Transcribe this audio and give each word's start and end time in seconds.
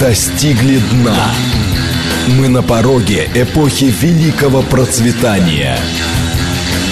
достигли 0.00 0.78
дна. 0.78 1.16
Мы 2.38 2.48
на 2.48 2.62
пороге 2.62 3.28
эпохи 3.34 3.84
великого 3.84 4.62
процветания. 4.62 5.78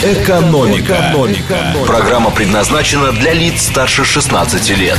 Экономика. 0.02 1.10
Экономика. 1.10 1.74
Программа 1.86 2.30
предназначена 2.30 3.12
для 3.12 3.32
лиц 3.32 3.62
старше 3.62 4.04
16 4.04 4.76
лет. 4.76 4.98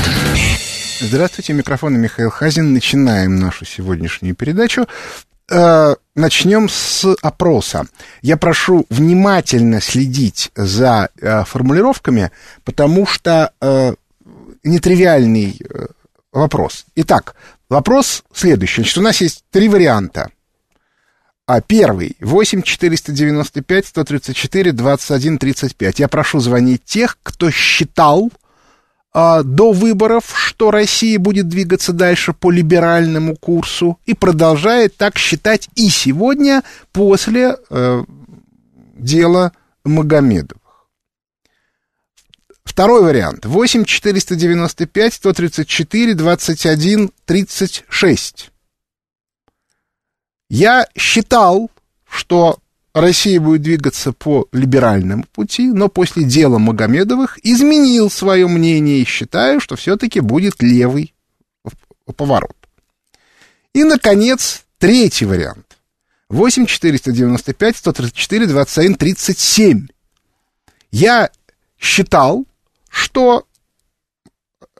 Здравствуйте, 1.01 1.53
микрофон 1.53 1.99
Михаил 1.99 2.29
Хазин. 2.29 2.73
Начинаем 2.73 3.35
нашу 3.35 3.65
сегодняшнюю 3.65 4.35
передачу. 4.35 4.87
Э, 5.51 5.95
начнем 6.15 6.69
с 6.69 7.05
опроса. 7.21 7.85
Я 8.21 8.37
прошу 8.37 8.85
внимательно 8.89 9.81
следить 9.81 10.51
за 10.55 11.09
э, 11.21 11.43
формулировками, 11.43 12.31
потому 12.63 13.05
что 13.05 13.51
э, 13.61 13.93
нетривиальный 14.63 15.59
вопрос. 16.31 16.85
Итак, 16.95 17.35
вопрос 17.69 18.23
следующий. 18.33 18.81
Значит, 18.81 18.97
у 18.97 19.01
нас 19.01 19.21
есть 19.21 19.43
три 19.51 19.69
варианта. 19.69 20.31
А 21.45 21.59
первый 21.59 22.15
8 22.21 22.61
495 22.61 23.85
134 23.85 24.71
21 24.71 25.37
35. 25.37 25.99
Я 25.99 26.07
прошу 26.07 26.39
звонить 26.39 26.85
тех, 26.85 27.17
кто 27.21 27.51
считал 27.51 28.31
а, 29.13 29.43
до 29.43 29.73
выборов, 29.73 30.33
что 30.33 30.71
Россия 30.71 31.19
будет 31.19 31.47
двигаться 31.47 31.93
дальше 31.93 32.33
по 32.33 32.49
либеральному 32.49 33.35
курсу 33.35 33.99
и 34.05 34.13
продолжает 34.13 34.97
так 34.97 35.17
считать 35.17 35.69
и 35.75 35.89
сегодня 35.89 36.63
после 36.91 37.57
э, 37.69 38.03
дела 38.95 39.51
Магомедов. 39.83 40.62
Второй 42.73 43.03
вариант. 43.03 43.45
8 43.45 43.85
495 43.85 45.13
134 45.13 46.15
21 46.15 47.11
36. 47.23 48.51
Я 50.49 50.87
считал, 50.97 51.69
что 52.09 52.57
Россия 52.95 53.39
будет 53.39 53.61
двигаться 53.61 54.11
по 54.11 54.47
либеральному 54.51 55.23
пути, 55.31 55.67
но 55.67 55.87
после 55.87 56.23
дела 56.23 56.57
Магомедовых 56.57 57.37
изменил 57.45 58.09
свое 58.09 58.47
мнение 58.47 59.01
и 59.01 59.05
считаю, 59.05 59.59
что 59.59 59.75
все-таки 59.75 60.19
будет 60.19 60.63
левый 60.63 61.13
поворот. 62.15 62.57
И, 63.75 63.83
наконец, 63.83 64.63
третий 64.79 65.25
вариант. 65.25 65.77
8 66.29 66.65
495 66.65 67.77
134 67.77 68.47
21 68.47 68.95
37. 68.95 69.87
Я 70.89 71.29
считал, 71.79 72.47
что 72.93 73.47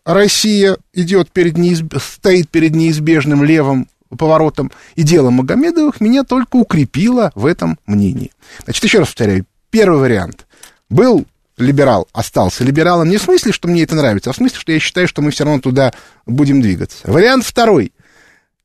Россия 0.06 0.78
идет 0.94 1.32
перед 1.32 1.58
неизб... 1.58 1.96
стоит 2.00 2.48
перед 2.50 2.76
неизбежным 2.76 3.44
левым 3.44 3.90
поворотом, 4.16 4.72
и 4.94 5.02
дело 5.02 5.32
Магомедовых 5.32 6.00
меня 6.00 6.24
только 6.24 6.58
укрепило 6.58 7.32
в 7.34 7.48
этом 7.48 7.80
мнении. 7.88 8.32
Значит, 8.66 8.84
еще 8.84 9.00
раз 9.00 9.08
повторяю, 9.08 9.46
первый 9.72 10.00
вариант. 10.00 10.46
Был 10.90 11.26
либерал, 11.58 12.08
остался 12.14 12.64
либералом 12.64 13.10
не 13.10 13.18
в 13.18 13.24
смысле, 13.24 13.52
что 13.52 13.68
мне 13.68 13.82
это 13.82 13.96
нравится, 13.96 14.30
а 14.30 14.34
в 14.34 14.36
смысле, 14.36 14.60
что 14.60 14.72
я 14.72 14.80
считаю, 14.80 15.08
что 15.08 15.24
мы 15.24 15.32
все 15.32 15.44
равно 15.46 15.60
туда 15.60 15.92
будем 16.28 16.62
двигаться. 16.62 17.12
Вариант 17.12 17.44
второй. 17.46 17.94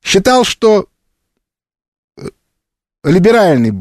Считал, 0.03 0.43
что 0.43 0.87
э, 2.17 2.27
либеральный 3.03 3.71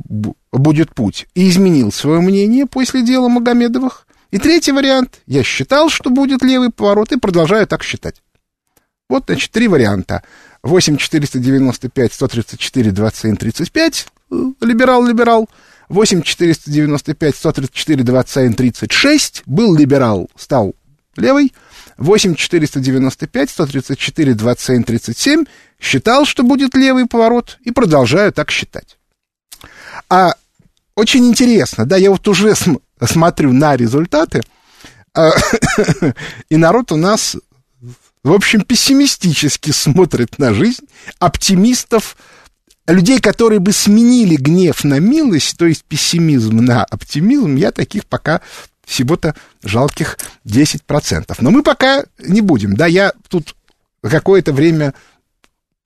будет 0.51 0.95
путь, 0.95 1.27
и 1.35 1.51
изменил 1.51 1.93
свое 1.93 2.21
мнение 2.21 2.65
после 2.65 3.03
дела 3.03 3.29
Магомедовых. 3.29 4.07
И 4.31 4.39
третий 4.39 4.73
вариант. 4.73 5.21
Я 5.27 5.43
считал, 5.43 5.89
что 5.89 6.11
будет 6.11 6.43
левый 6.43 6.71
поворот, 6.71 7.13
и 7.13 7.19
продолжаю 7.19 7.67
так 7.67 7.83
считать. 7.83 8.23
Вот, 9.09 9.25
значит, 9.27 9.51
три 9.51 9.69
варианта. 9.69 10.23
8 10.63 10.97
495 10.99 12.13
134 12.13 12.91
27 12.91 13.37
35 13.37 14.07
либерал-либерал. 14.61 15.49
8 15.89 16.23
495 16.23 17.37
134 17.37 18.03
27 18.03 18.55
36 18.55 19.43
был 19.47 19.75
либерал, 19.75 20.29
стал 20.37 20.75
левый. 21.17 21.55
8 21.97 22.35
495 22.35 23.51
134 23.51 24.35
27 24.35 24.85
37 24.85 25.45
считал, 25.81 26.27
что 26.27 26.43
будет 26.43 26.75
левый 26.75 27.07
поворот, 27.07 27.59
и 27.63 27.71
продолжаю 27.71 28.33
так 28.33 28.51
считать. 28.51 28.99
А 30.09 30.35
очень 30.95 31.27
интересно, 31.27 31.87
да, 31.87 31.97
я 31.97 32.11
вот 32.11 32.27
уже 32.29 32.55
смотрю 33.07 33.53
на 33.53 33.77
результаты, 33.77 34.43
а, 35.15 35.31
и 36.51 36.57
народ 36.57 36.93
у 36.93 36.97
нас 36.97 37.37
в 38.25 38.33
общем, 38.33 38.63
пессимистически 38.63 39.71
смотрит 39.71 40.39
на 40.39 40.53
жизнь, 40.53 40.85
оптимистов, 41.19 42.17
людей, 42.87 43.21
которые 43.21 43.61
бы 43.61 43.73
сменили 43.73 44.37
гнев 44.37 44.85
на 44.85 44.99
милость, 44.99 45.57
то 45.57 45.67
есть 45.67 45.85
пессимизм 45.85 46.57
на 46.59 46.85
оптимизм, 46.85 47.57
я 47.57 47.71
таких 47.71 48.07
пока 48.07 48.41
всего-то 48.85 49.35
жалких 49.63 50.19
10%. 50.47 51.35
Но 51.41 51.51
мы 51.51 51.63
пока 51.63 52.05
не 52.19 52.41
будем, 52.41 52.77
да, 52.77 52.87
я 52.87 53.13
тут 53.29 53.55
какое-то 54.03 54.53
время 54.53 54.95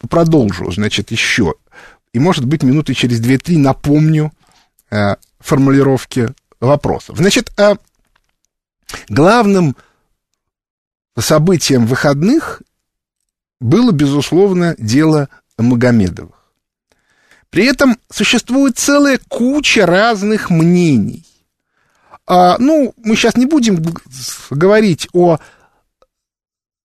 продолжу, 0.09 0.71
значит, 0.71 1.11
еще. 1.11 1.55
И, 2.13 2.19
может 2.19 2.45
быть, 2.45 2.63
минуты 2.63 2.95
через 2.95 3.21
2-3 3.21 3.59
напомню 3.59 4.33
э, 4.91 5.17
формулировки 5.41 6.31
вопросов. 6.63 7.19
Значит, 7.19 7.53
э, 7.59 7.75
главным 9.09 9.77
событием 11.19 11.87
выходных 11.87 12.63
было, 13.61 13.93
безусловно, 13.93 14.75
дело 14.79 15.29
Магомедовых. 15.59 16.35
При 17.51 17.67
этом 17.67 17.99
существует 18.11 18.79
целая 18.79 19.21
куча 19.29 19.85
разных 19.85 20.49
мнений. 20.49 21.27
А, 22.27 22.57
ну, 22.59 22.95
мы 22.97 23.15
сейчас 23.15 23.37
не 23.37 23.47
будем 23.47 23.85
говорить 24.49 25.09
о 25.13 25.39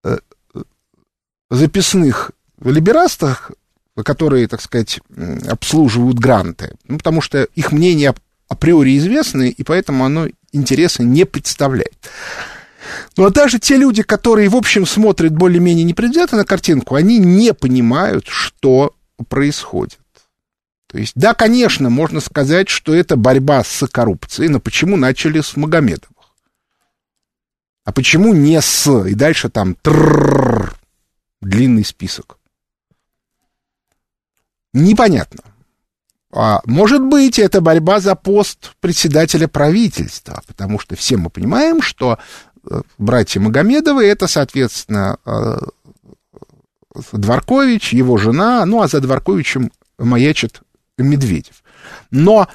э, 0.04 0.18
записных 1.50 2.32
либерастах, 2.62 3.52
которые, 4.04 4.48
так 4.48 4.62
сказать, 4.62 5.00
обслуживают 5.48 6.20
гранты, 6.20 6.76
ну, 6.84 6.98
потому 6.98 7.22
что 7.22 7.44
их 7.44 7.72
мнение 7.72 8.14
априори 8.48 8.98
известны, 8.98 9.50
и 9.50 9.64
поэтому 9.64 10.06
оно 10.06 10.28
интереса 10.52 11.04
не 11.04 11.26
представляет. 11.26 12.10
Ну 13.18 13.26
а 13.26 13.30
даже 13.30 13.60
те 13.60 13.78
люди, 13.78 14.04
которые, 14.04 14.50
в 14.50 14.56
общем, 14.56 14.86
смотрят 14.86 15.34
более-менее 15.34 15.84
непредвзято 15.84 16.36
на 16.36 16.46
картинку, 16.46 16.96
они 16.96 17.18
не 17.20 17.54
понимают, 17.54 18.28
что 18.28 18.96
происходит. 19.28 20.00
То 20.88 20.98
есть, 20.98 21.14
да, 21.16 21.34
конечно, 21.34 21.90
можно 21.90 22.22
сказать, 22.22 22.70
что 22.70 22.96
это 22.96 23.18
борьба 23.18 23.64
с 23.64 23.86
коррупцией, 23.88 24.50
но 24.50 24.60
почему 24.60 24.96
начали 24.96 25.42
с 25.42 25.58
Магомедовых? 25.58 26.12
А 27.84 27.92
почему 27.92 28.34
не 28.34 28.62
с... 28.62 28.88
И 29.06 29.14
дальше 29.14 29.50
там 29.50 29.76
длинный 31.42 31.86
список. 31.86 32.38
Непонятно. 34.74 35.44
А, 36.32 36.62
может 36.66 37.02
быть, 37.02 37.40
это 37.40 37.62
борьба 37.62 38.00
за 38.00 38.16
пост 38.16 38.74
председателя 38.80 39.48
правительства, 39.48 40.42
потому 40.46 40.80
что 40.80 40.96
все 40.96 41.18
мы 41.18 41.30
понимаем, 41.30 41.82
что 41.82 42.20
братья 42.98 43.40
Магомедовы, 43.40 44.06
это, 44.06 44.28
соответственно, 44.28 45.18
э, 45.26 45.58
Дворкович, 47.12 47.94
его 47.94 48.18
жена, 48.18 48.66
ну, 48.66 48.82
а 48.82 48.88
за 48.88 49.00
Дворковичем 49.00 49.72
маячит 49.98 50.62
Медведев. 50.98 51.64
Но 52.12 52.48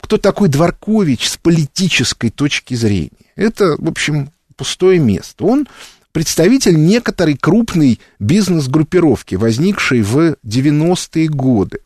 кто 0.00 0.18
такой 0.18 0.48
Дворкович 0.48 1.28
с 1.28 1.36
политической 1.36 2.30
точки 2.30 2.74
зрения? 2.74 3.10
Это, 3.34 3.76
в 3.78 3.88
общем, 3.88 4.30
пустое 4.56 4.98
место. 4.98 5.44
Он 5.44 5.66
представитель 6.12 6.76
некоторой 6.76 7.36
крупной 7.36 8.00
бизнес-группировки, 8.18 9.34
возникшей 9.34 10.02
в 10.02 10.36
90-е 10.44 11.28
годы. 11.28 11.80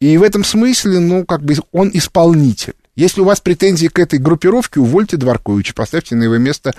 И 0.00 0.16
в 0.16 0.22
этом 0.22 0.44
смысле, 0.44 0.98
ну, 0.98 1.24
как 1.24 1.42
бы 1.42 1.54
он 1.72 1.90
исполнитель. 1.92 2.74
Если 2.96 3.20
у 3.20 3.24
вас 3.24 3.40
претензии 3.40 3.86
к 3.86 3.98
этой 3.98 4.18
группировке, 4.18 4.80
увольте 4.80 5.16
Дворковича, 5.16 5.74
поставьте 5.74 6.16
на 6.16 6.24
его 6.24 6.38
место 6.38 6.74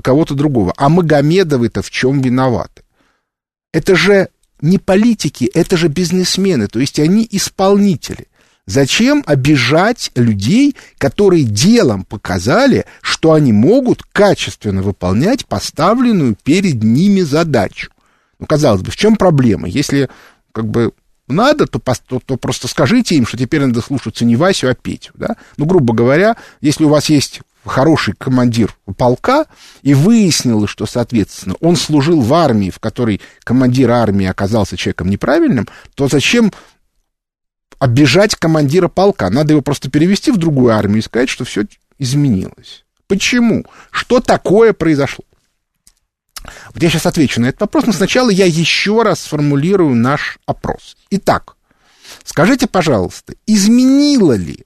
кого-то 0.00 0.34
другого. 0.34 0.74
А 0.76 0.88
Магомедовы-то 0.88 1.82
в 1.82 1.90
чем 1.90 2.20
виноваты? 2.20 2.82
Это 3.72 3.96
же 3.96 4.28
не 4.60 4.78
политики, 4.78 5.50
это 5.52 5.76
же 5.76 5.88
бизнесмены, 5.88 6.66
то 6.68 6.78
есть 6.78 6.98
они 6.98 7.26
исполнители. 7.30 8.28
Зачем 8.66 9.22
обижать 9.26 10.10
людей, 10.16 10.74
которые 10.98 11.44
делом 11.44 12.04
показали, 12.04 12.84
что 13.00 13.32
они 13.32 13.52
могут 13.52 14.02
качественно 14.02 14.82
выполнять 14.82 15.46
поставленную 15.46 16.36
перед 16.42 16.82
ними 16.82 17.20
задачу? 17.20 17.90
Ну, 18.38 18.46
казалось 18.46 18.82
бы, 18.82 18.90
в 18.90 18.96
чем 18.96 19.16
проблема? 19.16 19.68
Если 19.68 20.08
как 20.52 20.66
бы 20.68 20.92
надо, 21.28 21.66
то, 21.66 21.78
то, 21.78 22.20
то 22.24 22.36
просто 22.36 22.68
скажите 22.68 23.16
им, 23.16 23.26
что 23.26 23.36
теперь 23.36 23.64
надо 23.64 23.80
слушаться 23.80 24.24
не 24.24 24.36
Васю, 24.36 24.68
а 24.68 24.74
Петю. 24.74 25.12
Да? 25.14 25.36
Ну, 25.56 25.66
грубо 25.66 25.94
говоря, 25.94 26.36
если 26.60 26.84
у 26.84 26.88
вас 26.88 27.08
есть 27.08 27.40
хороший 27.64 28.14
командир 28.16 28.76
полка, 28.96 29.46
и 29.82 29.94
выяснилось, 29.94 30.70
что, 30.70 30.86
соответственно, 30.86 31.56
он 31.60 31.76
служил 31.76 32.20
в 32.20 32.32
армии, 32.32 32.70
в 32.70 32.78
которой 32.78 33.20
командир 33.42 33.90
армии 33.90 34.26
оказался 34.26 34.76
человеком 34.76 35.10
неправильным, 35.10 35.68
то 35.94 36.08
зачем 36.08 36.52
обижать 37.78 38.36
командира 38.36 38.88
полка? 38.88 39.28
Надо 39.30 39.52
его 39.52 39.62
просто 39.62 39.90
перевести 39.90 40.30
в 40.30 40.36
другую 40.36 40.74
армию 40.74 40.98
и 40.98 41.02
сказать, 41.02 41.28
что 41.28 41.44
все 41.44 41.64
изменилось. 41.98 42.84
Почему? 43.06 43.64
Что 43.90 44.20
такое 44.20 44.72
произошло? 44.72 45.24
Вот 46.74 46.82
я 46.82 46.90
сейчас 46.90 47.06
отвечу 47.06 47.40
на 47.40 47.46
этот 47.46 47.60
вопрос, 47.62 47.86
но 47.86 47.92
сначала 47.92 48.30
я 48.30 48.46
еще 48.46 49.02
раз 49.02 49.20
сформулирую 49.20 49.94
наш 49.94 50.38
опрос. 50.46 50.96
Итак, 51.10 51.56
скажите, 52.24 52.66
пожалуйста, 52.66 53.34
изменило 53.46 54.34
ли 54.34 54.64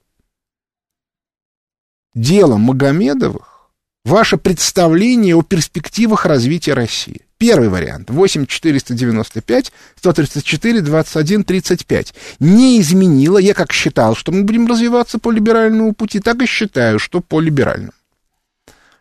дело 2.15 2.57
Магомедовых 2.57 3.71
ваше 4.05 4.37
представление 4.37 5.37
о 5.37 5.43
перспективах 5.43 6.27
развития 6.27 6.75
России? 6.75 7.23
Первый 7.41 7.71
вариант. 7.71 8.11
8 8.11 8.45
495 8.45 9.73
134 9.97 10.81
21 10.83 11.45
35. 11.45 12.15
Не 12.39 12.81
изменило. 12.83 13.39
Я 13.39 13.55
как 13.55 13.73
считал, 13.73 14.15
что 14.15 14.31
мы 14.31 14.45
будем 14.45 14.67
развиваться 14.67 15.19
по 15.19 15.31
либеральному 15.31 15.95
пути, 15.95 16.21
так 16.21 16.43
и 16.43 16.47
считаю, 16.47 16.99
что 16.99 17.23
по 17.23 17.41
либеральному. 17.41 17.93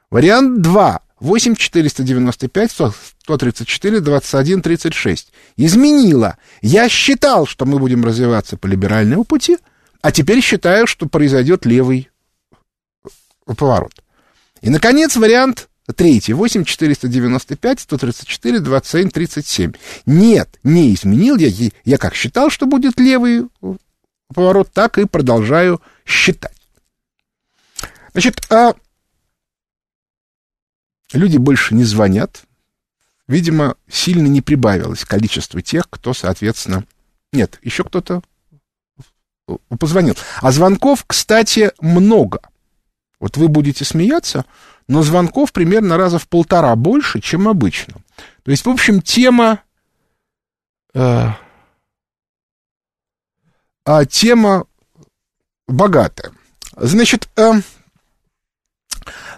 Вариант 0.10 0.62
2. 0.62 1.02
8 1.20 1.56
495 1.56 2.72
134 2.72 4.00
21 4.00 4.62
36. 4.62 5.32
Изменило. 5.58 6.38
Я 6.62 6.90
считал, 6.90 7.46
что 7.46 7.66
мы 7.66 7.80
будем 7.80 8.06
развиваться 8.06 8.58
по 8.58 8.68
либеральному 8.68 9.24
пути, 9.24 9.58
а 10.02 10.12
теперь 10.12 10.42
считаю, 10.42 10.88
что 10.88 11.08
произойдет 11.08 11.66
левый 11.66 12.10
поворот. 13.46 13.94
И, 14.62 14.70
наконец, 14.70 15.16
вариант 15.16 15.70
третий. 15.96 16.34
8 16.34 16.64
495 16.64 17.80
134 17.80 18.60
27 18.60 19.10
37. 19.10 19.74
Нет, 20.06 20.60
не 20.64 20.94
изменил 20.94 21.38
я. 21.38 21.50
Я 21.84 21.98
как 21.98 22.16
считал, 22.16 22.50
что 22.50 22.66
будет 22.66 23.00
левый 23.00 23.48
поворот, 24.34 24.70
так 24.72 24.98
и 24.98 25.06
продолжаю 25.06 25.82
считать. 26.06 26.56
Значит, 28.14 28.42
а 28.50 28.74
люди 31.14 31.38
больше 31.38 31.76
не 31.76 31.84
звонят. 31.84 32.44
Видимо, 33.28 33.76
сильно 33.88 34.28
не 34.28 34.42
прибавилось 34.42 35.06
количество 35.06 35.62
тех, 35.62 35.90
кто, 35.90 36.14
соответственно... 36.14 36.84
Нет, 37.32 37.60
еще 37.62 37.84
кто-то 37.84 38.22
позвонил. 39.80 40.16
А 40.42 40.52
звонков, 40.52 41.04
кстати, 41.06 41.72
много. 41.80 42.40
Вот 43.20 43.38
вы 43.38 43.48
будете 43.48 43.86
смеяться, 43.86 44.46
но 44.88 45.04
звонков 45.04 45.52
примерно 45.52 45.98
раза 45.98 46.20
в 46.20 46.28
полтора 46.28 46.76
больше, 46.76 47.20
чем 47.20 47.48
обычно. 47.48 47.96
То 48.44 48.52
есть, 48.52 48.66
в 48.66 48.70
общем, 48.70 49.02
тема... 49.02 49.62
Э, 50.94 51.30
а 53.86 54.06
тема 54.06 54.66
богатая. 55.68 56.32
Значит, 56.76 57.30
э, 57.36 57.62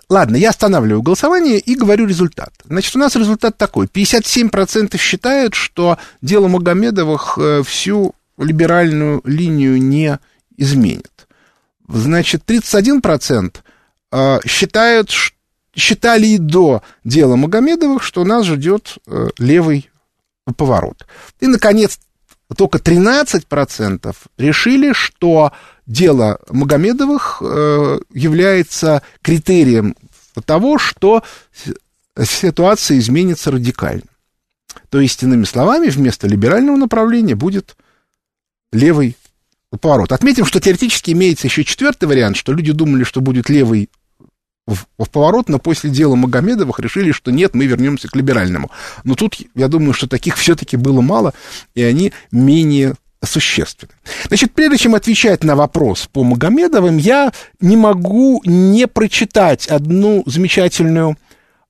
Ладно, 0.09 0.35
я 0.35 0.49
останавливаю 0.49 1.01
голосование 1.01 1.59
и 1.59 1.75
говорю 1.75 2.05
результат. 2.05 2.53
Значит, 2.65 2.95
у 2.95 2.99
нас 2.99 3.15
результат 3.15 3.57
такой. 3.57 3.87
57% 3.87 4.97
считают, 4.97 5.53
что 5.53 5.97
дело 6.21 6.47
Магомедовых 6.47 7.37
э, 7.37 7.63
всю 7.63 8.13
либеральную 8.37 9.21
линию 9.25 9.81
не 9.81 10.19
изменит. 10.57 11.27
Значит, 11.87 12.43
31% 12.47 13.55
э, 14.11 14.39
считают, 14.45 15.11
считали 15.75 16.27
и 16.27 16.37
до 16.37 16.83
дела 17.03 17.35
Магомедовых, 17.35 18.03
что 18.03 18.23
нас 18.23 18.45
ждет 18.45 18.97
э, 19.07 19.29
левый 19.37 19.89
поворот. 20.57 21.05
И, 21.39 21.47
наконец, 21.47 21.99
только 22.55 22.79
13% 22.79 24.15
решили, 24.37 24.93
что 24.93 25.53
дело 25.91 26.39
Магомедовых 26.49 27.41
э, 27.41 27.99
является 28.13 29.01
критерием 29.21 29.95
того, 30.45 30.77
что 30.77 31.23
ситуация 32.17 32.97
изменится 32.97 33.51
радикально. 33.51 34.03
То 34.89 35.01
есть, 35.01 35.21
иными 35.23 35.43
словами, 35.43 35.89
вместо 35.89 36.27
либерального 36.27 36.77
направления 36.77 37.35
будет 37.35 37.75
левый 38.71 39.17
поворот. 39.81 40.11
Отметим, 40.11 40.45
что 40.45 40.61
теоретически 40.61 41.11
имеется 41.11 41.47
еще 41.47 41.63
четвертый 41.63 42.05
вариант, 42.05 42.37
что 42.37 42.53
люди 42.53 42.71
думали, 42.71 43.03
что 43.03 43.19
будет 43.19 43.49
левый 43.49 43.89
в, 44.67 44.85
поворот, 45.11 45.49
но 45.49 45.59
после 45.59 45.89
дела 45.89 46.15
Магомедовых 46.15 46.79
решили, 46.79 47.11
что 47.11 47.31
нет, 47.31 47.53
мы 47.53 47.65
вернемся 47.65 48.07
к 48.07 48.15
либеральному. 48.15 48.71
Но 49.03 49.15
тут, 49.15 49.37
я 49.55 49.67
думаю, 49.67 49.93
что 49.93 50.07
таких 50.07 50.37
все-таки 50.37 50.77
было 50.77 51.01
мало, 51.01 51.33
и 51.73 51.83
они 51.83 52.13
менее 52.31 52.95
существенны. 53.23 53.93
Значит, 54.27 54.53
прежде 54.53 54.77
чем 54.77 54.95
отвечать 54.95 55.43
на 55.43 55.55
вопрос 55.55 56.07
по 56.11 56.23
Магомедовым, 56.23 56.97
я 56.97 57.31
не 57.59 57.77
могу 57.77 58.41
не 58.45 58.87
прочитать 58.87 59.67
одну 59.67 60.23
замечательную, 60.25 61.17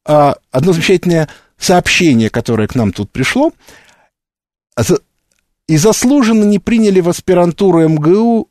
а, 0.05 0.35
одно 0.51 0.73
замечательное 0.73 1.27
сообщение, 1.57 2.29
которое 2.29 2.67
к 2.67 2.75
нам 2.75 2.91
тут 2.93 3.11
пришло. 3.11 3.51
И 5.67 5.77
заслуженно 5.77 6.43
не 6.43 6.59
приняли 6.59 6.99
в 7.01 7.09
аспирантуру 7.09 7.87
МГУ 7.87 8.49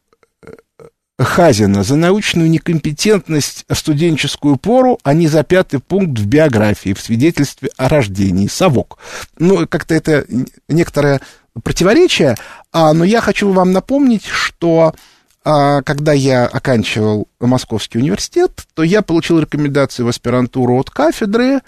Хазина 1.19 1.83
за 1.83 1.97
научную 1.97 2.49
некомпетентность 2.49 3.67
в 3.69 3.75
студенческую 3.75 4.57
пору, 4.57 4.99
а 5.03 5.13
не 5.13 5.29
за 5.29 5.43
пятый 5.43 5.81
пункт 5.81 6.19
в 6.19 6.27
биографии, 6.27 6.95
в 6.95 7.01
свидетельстве 7.01 7.71
о 7.77 7.89
рождении. 7.89 8.47
Совок. 8.47 8.99
Ну, 9.39 9.67
как-то 9.67 9.95
это 9.95 10.25
некоторое 10.69 11.21
противоречие, 11.63 12.37
а, 12.73 12.93
но 12.93 13.05
я 13.05 13.21
хочу 13.21 13.51
вам 13.51 13.73
напомнить, 13.73 14.25
что 14.25 14.95
а, 15.45 15.83
когда 15.83 16.13
я 16.13 16.47
оканчивал 16.47 17.29
Московский 17.41 17.99
университет, 17.99 18.67
то 18.75 18.83
я 18.83 19.03
получил 19.03 19.41
рекомендацию 19.41 20.07
в 20.07 20.09
аспирантуру 20.09 20.77
от 20.77 20.91
кафедры, 20.91 21.61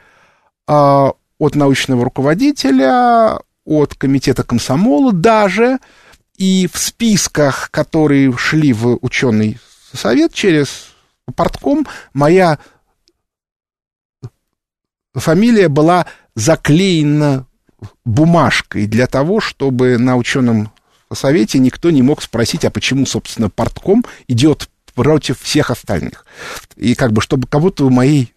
а, 0.67 1.13
от 1.39 1.55
научного 1.55 2.05
руководителя, 2.05 3.39
от 3.65 3.95
комитета 3.95 4.43
комсомола 4.43 5.13
даже, 5.13 5.79
и 6.37 6.69
в 6.73 6.79
списках, 6.79 7.71
которые 7.71 8.37
шли 8.37 8.73
в 8.73 8.99
ученый 9.01 9.59
совет 9.93 10.33
через 10.33 10.89
портком, 11.35 11.87
моя 12.15 12.59
фамилия 15.15 15.69
была 15.69 16.07
заклеена 16.35 17.47
бумажкой 18.05 18.87
для 18.87 19.07
того, 19.07 19.41
чтобы 19.41 19.99
на 19.99 20.17
ученом 20.17 20.73
совете 21.13 21.59
никто 21.59 21.91
не 21.91 22.03
мог 22.03 22.23
спросить, 22.23 22.65
а 22.65 22.71
почему, 22.71 23.07
собственно, 23.07 23.51
портком 23.51 24.05
идет 24.29 24.69
против 24.95 25.41
всех 25.41 25.71
остальных. 25.71 26.25
И 26.77 26.95
как 26.95 27.13
бы, 27.13 27.21
чтобы 27.21 27.47
кого-то 27.47 27.87
у 27.87 27.91
моей 27.91 28.33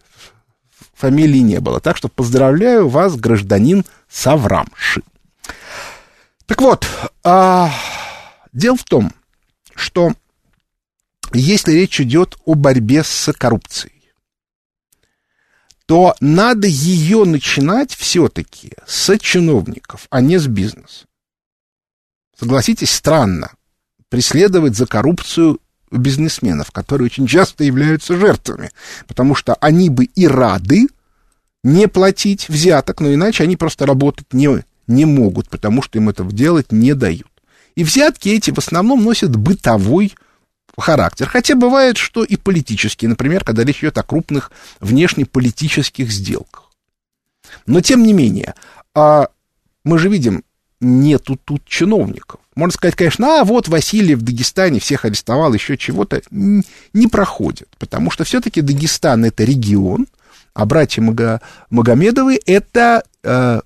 фамилии 0.94 1.40
не 1.40 1.60
было. 1.60 1.80
Так 1.80 1.96
что 1.96 2.08
поздравляю 2.08 2.88
вас, 2.88 3.16
гражданин 3.16 3.84
Саврамши. 4.08 5.02
Так 6.46 6.60
вот, 6.60 6.86
а, 7.24 7.70
дело 8.52 8.76
в 8.76 8.84
том, 8.84 9.12
что 9.74 10.12
если 11.32 11.72
речь 11.72 12.00
идет 12.00 12.36
о 12.44 12.54
борьбе 12.54 13.02
с 13.02 13.32
коррупцией, 13.32 13.95
то 15.86 16.14
надо 16.20 16.66
ее 16.66 17.24
начинать 17.24 17.94
все-таки 17.94 18.72
с 18.86 19.16
чиновников, 19.18 20.06
а 20.10 20.20
не 20.20 20.38
с 20.38 20.46
бизнеса. 20.46 21.06
Согласитесь, 22.38 22.90
странно 22.90 23.52
преследовать 24.08 24.76
за 24.76 24.86
коррупцию 24.86 25.60
бизнесменов, 25.90 26.70
которые 26.70 27.06
очень 27.06 27.26
часто 27.26 27.64
являются 27.64 28.16
жертвами, 28.16 28.70
потому 29.06 29.34
что 29.34 29.54
они 29.54 29.88
бы 29.88 30.04
и 30.04 30.26
рады 30.26 30.88
не 31.64 31.88
платить 31.88 32.48
взяток, 32.48 33.00
но 33.00 33.12
иначе 33.12 33.44
они 33.44 33.56
просто 33.56 33.86
работать 33.86 34.32
не, 34.32 34.64
не 34.86 35.04
могут, 35.04 35.48
потому 35.48 35.82
что 35.82 35.98
им 35.98 36.08
этого 36.08 36.32
делать 36.32 36.72
не 36.72 36.94
дают. 36.94 37.30
И 37.74 37.84
взятки 37.84 38.28
эти 38.28 38.50
в 38.50 38.58
основном 38.58 39.02
носят 39.04 39.34
бытовой 39.34 40.14
характер. 40.82 41.28
Хотя 41.28 41.54
бывает, 41.54 41.96
что 41.96 42.24
и 42.24 42.36
политические, 42.36 43.08
например, 43.08 43.44
когда 43.44 43.64
речь 43.64 43.78
идет 43.78 43.98
о 43.98 44.02
крупных 44.02 44.50
внешнеполитических 44.80 46.10
сделках. 46.10 46.70
Но 47.66 47.80
тем 47.80 48.02
не 48.02 48.12
менее, 48.12 48.54
а 48.94 49.28
мы 49.84 49.98
же 49.98 50.08
видим, 50.08 50.42
нету 50.80 51.38
тут 51.42 51.64
чиновников. 51.64 52.40
Можно 52.54 52.72
сказать, 52.72 52.96
конечно, 52.96 53.40
а 53.40 53.44
вот 53.44 53.68
Василий 53.68 54.14
в 54.14 54.22
Дагестане 54.22 54.80
всех 54.80 55.04
арестовал, 55.04 55.52
еще 55.54 55.76
чего-то. 55.76 56.22
Не 56.30 57.06
проходит, 57.06 57.68
потому 57.78 58.10
что 58.10 58.24
все-таки 58.24 58.60
Дагестан 58.60 59.24
это 59.24 59.44
регион, 59.44 60.06
а 60.54 60.64
братья 60.64 61.02
Магомедовы 61.70 62.40
это 62.46 63.04
э, 63.22 63.60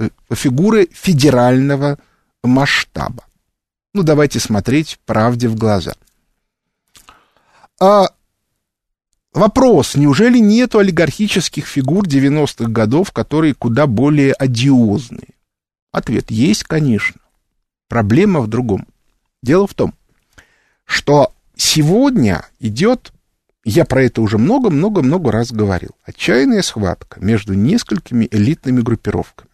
Э, 0.00 0.08
фигуры 0.34 0.88
федерального 0.92 1.98
масштаба. 2.42 3.24
Ну, 3.92 4.04
давайте 4.04 4.38
смотреть 4.38 5.00
правде 5.04 5.48
в 5.48 5.56
глаза. 5.56 5.94
А 7.80 8.06
вопрос, 9.32 9.96
неужели 9.96 10.38
нету 10.38 10.78
олигархических 10.78 11.66
фигур 11.66 12.06
90-х 12.06 12.70
годов, 12.70 13.10
которые 13.10 13.54
куда 13.54 13.86
более 13.86 14.32
одиозные? 14.32 15.34
Ответ 15.90 16.30
есть, 16.30 16.62
конечно. 16.64 17.20
Проблема 17.88 18.40
в 18.40 18.46
другом. 18.46 18.86
Дело 19.42 19.66
в 19.66 19.74
том, 19.74 19.94
что 20.84 21.32
сегодня 21.56 22.46
идет, 22.60 23.12
я 23.64 23.84
про 23.84 24.04
это 24.04 24.22
уже 24.22 24.38
много-много-много 24.38 25.32
раз 25.32 25.50
говорил, 25.50 25.90
отчаянная 26.04 26.62
схватка 26.62 27.18
между 27.18 27.54
несколькими 27.54 28.28
элитными 28.30 28.82
группировками 28.82 29.49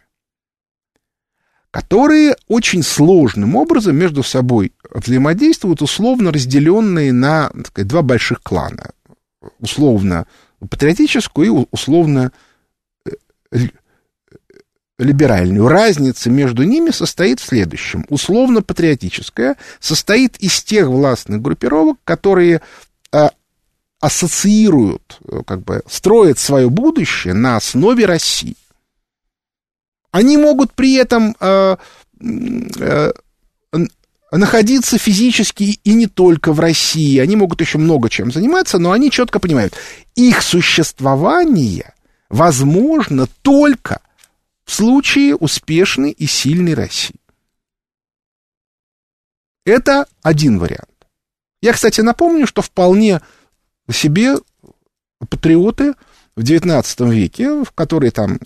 которые 1.71 2.35
очень 2.47 2.83
сложным 2.83 3.55
образом 3.55 3.95
между 3.95 4.23
собой 4.23 4.73
взаимодействуют, 4.91 5.81
условно 5.81 6.31
разделенные 6.31 7.13
на 7.13 7.51
сказать, 7.65 7.87
два 7.87 8.01
больших 8.01 8.41
клана. 8.41 8.91
Условно 9.59 10.27
патриотическую 10.69 11.47
и 11.47 11.65
условно 11.71 12.31
э, 13.05 13.59
либеральную. 14.97 15.67
Разница 15.67 16.29
между 16.29 16.63
ними 16.63 16.89
состоит 16.89 17.39
в 17.39 17.45
следующем. 17.45 18.05
Условно-патриотическая 18.09 19.55
состоит 19.79 20.37
из 20.37 20.63
тех 20.63 20.87
властных 20.87 21.41
группировок, 21.41 21.97
которые 22.03 22.61
а, 23.11 23.31
ассоциируют, 23.99 25.19
как 25.45 25.63
бы 25.63 25.83
строят 25.87 26.39
свое 26.39 26.69
будущее 26.69 27.33
на 27.33 27.57
основе 27.57 28.05
России. 28.05 28.55
Они 30.17 30.35
могут 30.35 30.73
при 30.73 30.95
этом 30.95 31.35
э, 31.39 31.77
э, 32.79 33.11
находиться 34.31 34.97
физически 34.97 35.79
и 35.83 35.93
не 35.93 36.07
только 36.07 36.53
в 36.53 36.59
России. 36.59 37.19
Они 37.19 37.35
могут 37.35 37.61
еще 37.61 37.77
много 37.77 38.09
чем 38.09 38.31
заниматься, 38.31 38.79
но 38.79 38.93
они 38.93 39.11
четко 39.11 39.39
понимают, 39.39 39.75
их 40.15 40.41
существование 40.41 41.93
возможно 42.29 43.27
только 43.43 44.01
в 44.65 44.73
случае 44.73 45.35
успешной 45.35 46.09
и 46.09 46.25
сильной 46.25 46.73
России. 46.73 47.19
Это 49.67 50.07
один 50.23 50.57
вариант. 50.57 50.89
Я, 51.61 51.73
кстати, 51.73 52.01
напомню, 52.01 52.47
что 52.47 52.63
вполне 52.63 53.21
себе 53.91 54.37
патриоты 55.29 55.93
в 56.35 56.41
XIX 56.41 57.13
веке, 57.13 57.63
в 57.63 57.71
которые 57.71 58.09
там 58.09 58.39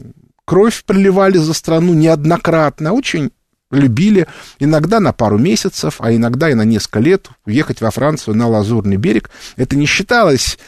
кровь 0.51 0.83
проливали 0.83 1.37
за 1.37 1.53
страну 1.53 1.93
неоднократно, 1.93 2.91
очень 2.91 3.31
любили 3.71 4.27
иногда 4.59 4.99
на 4.99 5.13
пару 5.13 5.37
месяцев, 5.37 5.95
а 5.99 6.13
иногда 6.13 6.49
и 6.49 6.55
на 6.55 6.63
несколько 6.63 6.99
лет 6.99 7.29
уехать 7.45 7.79
во 7.79 7.89
Францию 7.89 8.35
на 8.35 8.49
Лазурный 8.49 8.97
берег. 8.97 9.31
Это 9.55 9.77
не 9.77 9.85
считалось 9.85 10.59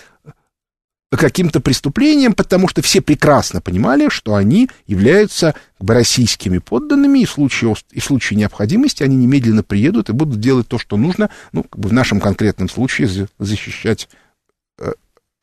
каким-то 1.12 1.60
преступлением, 1.60 2.32
потому 2.32 2.70
что 2.70 2.82
все 2.82 3.02
прекрасно 3.02 3.60
понимали, 3.60 4.08
что 4.08 4.36
они 4.36 4.70
являются 4.88 5.54
российскими 5.86 6.60
подданными, 6.60 7.20
и 7.20 7.26
в, 7.26 7.32
случае, 7.32 7.76
и 7.92 8.00
в 8.00 8.06
случае 8.06 8.40
необходимости 8.40 9.04
они 9.04 9.18
немедленно 9.18 9.64
приедут 9.64 10.08
и 10.08 10.14
будут 10.14 10.40
делать 10.40 10.70
то, 10.70 10.80
что 10.80 10.96
нужно, 10.96 11.30
ну, 11.52 11.64
как 11.64 11.78
бы 11.78 11.90
в 11.90 11.94
нашем 11.94 12.22
конкретном 12.22 12.70
случае 12.70 13.28
защищать 13.38 14.08
э, 14.80 14.94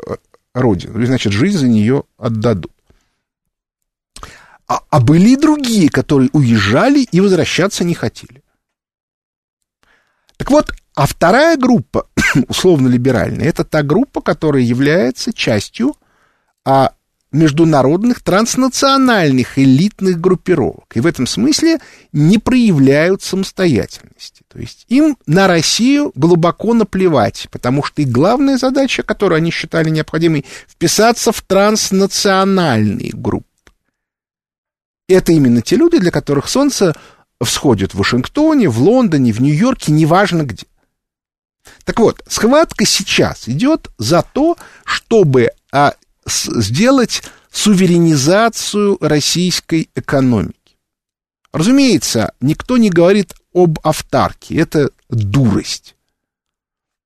э, 0.09 0.15
Родину. 0.55 1.05
Значит, 1.05 1.35
жизнь 1.35 1.59
за 1.59 1.69
нее 1.69 2.05
отдадут. 2.17 2.73
А, 4.71 4.83
а 4.89 5.01
были 5.01 5.31
и 5.31 5.37
другие, 5.37 5.89
которые 5.89 6.31
уезжали 6.33 7.01
и 7.01 7.21
возвращаться 7.21 7.83
не 7.83 7.95
хотели. 7.95 8.41
Так 10.37 10.49
вот, 10.53 10.71
а 10.95 11.09
вторая 11.09 11.57
группа, 11.57 12.07
условно-либеральная, 12.49 13.49
это 13.49 13.65
та 13.65 13.83
группа, 13.83 14.21
которая 14.21 14.63
является 14.63 15.33
частью 15.33 15.97
а, 16.65 16.93
международных 17.33 18.23
транснациональных 18.23 19.59
элитных 19.59 20.21
группировок. 20.21 20.85
И 20.95 21.01
в 21.01 21.07
этом 21.07 21.27
смысле 21.27 21.81
не 22.13 22.39
проявляют 22.39 23.25
самостоятельности. 23.25 24.45
То 24.47 24.61
есть 24.61 24.87
им 24.87 25.17
на 25.27 25.49
Россию 25.49 26.13
глубоко 26.15 26.75
наплевать, 26.75 27.49
потому 27.51 27.83
что 27.83 28.03
их 28.03 28.09
главная 28.11 28.57
задача, 28.57 29.03
которую 29.03 29.39
они 29.39 29.51
считали 29.51 29.91
необходимой, 29.91 30.45
вписаться 30.69 31.33
в 31.33 31.43
транснациональные 31.43 33.11
группы. 33.15 33.50
Это 35.11 35.33
именно 35.33 35.61
те 35.61 35.77
люди, 35.77 35.99
для 35.99 36.13
которых 36.13 36.49
солнце 36.49 36.95
всходит 37.43 37.95
в 37.95 37.99
Вашингтоне, 37.99 38.69
в 38.69 38.81
Лондоне, 38.81 39.33
в 39.33 39.41
Нью-Йорке, 39.41 39.93
неважно 39.93 40.45
где. 40.45 40.67
Так 41.85 41.99
вот, 41.99 42.23
схватка 42.29 42.85
сейчас 42.85 43.49
идет 43.49 43.89
за 43.99 44.23
то, 44.23 44.57
чтобы 44.85 45.51
а, 45.73 45.95
с, 46.27 46.45
сделать 46.63 47.23
суверенизацию 47.51 48.99
российской 49.01 49.91
экономики. 49.97 50.55
Разумеется, 51.53 52.33
никто 52.41 52.77
не 52.77 52.91
говорит 52.91 53.35
об 53.53 53.81
автарке, 53.83 54.57
это 54.57 54.91
дурость. 55.09 55.97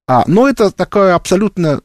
А, 0.06 0.24
но 0.26 0.46
это 0.46 0.70
такой 0.70 1.14
абсолютно 1.14 1.80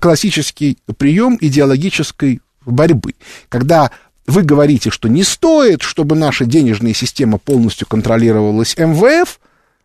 классический 0.00 0.78
прием 0.96 1.36
идеологической 1.40 2.40
борьбы, 2.64 3.14
когда 3.48 3.90
вы 4.26 4.42
говорите, 4.42 4.90
что 4.90 5.08
не 5.08 5.22
стоит, 5.22 5.82
чтобы 5.82 6.16
наша 6.16 6.44
денежная 6.44 6.94
система 6.94 7.38
полностью 7.38 7.86
контролировалась 7.86 8.76
МВФ, 8.76 9.40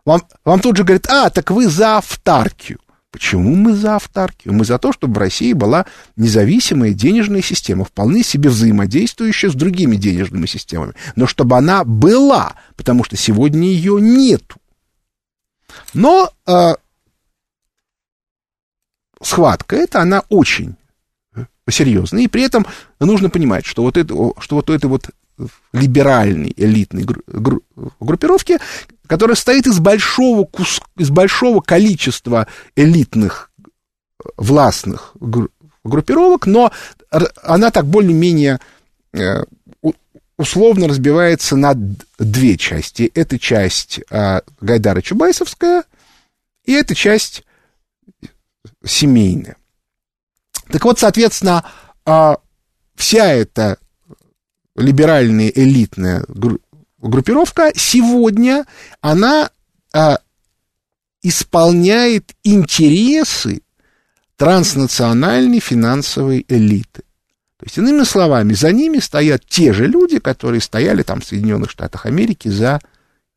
вам, 0.05 0.23
вам 0.45 0.59
тут 0.59 0.77
же 0.77 0.83
говорят, 0.83 1.07
а, 1.09 1.29
так 1.29 1.51
вы 1.51 1.67
за 1.67 1.97
автаркию. 1.97 2.79
Почему 3.11 3.55
мы 3.55 3.73
за 3.73 3.95
автаркию? 3.95 4.53
Мы 4.53 4.65
за 4.65 4.77
то, 4.77 4.93
чтобы 4.93 5.15
в 5.15 5.17
России 5.17 5.53
была 5.53 5.87
независимая 6.15 6.93
денежная 6.93 7.41
система, 7.41 7.83
вполне 7.83 8.23
себе 8.23 8.49
взаимодействующая 8.49 9.49
с 9.49 9.55
другими 9.55 9.95
денежными 9.95 10.45
системами. 10.45 10.93
Но 11.15 11.25
чтобы 11.25 11.57
она 11.57 11.83
была, 11.83 12.53
потому 12.75 13.03
что 13.03 13.17
сегодня 13.17 13.67
ее 13.67 13.99
нету. 13.99 14.57
Но 15.93 16.31
э, 16.45 16.75
схватка 19.21 19.75
эта, 19.75 20.01
она 20.01 20.23
очень 20.29 20.75
серьезно. 21.71 22.19
И 22.19 22.27
при 22.27 22.43
этом 22.43 22.65
нужно 22.99 23.29
понимать, 23.29 23.65
что 23.65 23.83
вот 23.83 23.97
это, 23.97 24.13
что 24.39 24.55
вот 24.55 24.69
этой 24.69 24.85
вот 24.85 25.09
либеральной 25.71 26.53
элитной 26.55 27.05
группировки, 27.99 28.57
которая 29.07 29.35
состоит 29.35 29.67
из 29.67 29.79
большого, 29.79 30.45
кус, 30.45 30.81
из 30.97 31.09
большого 31.09 31.61
количества 31.61 32.47
элитных 32.75 33.51
властных 34.37 35.13
группировок, 35.83 36.45
но 36.45 36.71
она 37.41 37.71
так 37.71 37.85
более-менее 37.85 38.59
э, 39.13 39.43
условно 40.37 40.87
разбивается 40.87 41.55
на 41.55 41.73
две 42.17 42.57
части. 42.57 43.11
Это 43.13 43.37
часть 43.37 43.99
а, 44.09 44.41
Гайдара 44.61 45.01
Чубайсовская, 45.01 45.83
и 46.63 46.73
это 46.73 46.95
часть 46.95 47.43
семейная. 48.85 49.57
Так 50.71 50.85
вот, 50.85 50.99
соответственно, 50.99 51.63
а, 52.05 52.37
вся 52.95 53.27
эта 53.27 53.77
либеральная 54.75 55.49
элитная 55.49 56.25
группировка 56.97 57.71
сегодня, 57.75 58.65
она 59.01 59.49
а, 59.93 60.19
исполняет 61.21 62.33
интересы 62.43 63.61
транснациональной 64.37 65.59
финансовой 65.59 66.45
элиты. 66.47 67.03
То 67.57 67.65
есть, 67.65 67.77
иными 67.77 68.03
словами, 68.03 68.53
за 68.53 68.71
ними 68.71 68.99
стоят 68.99 69.45
те 69.45 69.73
же 69.73 69.85
люди, 69.85 70.19
которые 70.19 70.61
стояли 70.61 71.03
там 71.03 71.19
в 71.19 71.25
Соединенных 71.25 71.69
Штатах 71.69 72.05
Америки 72.05 72.47
за 72.47 72.79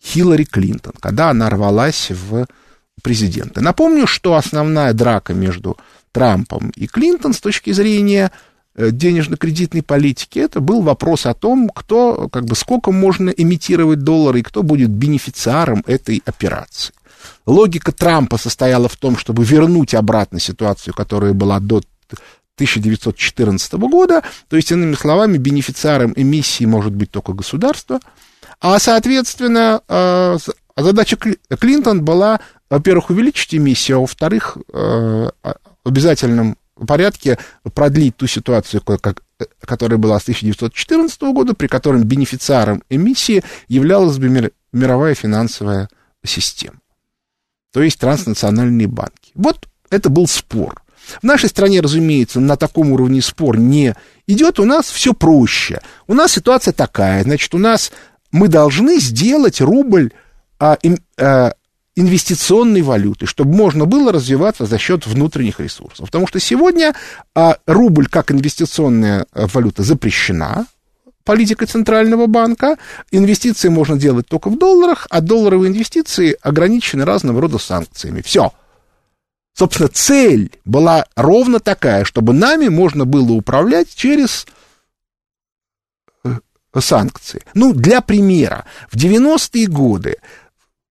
Хиллари 0.00 0.44
Клинтон, 0.44 0.92
когда 1.00 1.30
она 1.30 1.50
рвалась 1.50 2.10
в 2.10 2.46
президенты. 3.02 3.60
Напомню, 3.60 4.06
что 4.06 4.36
основная 4.36 4.92
драка 4.92 5.34
между 5.34 5.76
Трампом 6.12 6.70
и 6.76 6.86
Клинтон 6.86 7.32
с 7.32 7.40
точки 7.40 7.72
зрения 7.72 8.30
э, 8.74 8.90
денежно-кредитной 8.90 9.82
политики, 9.82 10.38
это 10.38 10.60
был 10.60 10.82
вопрос 10.82 11.26
о 11.26 11.34
том, 11.34 11.68
кто, 11.68 12.28
как 12.28 12.44
бы, 12.44 12.54
сколько 12.54 12.92
можно 12.92 13.30
имитировать 13.30 14.00
доллары 14.00 14.40
и 14.40 14.42
кто 14.42 14.62
будет 14.62 14.90
бенефициаром 14.90 15.82
этой 15.86 16.22
операции. 16.24 16.94
Логика 17.46 17.92
Трампа 17.92 18.36
состояла 18.36 18.88
в 18.88 18.96
том, 18.96 19.16
чтобы 19.16 19.44
вернуть 19.44 19.94
обратно 19.94 20.38
ситуацию, 20.38 20.94
которая 20.94 21.32
была 21.32 21.60
до 21.60 21.82
1914 22.56 23.72
года, 23.74 24.22
то 24.48 24.56
есть, 24.56 24.70
иными 24.70 24.94
словами, 24.94 25.38
бенефициаром 25.38 26.12
эмиссии 26.14 26.64
может 26.64 26.92
быть 26.92 27.10
только 27.10 27.32
государство, 27.32 28.00
а, 28.60 28.78
соответственно, 28.78 29.80
э, 29.88 30.38
задача 30.76 31.16
Клинтон 31.16 32.04
была, 32.04 32.40
во-первых, 32.70 33.10
увеличить 33.10 33.54
эмиссию, 33.54 33.98
а 33.98 34.00
во-вторых, 34.00 34.56
э, 34.72 35.30
в 35.84 35.88
обязательном 35.88 36.56
порядке 36.86 37.38
продлить 37.74 38.16
ту 38.16 38.26
ситуацию, 38.26 38.82
как, 38.82 39.22
которая 39.60 39.98
была 39.98 40.18
с 40.18 40.22
1914 40.22 41.20
года, 41.22 41.54
при 41.54 41.66
котором 41.66 42.02
бенефициаром 42.04 42.82
эмиссии 42.88 43.44
являлась 43.68 44.18
бы 44.18 44.28
мир, 44.28 44.52
мировая 44.72 45.14
финансовая 45.14 45.88
система, 46.24 46.78
то 47.72 47.82
есть 47.82 47.98
транснациональные 47.98 48.88
банки. 48.88 49.32
Вот 49.34 49.68
это 49.90 50.08
был 50.08 50.26
спор. 50.26 50.82
В 51.20 51.24
нашей 51.24 51.48
стране, 51.48 51.80
разумеется, 51.80 52.40
на 52.40 52.56
таком 52.56 52.92
уровне 52.92 53.20
спор 53.20 53.58
не 53.58 53.94
идет, 54.26 54.60
у 54.60 54.64
нас 54.64 54.86
все 54.90 55.12
проще. 55.14 55.80
У 56.06 56.14
нас 56.14 56.32
ситуация 56.32 56.72
такая, 56.72 57.22
значит, 57.24 57.54
у 57.54 57.58
нас 57.58 57.92
мы 58.30 58.48
должны 58.48 58.98
сделать 58.98 59.60
рубль 59.60 60.12
а, 60.58 60.78
им, 60.82 60.98
а, 61.18 61.52
инвестиционной 61.94 62.82
валютой, 62.82 63.28
чтобы 63.28 63.54
можно 63.54 63.84
было 63.84 64.12
развиваться 64.12 64.64
за 64.64 64.78
счет 64.78 65.06
внутренних 65.06 65.60
ресурсов. 65.60 66.06
Потому 66.06 66.26
что 66.26 66.40
сегодня 66.40 66.94
а, 67.34 67.58
рубль 67.66 68.06
как 68.06 68.30
инвестиционная 68.30 69.26
а, 69.32 69.46
валюта 69.46 69.82
запрещена 69.82 70.66
политикой 71.24 71.66
Центрального 71.66 72.26
банка. 72.26 72.76
Инвестиции 73.10 73.68
можно 73.68 73.96
делать 73.96 74.26
только 74.26 74.48
в 74.48 74.58
долларах, 74.58 75.06
а 75.10 75.20
долларовые 75.20 75.70
инвестиции 75.70 76.36
ограничены 76.42 77.04
разного 77.04 77.40
рода 77.40 77.58
санкциями. 77.58 78.22
Все. 78.22 78.52
Собственно, 79.54 79.88
цель 79.88 80.50
была 80.64 81.04
ровно 81.14 81.60
такая, 81.60 82.04
чтобы 82.04 82.32
нами 82.32 82.68
можно 82.68 83.04
было 83.04 83.32
управлять 83.32 83.94
через 83.94 84.46
э, 86.24 86.30
санкции. 86.78 87.42
Ну, 87.52 87.74
для 87.74 88.00
примера, 88.00 88.64
в 88.90 88.96
90-е 88.96 89.66
годы 89.66 90.16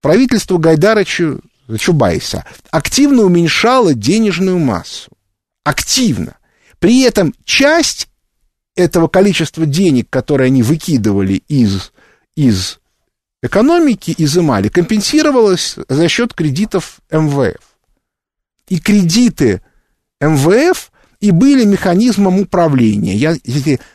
правительство 0.02 0.58
Гайдара 0.58 1.06
Чубайса 1.06 2.46
активно 2.72 3.24
уменьшало 3.24 3.94
денежную 3.94 4.60
массу. 4.60 5.12
Активно. 5.64 6.38
При 6.80 7.02
этом 7.02 7.34
часть 7.46 8.10
этого 8.76 9.08
количества 9.08 9.66
денег, 9.66 10.10
которые 10.10 10.48
они 10.48 10.64
выкидывали 10.64 11.44
из, 11.48 11.92
из 12.36 12.80
экономики, 13.44 14.14
изымали, 14.18 14.70
компенсировалось 14.70 15.76
за 15.88 16.10
счет 16.10 16.34
кредитов 16.34 17.00
МВФ 17.12 17.62
и 18.68 18.80
кредиты 18.80 19.62
МВФ 20.20 20.92
и 21.20 21.32
были 21.32 21.66
механизмом 21.66 22.40
управления. 22.40 23.16
Я, 23.16 23.36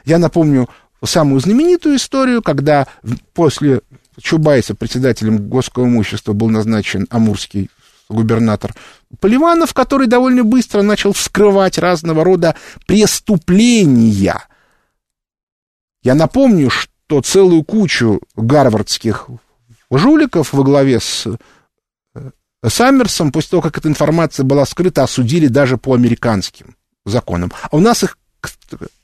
я 0.05 0.19
напомню 0.19 0.69
самую 1.05 1.41
знаменитую 1.41 1.97
историю, 1.97 2.43
когда 2.43 2.87
после 3.33 3.81
Чубайса 4.21 4.75
председателем 4.75 5.49
Госского 5.49 5.85
имущества 5.85 6.33
был 6.33 6.49
назначен 6.49 7.07
амурский 7.11 7.71
губернатор 8.09 8.75
Поливанов, 9.21 9.75
который 9.75 10.07
довольно 10.07 10.45
быстро 10.45 10.83
начал 10.83 11.13
вскрывать 11.13 11.79
разного 11.79 12.25
рода 12.25 12.57
преступления. 12.87 14.43
Я 16.03 16.15
напомню, 16.15 16.71
что 16.71 17.21
целую 17.21 17.65
кучу 17.65 18.21
гарвардских 18.37 19.29
жуликов 19.91 20.53
во 20.53 20.63
главе 20.63 21.01
с 21.01 21.27
Саммерсом, 22.65 23.33
после 23.33 23.51
того, 23.51 23.63
как 23.63 23.79
эта 23.79 23.89
информация 23.89 24.45
была 24.45 24.65
скрыта, 24.67 25.03
осудили 25.03 25.47
даже 25.47 25.77
по 25.77 25.95
американским 25.95 26.75
законам. 27.05 27.53
А 27.63 27.77
у 27.77 27.81
нас 27.81 28.03
их, 28.03 28.19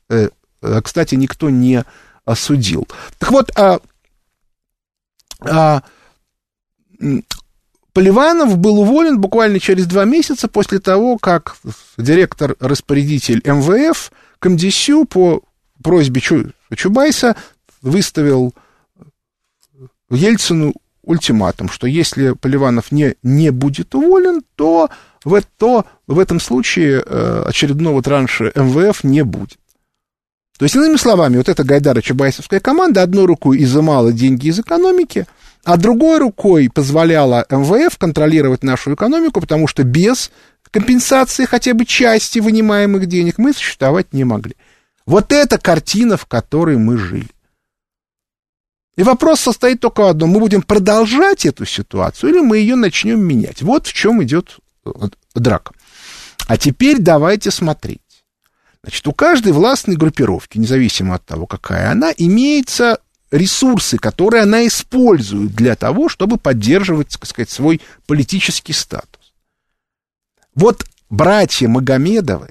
э, 0.08 0.28
э, 0.62 0.80
кстати, 0.82 1.14
никто 1.14 1.50
не 1.50 1.84
осудил. 2.24 2.88
Так 3.18 3.30
вот, 3.30 3.50
а, 5.44 5.82
Поливанов 7.92 8.56
был 8.58 8.80
уволен 8.80 9.20
буквально 9.20 9.60
через 9.60 9.86
два 9.86 10.04
месяца 10.04 10.48
после 10.48 10.78
того, 10.78 11.18
как 11.18 11.56
директор-распорядитель 11.98 13.42
МВФ 13.44 14.12
Камдисю 14.38 15.04
по 15.04 15.42
просьбе 15.82 16.22
Чубайса 16.74 17.36
выставил 17.82 18.54
Ельцину 20.10 20.74
ультиматум, 21.02 21.68
что 21.68 21.86
если 21.86 22.32
Поливанов 22.32 22.92
не, 22.92 23.16
не 23.22 23.50
будет 23.50 23.94
уволен, 23.94 24.42
то 24.56 24.88
в, 25.24 25.40
то 25.58 25.84
в 26.06 26.18
этом 26.18 26.40
случае 26.40 27.02
э, 27.04 27.44
очередного 27.46 28.02
транша 28.02 28.52
МВФ 28.54 29.04
не 29.04 29.22
будет. 29.22 29.58
То 30.62 30.66
есть, 30.66 30.76
иными 30.76 30.94
словами, 30.94 31.38
вот 31.38 31.48
эта 31.48 31.64
Гайдара-Чубайсовская 31.64 32.60
команда 32.60 33.02
одной 33.02 33.24
рукой 33.24 33.60
изымала 33.64 34.12
деньги 34.12 34.46
из 34.46 34.60
экономики, 34.60 35.26
а 35.64 35.76
другой 35.76 36.20
рукой 36.20 36.70
позволяла 36.72 37.44
МВФ 37.50 37.98
контролировать 37.98 38.62
нашу 38.62 38.94
экономику, 38.94 39.40
потому 39.40 39.66
что 39.66 39.82
без 39.82 40.30
компенсации 40.70 41.46
хотя 41.46 41.74
бы 41.74 41.84
части 41.84 42.38
вынимаемых 42.38 43.06
денег 43.06 43.38
мы 43.38 43.54
существовать 43.54 44.12
не 44.12 44.22
могли. 44.22 44.54
Вот 45.04 45.32
эта 45.32 45.58
картина, 45.58 46.16
в 46.16 46.26
которой 46.26 46.76
мы 46.76 46.96
жили. 46.96 47.30
И 48.94 49.02
вопрос 49.02 49.40
состоит 49.40 49.80
только 49.80 50.02
в 50.02 50.06
одном. 50.06 50.30
Мы 50.30 50.38
будем 50.38 50.62
продолжать 50.62 51.44
эту 51.44 51.66
ситуацию 51.66 52.30
или 52.30 52.38
мы 52.38 52.58
ее 52.58 52.76
начнем 52.76 53.20
менять? 53.20 53.62
Вот 53.62 53.88
в 53.88 53.92
чем 53.92 54.22
идет 54.22 54.58
э, 54.86 54.90
драка. 55.34 55.72
А 56.46 56.56
теперь 56.56 56.98
давайте 57.00 57.50
смотреть. 57.50 58.11
Значит, 58.82 59.06
у 59.06 59.12
каждой 59.12 59.52
властной 59.52 59.96
группировки, 59.96 60.58
независимо 60.58 61.14
от 61.14 61.24
того, 61.24 61.46
какая 61.46 61.90
она, 61.90 62.12
имеются 62.16 62.98
ресурсы, 63.30 63.96
которые 63.96 64.42
она 64.42 64.66
использует 64.66 65.54
для 65.54 65.76
того, 65.76 66.08
чтобы 66.08 66.36
поддерживать, 66.36 67.08
так 67.10 67.26
сказать, 67.26 67.50
свой 67.50 67.80
политический 68.06 68.72
статус. 68.72 69.32
Вот 70.54 70.84
братья 71.08 71.68
Магомедовы 71.68 72.50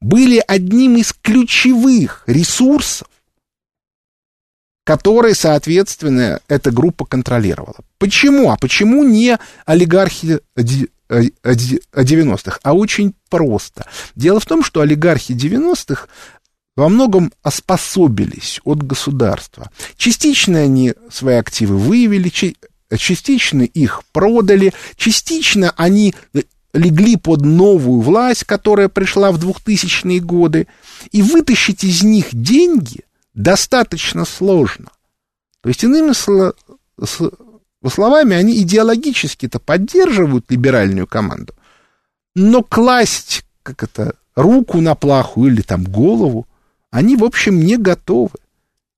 были 0.00 0.42
одним 0.46 0.96
из 0.96 1.12
ключевых 1.12 2.24
ресурсов, 2.26 3.08
которые, 4.84 5.34
соответственно, 5.34 6.40
эта 6.48 6.70
группа 6.70 7.06
контролировала. 7.06 7.76
Почему? 7.98 8.50
А 8.50 8.56
почему 8.56 9.04
не 9.04 9.38
олигархи 9.64 10.40
90-х? 11.10 12.60
А 12.62 12.72
очень 12.72 13.14
просто. 13.28 13.86
Дело 14.14 14.40
в 14.40 14.46
том, 14.46 14.62
что 14.62 14.80
олигархи 14.80 15.32
90-х 15.32 16.06
во 16.76 16.88
многом 16.88 17.32
оспособились 17.42 18.60
от 18.64 18.82
государства. 18.82 19.70
Частично 19.96 20.60
они 20.60 20.94
свои 21.10 21.34
активы 21.34 21.76
выявили, 21.76 22.32
частично 22.96 23.62
их 23.62 24.02
продали, 24.12 24.72
частично 24.96 25.74
они 25.76 26.14
легли 26.72 27.16
под 27.16 27.42
новую 27.42 28.00
власть, 28.00 28.44
которая 28.44 28.88
пришла 28.88 29.32
в 29.32 29.44
2000-е 29.44 30.20
годы, 30.20 30.68
и 31.10 31.20
вытащить 31.22 31.84
из 31.84 32.02
них 32.02 32.28
деньги 32.32 33.00
достаточно 33.34 34.24
сложно. 34.24 34.86
То 35.62 35.68
есть, 35.68 35.84
иными 35.84 36.12
словами, 37.88 38.36
они 38.36 38.60
идеологически-то 38.60 39.58
поддерживают 39.58 40.50
либеральную 40.50 41.06
команду, 41.06 41.54
но 42.34 42.62
класть, 42.62 43.44
как 43.62 43.82
это, 43.82 44.14
руку 44.36 44.80
на 44.80 44.94
плаху 44.94 45.46
или 45.46 45.62
там 45.62 45.84
голову, 45.84 46.46
они, 46.90 47.16
в 47.16 47.24
общем, 47.24 47.60
не 47.60 47.76
готовы. 47.76 48.38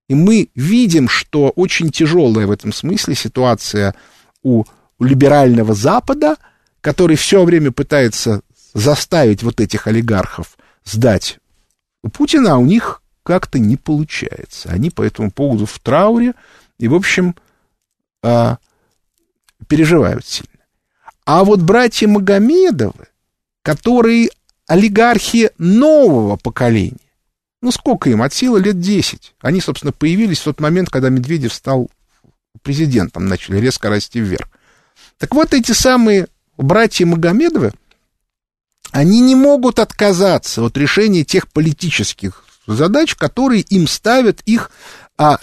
И 0.09 0.15
мы 0.15 0.49
видим, 0.55 1.09
что 1.09 1.51
очень 1.51 1.91
тяжелая 1.91 2.47
в 2.47 2.51
этом 2.51 2.73
смысле 2.73 3.15
ситуация 3.15 3.95
у 4.43 4.65
либерального 4.99 5.75
Запада, 5.75 6.37
который 6.81 7.17
все 7.17 7.45
время 7.45 7.71
пытается 7.71 8.43
заставить 8.75 9.43
вот 9.43 9.61
этих 9.61 9.87
олигархов 9.87 10.57
сдать 10.85 11.39
Путина, 12.13 12.55
а 12.55 12.59
у 12.59 12.65
них 12.65 13.03
как-то 13.23 13.59
не 13.59 13.77
получается. 13.77 14.71
Они 14.71 14.91
по 14.91 15.03
этому 15.03 15.31
поводу 15.31 15.67
в 15.67 15.79
трауре 15.79 16.35
и, 16.79 16.89
в 16.89 16.95
общем, 16.95 17.37
а, 18.23 18.59
переживают 19.69 20.27
сильно. 20.27 20.49
А 21.25 21.45
вот 21.45 21.61
братья 21.61 22.09
Магомедовы, 22.09 23.07
которые 23.63 24.31
олигархи 24.67 25.51
нового 25.59 26.37
поколения, 26.37 26.97
ну 27.61 27.71
сколько 27.71 28.11
им, 28.11 28.23
от 28.23 28.33
силы 28.33 28.61
лет 28.61 28.81
10. 28.81 29.35
Они, 29.41 29.61
собственно, 29.61 29.93
появились 29.93 30.41
в 30.41 30.45
тот 30.45 30.61
момент, 30.61 30.91
когда 30.91 31.09
Медведев 31.11 31.55
стал 31.55 31.91
президентом, 32.63 33.27
начали 33.27 33.59
резко 33.59 33.89
расти 33.89 34.21
вверх. 34.21 34.49
Так 35.19 35.35
вот, 35.35 35.55
эти 35.55 35.73
самые 35.73 36.27
братья 36.57 37.07
Магомедовы, 37.07 37.73
они 38.91 39.21
не 39.21 39.35
могут 39.35 39.79
отказаться 39.79 40.63
от 40.63 40.77
решения 40.77 41.25
тех 41.25 41.49
политических 41.49 42.45
задач, 42.67 43.15
которые 43.15 43.63
им 43.63 43.87
ставят 43.87 44.41
их 44.43 44.71
а, 45.19 45.39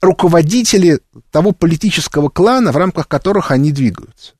руководители 0.00 1.00
того 1.30 1.52
политического 1.52 2.28
клана, 2.28 2.72
в 2.72 2.76
рамках 2.76 3.08
которых 3.08 3.50
они 3.50 3.72
двигаются. 3.72 4.32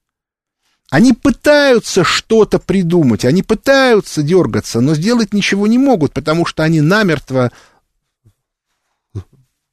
Они 0.90 1.12
пытаются 1.12 2.02
что-то 2.02 2.58
придумать, 2.58 3.24
они 3.24 3.42
пытаются 3.42 4.22
дергаться, 4.22 4.80
но 4.80 4.94
сделать 4.94 5.34
ничего 5.34 5.66
не 5.66 5.76
могут, 5.76 6.14
потому 6.14 6.46
что 6.46 6.62
они 6.62 6.80
намертво 6.80 7.52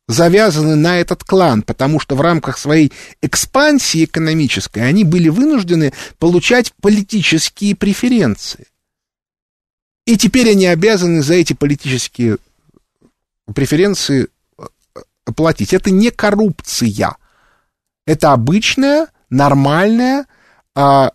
завязаны 0.07 0.75
на 0.75 0.99
этот 0.99 1.23
клан, 1.23 1.61
потому 1.61 1.99
что 1.99 2.15
в 2.15 2.21
рамках 2.21 2.57
своей 2.57 2.91
экспансии 3.21 4.03
экономической 4.03 4.87
они 4.87 5.03
были 5.03 5.29
вынуждены 5.29 5.93
получать 6.19 6.73
политические 6.81 7.75
преференции. 7.75 8.67
И 10.05 10.17
теперь 10.17 10.51
они 10.51 10.67
обязаны 10.67 11.23
за 11.23 11.33
эти 11.35 11.53
политические 11.53 12.37
преференции 13.53 14.27
платить. 15.35 15.73
Это 15.73 15.91
не 15.91 16.11
коррупция. 16.11 17.17
Это 18.05 18.33
обычная, 18.33 19.07
нормальная, 19.29 20.25
а, 20.75 21.11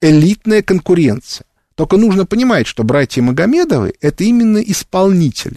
элитная 0.00 0.62
конкуренция. 0.62 1.46
Только 1.74 1.96
нужно 1.96 2.26
понимать, 2.26 2.66
что 2.66 2.84
братья 2.84 3.22
Магомедовы— 3.22 3.94
это 4.00 4.24
именно 4.24 4.58
исполнители. 4.58 5.56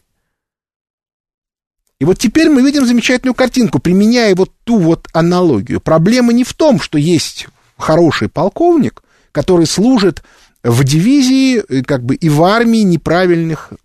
И 1.99 2.05
вот 2.05 2.17
теперь 2.17 2.49
мы 2.49 2.61
видим 2.61 2.85
замечательную 2.85 3.35
картинку, 3.35 3.79
применяя 3.79 4.35
вот 4.35 4.51
ту 4.63 4.77
вот 4.77 5.07
аналогию. 5.13 5.79
Проблема 5.79 6.33
не 6.33 6.43
в 6.43 6.53
том, 6.53 6.79
что 6.79 6.97
есть 6.97 7.47
хороший 7.77 8.29
полковник, 8.29 9.03
который 9.31 9.65
служит 9.65 10.23
в 10.63 10.83
дивизии 10.83 11.59
э, 11.59 11.83
как 11.83 12.03
бы 12.03 12.15
и 12.15 12.29
в 12.29 12.43
армии 12.43 12.79
неправильных 12.79 13.69
э, 13.71 13.75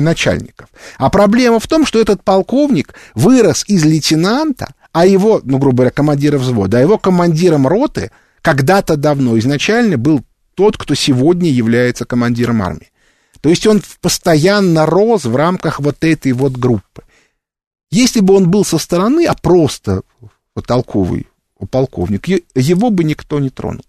начальников. 0.00 0.68
А 0.98 1.10
проблема 1.10 1.60
в 1.60 1.66
том, 1.66 1.86
что 1.86 2.00
этот 2.00 2.22
полковник 2.22 2.94
вырос 3.14 3.64
из 3.66 3.84
лейтенанта, 3.84 4.74
а 4.92 5.06
его, 5.06 5.40
ну, 5.44 5.58
грубо 5.58 5.78
говоря, 5.78 5.90
командира 5.90 6.38
взвода, 6.38 6.78
а 6.78 6.80
его 6.80 6.98
командиром 6.98 7.66
роты 7.66 8.10
когда-то 8.42 8.96
давно 8.96 9.38
изначально 9.38 9.98
был 9.98 10.22
тот, 10.54 10.76
кто 10.76 10.94
сегодня 10.94 11.50
является 11.50 12.04
командиром 12.04 12.62
армии. 12.62 12.90
То 13.40 13.50
есть 13.50 13.66
он 13.66 13.82
постоянно 14.00 14.86
рос 14.86 15.24
в 15.24 15.36
рамках 15.36 15.80
вот 15.80 16.02
этой 16.02 16.32
вот 16.32 16.52
группы. 16.52 17.02
Если 17.90 18.20
бы 18.20 18.34
он 18.34 18.50
был 18.50 18.64
со 18.64 18.78
стороны, 18.78 19.26
а 19.26 19.34
просто 19.34 20.02
вот 20.54 20.66
толковый 20.66 21.28
полковник, 21.70 22.26
его 22.54 22.90
бы 22.90 23.04
никто 23.04 23.38
не 23.38 23.50
тронул. 23.50 23.84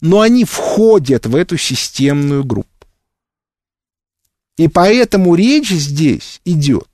Но 0.00 0.20
они 0.20 0.44
входят 0.44 1.26
в 1.26 1.34
эту 1.34 1.56
системную 1.56 2.44
группу. 2.44 2.68
И 4.56 4.68
поэтому 4.68 5.34
речь 5.34 5.70
здесь 5.70 6.40
идет 6.44 6.88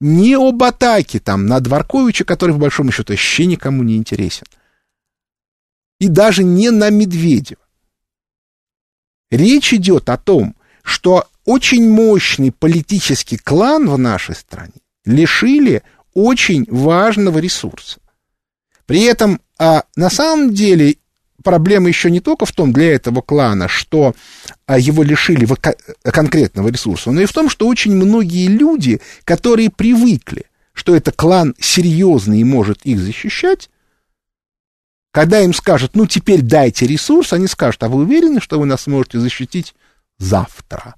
не 0.00 0.34
об 0.34 0.62
атаке 0.62 1.20
там 1.20 1.46
на 1.46 1.60
Дворковича, 1.60 2.24
который, 2.24 2.52
в 2.52 2.58
большом 2.58 2.90
счету, 2.90 3.12
вообще 3.12 3.46
никому 3.46 3.82
не 3.82 3.96
интересен. 3.96 4.46
И 5.98 6.08
даже 6.08 6.44
не 6.44 6.70
на 6.70 6.90
Медведева. 6.90 7.62
Речь 9.30 9.72
идет 9.72 10.08
о 10.10 10.18
том, 10.18 10.54
что 10.82 11.26
очень 11.44 11.88
мощный 11.88 12.52
политический 12.52 13.38
клан 13.38 13.88
в 13.88 13.96
нашей 13.96 14.34
стране 14.34 14.72
лишили 15.04 15.82
очень 16.12 16.66
важного 16.68 17.38
ресурса. 17.38 18.00
При 18.84 19.02
этом 19.02 19.40
а, 19.58 19.84
на 19.96 20.10
самом 20.10 20.54
деле 20.54 20.96
проблема 21.46 21.86
еще 21.86 22.10
не 22.10 22.18
только 22.18 22.44
в 22.44 22.50
том 22.50 22.72
для 22.72 22.92
этого 22.92 23.22
клана, 23.22 23.68
что 23.68 24.16
а, 24.66 24.80
его 24.80 25.04
лишили 25.04 25.46
конкретного 26.02 26.66
ресурса, 26.66 27.12
но 27.12 27.20
и 27.20 27.24
в 27.24 27.32
том, 27.32 27.48
что 27.48 27.68
очень 27.68 27.94
многие 27.94 28.48
люди, 28.48 29.00
которые 29.22 29.70
привыкли, 29.70 30.46
что 30.72 30.96
это 30.96 31.12
клан 31.12 31.54
серьезный 31.60 32.40
и 32.40 32.44
может 32.44 32.84
их 32.84 32.98
защищать, 32.98 33.70
когда 35.12 35.40
им 35.40 35.54
скажут, 35.54 35.92
ну 35.94 36.08
теперь 36.08 36.42
дайте 36.42 36.84
ресурс, 36.84 37.32
они 37.32 37.46
скажут, 37.46 37.80
а 37.84 37.88
вы 37.88 38.02
уверены, 38.02 38.40
что 38.40 38.58
вы 38.58 38.66
нас 38.66 38.82
сможете 38.82 39.20
защитить 39.20 39.76
завтра? 40.18 40.96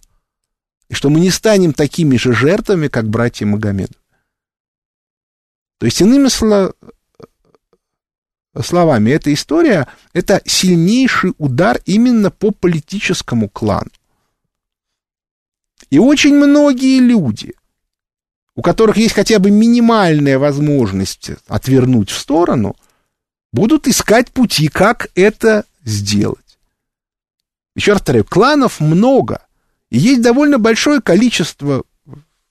И 0.89 0.95
что 0.95 1.11
мы 1.11 1.21
не 1.21 1.31
станем 1.31 1.75
такими 1.75 2.17
же 2.17 2.33
жертвами, 2.33 2.89
как 2.89 3.07
братья 3.07 3.45
Магомед. 3.45 3.91
То 5.79 5.85
есть, 5.85 6.01
иными 6.01 6.29
словами, 8.63 9.11
эта 9.11 9.33
история— 9.33 9.87
это 10.13 10.43
сильнейший 10.45 11.35
удар 11.39 11.81
именно 11.87 12.31
по 12.31 12.51
политическому 12.51 13.49
клану. 13.49 13.91
И 15.91 15.99
очень 15.99 16.35
многие 16.35 17.01
люди, 17.01 17.55
у 18.55 18.63
которых 18.63 18.97
есть 18.97 19.15
хотя 19.15 19.39
бы 19.39 19.51
минимальная 19.51 20.39
возможность 20.39 21.31
отвернуть 21.47 22.11
в 22.11 22.19
сторону, 22.19 22.77
будут 23.53 23.89
искать 23.89 24.31
пути, 24.31 24.69
как 24.69 25.09
это 25.15 25.65
сделать. 25.85 26.59
Еще 27.75 27.93
раз 27.93 28.01
повторяю, 28.01 28.25
кланов 28.25 28.81
много, 28.81 29.47
и 29.91 29.99
есть 29.99 30.21
довольно 30.21 30.59
большое 30.59 31.01
количество 31.01 31.85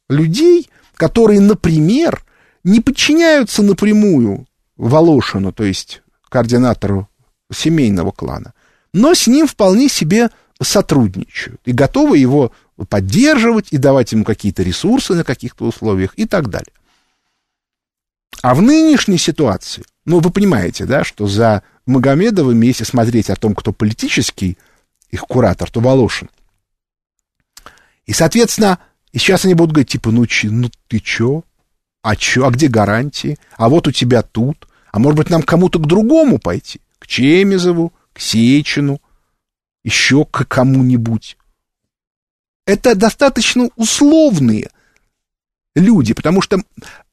людей, 0.10 0.70
которые, 0.96 1.42
например, 1.42 2.24
не 2.64 2.80
подчиняются 2.80 3.62
напрямую 3.62 4.47
Волошину, 4.78 5.52
то 5.52 5.64
есть 5.64 6.02
координатору 6.30 7.10
семейного 7.52 8.12
клана, 8.12 8.54
но 8.94 9.14
с 9.14 9.28
ним 9.28 9.48
вполне 9.48 9.90
себе 9.90 10.30
сотрудничают 10.62 11.62
и 11.66 11.72
готовы 11.72 12.18
его 12.18 12.52
поддерживать 12.90 13.68
и 13.72 13.78
давать 13.78 14.12
ему 14.12 14.24
какие-то 14.24 14.64
ресурсы 14.64 15.14
на 15.14 15.24
каких-то 15.24 15.66
условиях 15.66 16.14
и 16.16 16.26
так 16.26 16.50
далее. 16.50 16.74
А 18.42 18.54
в 18.54 18.62
нынешней 18.62 19.18
ситуации, 19.18 19.84
ну, 20.06 20.20
вы 20.20 20.30
понимаете, 20.30 20.86
да, 20.86 21.04
что 21.04 21.28
за 21.28 21.64
Магомедовым, 21.86 22.62
если 22.62 22.84
смотреть 22.84 23.30
о 23.30 23.36
том, 23.36 23.56
кто 23.56 23.72
политический 23.72 24.58
их 25.10 25.22
куратор, 25.22 25.72
то 25.72 25.80
Волошин. 25.80 26.30
И, 28.06 28.14
соответственно, 28.14 28.80
и 29.12 29.20
сейчас 29.20 29.46
они 29.46 29.54
будут 29.54 29.74
говорить, 29.74 29.92
типа, 29.92 30.12
ну, 30.12 30.26
че, 30.26 30.50
ну 30.50 30.70
ты 30.88 31.00
чё? 31.00 31.44
А 32.08 32.16
чё? 32.16 32.48
А 32.48 32.52
где 32.52 32.70
гарантии? 32.70 33.38
А 33.58 33.68
вот 33.68 33.86
у 33.86 33.92
тебя 33.92 34.22
тут. 34.22 34.66
А 34.94 34.98
может 34.98 35.18
быть, 35.18 35.30
нам 35.30 35.44
кому-то 35.44 35.78
к 35.78 35.88
другому 35.88 36.40
пойти? 36.40 36.80
К 37.00 37.06
Чемизову, 37.06 37.92
к 38.14 38.22
Сечину, 38.22 39.02
еще 39.84 40.24
к 40.24 40.46
кому-нибудь. 40.46 41.38
Это 42.66 42.96
достаточно 42.96 43.70
условные 43.76 44.70
люди, 45.76 46.14
потому 46.14 46.42
что 46.42 46.64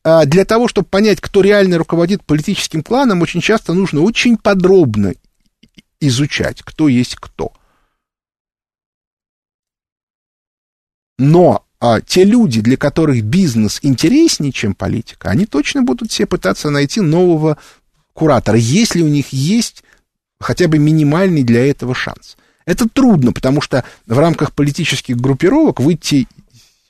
а, 0.04 0.26
для 0.26 0.44
того, 0.44 0.68
чтобы 0.68 0.86
понять, 0.86 1.20
кто 1.20 1.40
реально 1.40 1.78
руководит 1.78 2.24
политическим 2.24 2.84
кланом, 2.84 3.20
очень 3.20 3.40
часто 3.40 3.74
нужно 3.74 4.00
очень 4.02 4.36
подробно 4.36 5.14
изучать, 5.98 6.62
кто 6.62 6.86
есть 6.86 7.16
кто. 7.16 7.52
Но 11.18 11.63
а, 11.80 12.00
те 12.00 12.24
люди, 12.24 12.60
для 12.60 12.76
которых 12.76 13.22
бизнес 13.22 13.78
интереснее, 13.82 14.52
чем 14.52 14.74
политика, 14.74 15.30
они 15.30 15.46
точно 15.46 15.82
будут 15.82 16.10
все 16.10 16.26
пытаться 16.26 16.70
найти 16.70 17.00
нового 17.00 17.58
куратора, 18.12 18.56
если 18.56 19.02
у 19.02 19.08
них 19.08 19.32
есть 19.32 19.82
хотя 20.40 20.68
бы 20.68 20.78
минимальный 20.78 21.42
для 21.42 21.68
этого 21.68 21.94
шанс. 21.94 22.36
Это 22.64 22.88
трудно, 22.88 23.32
потому 23.32 23.60
что 23.60 23.84
в 24.06 24.18
рамках 24.18 24.52
политических 24.52 25.16
группировок 25.16 25.80
выйти 25.80 26.26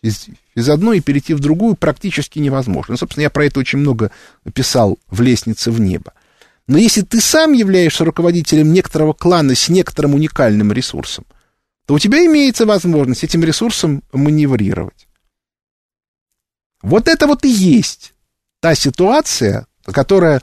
из, 0.02 0.26
из 0.54 0.68
одной 0.68 0.98
и 0.98 1.00
перейти 1.00 1.34
в 1.34 1.40
другую 1.40 1.74
практически 1.74 2.38
невозможно. 2.38 2.92
Ну, 2.92 2.98
собственно, 2.98 3.22
я 3.22 3.30
про 3.30 3.46
это 3.46 3.60
очень 3.60 3.78
много 3.78 4.10
писал 4.52 4.98
в 5.08 5.20
«Лестнице 5.20 5.70
в 5.70 5.80
небо». 5.80 6.12
Но 6.66 6.78
если 6.78 7.02
ты 7.02 7.20
сам 7.20 7.52
являешься 7.52 8.04
руководителем 8.04 8.72
некоторого 8.72 9.12
клана 9.12 9.54
с 9.54 9.68
некоторым 9.68 10.14
уникальным 10.14 10.72
ресурсом, 10.72 11.24
то 11.86 11.94
у 11.94 11.98
тебя 11.98 12.24
имеется 12.24 12.66
возможность 12.66 13.24
этим 13.24 13.44
ресурсом 13.44 14.02
маневрировать. 14.12 15.06
Вот 16.82 17.08
это 17.08 17.26
вот 17.26 17.44
и 17.44 17.48
есть 17.48 18.14
та 18.60 18.74
ситуация, 18.74 19.66
которая 19.84 20.42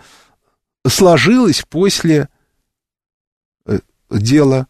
сложилась 0.87 1.63
после 1.67 2.29
э, 3.65 3.79
дела 4.09 4.67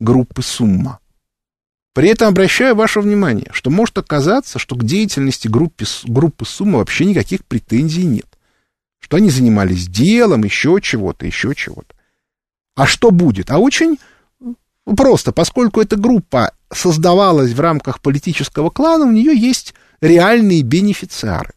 группы 0.00 0.42
«Сумма». 0.42 1.00
При 1.92 2.10
этом 2.10 2.28
обращаю 2.28 2.76
ваше 2.76 3.00
внимание, 3.00 3.48
что 3.52 3.70
может 3.70 3.96
оказаться, 3.96 4.58
что 4.58 4.76
к 4.76 4.84
деятельности 4.84 5.48
группы, 5.48 5.86
группы 6.04 6.44
«Сумма» 6.44 6.78
вообще 6.78 7.06
никаких 7.06 7.44
претензий 7.44 8.04
нет. 8.04 8.26
Что 8.98 9.16
они 9.16 9.30
занимались 9.30 9.88
делом, 9.88 10.44
еще 10.44 10.78
чего-то, 10.82 11.24
еще 11.24 11.54
чего-то. 11.54 11.94
А 12.74 12.86
что 12.86 13.10
будет? 13.10 13.50
А 13.50 13.58
очень 13.58 13.98
просто, 14.94 15.32
поскольку 15.32 15.80
эта 15.80 15.96
группа 15.96 16.52
создавалась 16.72 17.52
в 17.52 17.60
рамках 17.60 18.00
политического 18.00 18.70
клана, 18.70 19.06
у 19.06 19.10
нее 19.10 19.36
есть 19.36 19.74
реальные 20.00 20.62
бенефициары. 20.62 21.54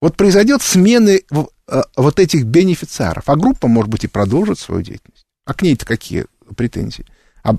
Вот 0.00 0.16
произойдет 0.16 0.62
смена 0.62 1.10
э, 1.10 1.22
вот 1.96 2.18
этих 2.18 2.44
бенефициаров, 2.44 3.28
а 3.28 3.36
группа, 3.36 3.68
может 3.68 3.90
быть, 3.90 4.04
и 4.04 4.08
продолжит 4.08 4.58
свою 4.58 4.82
деятельность. 4.82 5.26
А 5.44 5.54
к 5.54 5.62
ней-то 5.62 5.84
какие 5.84 6.26
претензии? 6.56 7.04
А 7.42 7.56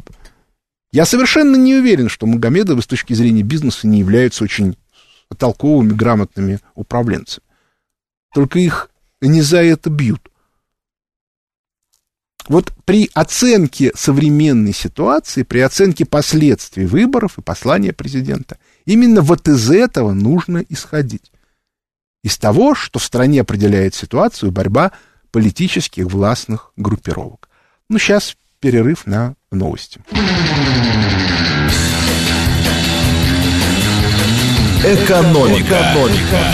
я 0.91 1.05
совершенно 1.05 1.55
не 1.55 1.75
уверен, 1.75 2.09
что 2.09 2.25
Магомедовы 2.25 2.81
с 2.81 2.87
точки 2.87 3.13
зрения 3.13 3.43
бизнеса 3.43 3.87
не 3.87 3.99
являются 3.99 4.43
очень 4.43 4.75
толковыми, 5.37 5.93
грамотными 5.93 6.59
управленцами. 6.75 7.45
Только 8.33 8.59
их 8.59 8.89
не 9.21 9.41
за 9.41 9.63
это 9.63 9.89
бьют. 9.89 10.30
Вот 12.51 12.73
при 12.83 13.09
оценке 13.13 13.93
современной 13.95 14.73
ситуации, 14.73 15.43
при 15.43 15.59
оценке 15.59 16.03
последствий 16.03 16.85
выборов 16.85 17.37
и 17.37 17.41
послания 17.41 17.93
президента, 17.93 18.57
именно 18.83 19.21
вот 19.21 19.47
из 19.47 19.71
этого 19.71 20.11
нужно 20.11 20.57
исходить. 20.67 21.31
Из 22.25 22.37
того, 22.37 22.75
что 22.75 22.99
в 22.99 23.05
стране 23.05 23.39
определяет 23.39 23.95
ситуацию 23.95 24.51
борьба 24.51 24.91
политических 25.31 26.07
властных 26.07 26.73
группировок. 26.75 27.47
Ну, 27.87 27.97
сейчас 27.97 28.35
перерыв 28.59 29.07
на 29.07 29.35
новости. 29.49 30.01
Экономика. 34.83 35.93
Экономика. 35.93 36.51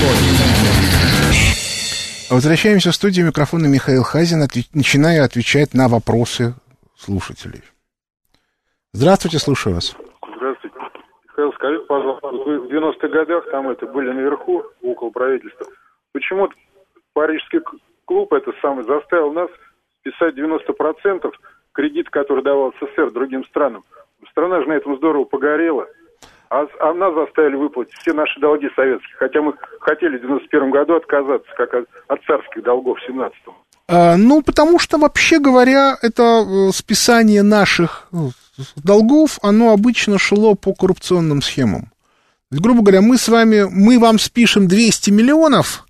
Возвращаемся 2.30 2.92
в 2.92 2.96
студию 2.96 3.26
микрофона 3.28 3.68
Михаил 3.68 4.04
Хазин, 4.04 4.44
отве- 4.44 4.68
начиная 4.74 5.24
отвечать 5.24 5.74
на 5.74 5.88
вопросы 5.88 6.56
слушателей. 6.98 7.62
Здравствуйте, 8.92 9.40
слушаю 9.40 9.76
вас. 9.76 9.96
Здравствуйте. 10.36 10.76
Михаил, 11.30 11.54
скажите, 11.54 11.86
пожалуйста, 11.86 12.28
вы 12.28 12.60
в 12.60 12.66
90-х 12.70 13.08
годах 13.08 13.50
там 13.52 13.70
это 13.70 13.86
были 13.88 14.12
наверху, 14.12 14.64
около 14.82 15.10
правительства. 15.10 15.68
Почему 16.12 16.50
Парижский 17.14 17.60
клуб 18.06 18.34
это 18.34 18.52
самый 18.62 18.84
заставил 18.84 19.32
нас 19.32 19.50
списать 20.02 20.36
90% 20.36 21.32
кредит, 21.72 22.10
который 22.10 22.44
давал 22.44 22.74
СССР 22.74 23.12
другим 23.12 23.46
странам? 23.46 23.86
Страна 24.32 24.62
же 24.62 24.68
на 24.68 24.74
этом 24.74 24.98
здорово 24.98 25.24
погорела. 25.24 25.88
А, 26.50 26.66
а 26.80 26.94
нас 26.94 27.14
заставили 27.14 27.56
выплатить 27.56 27.94
все 28.00 28.14
наши 28.14 28.40
долги 28.40 28.68
советские. 28.76 29.16
Хотя 29.18 29.42
мы 29.42 29.54
хотели 29.82 30.18
в 30.18 30.22
91 30.22 30.72
году 30.72 30.96
отказаться, 30.96 31.50
как 31.58 31.74
от, 31.74 31.86
от 32.08 32.24
царских 32.26 32.64
долгов 32.64 32.98
в 33.00 33.10
17-м. 33.10 33.54
А, 33.90 34.18
ну, 34.18 34.42
потому 34.42 34.80
что, 34.80 34.98
вообще 34.98 35.40
говоря, 35.40 35.98
это 36.02 36.24
э, 36.24 36.72
списание 36.74 37.44
наших 37.44 38.08
э, 38.12 38.18
долгов, 38.76 39.40
оно 39.42 39.72
обычно 39.72 40.18
шло 40.18 40.56
по 40.56 40.74
коррупционным 40.74 41.42
схемам. 41.42 41.92
Грубо 42.52 42.82
говоря, 42.82 43.02
мы 43.02 43.18
с 43.18 43.28
вами, 43.28 43.66
мы 43.70 44.00
вам 44.00 44.20
спишем 44.20 44.68
200 44.68 45.12
миллионов, 45.12 45.86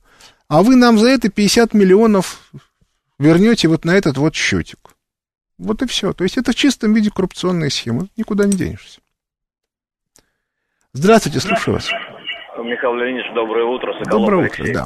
а 0.48 0.63
вы 0.63 0.76
нам 0.76 0.98
за 0.98 1.10
это 1.10 1.30
50 1.30 1.74
миллионов 1.74 2.52
вернете 3.20 3.67
вот 3.67 3.86
на 3.86 3.96
этот 3.96 4.17
вот 4.17 4.36
счетик. 4.36 4.80
Вот 5.58 5.82
и 5.82 5.88
все. 5.88 6.13
То 6.13 6.24
есть 6.24 6.38
это 6.38 6.52
в 6.52 6.56
чистом 6.56 6.93
виде 6.93 7.12
коррупционная 7.12 7.70
схема. 7.70 8.08
Никуда 8.15 8.46
не 8.46 8.54
денешься. 8.54 9.00
Здравствуйте, 11.00 11.40
слушаю 11.40 11.76
вас. 11.76 11.92
Михаил 12.58 12.96
Леонидович, 12.96 13.32
доброе 13.36 13.66
утро. 13.66 13.94
Соколов 13.94 14.10
доброе 14.10 14.48
утро, 14.48 14.64
Алексей. 14.64 14.74
да. 14.74 14.86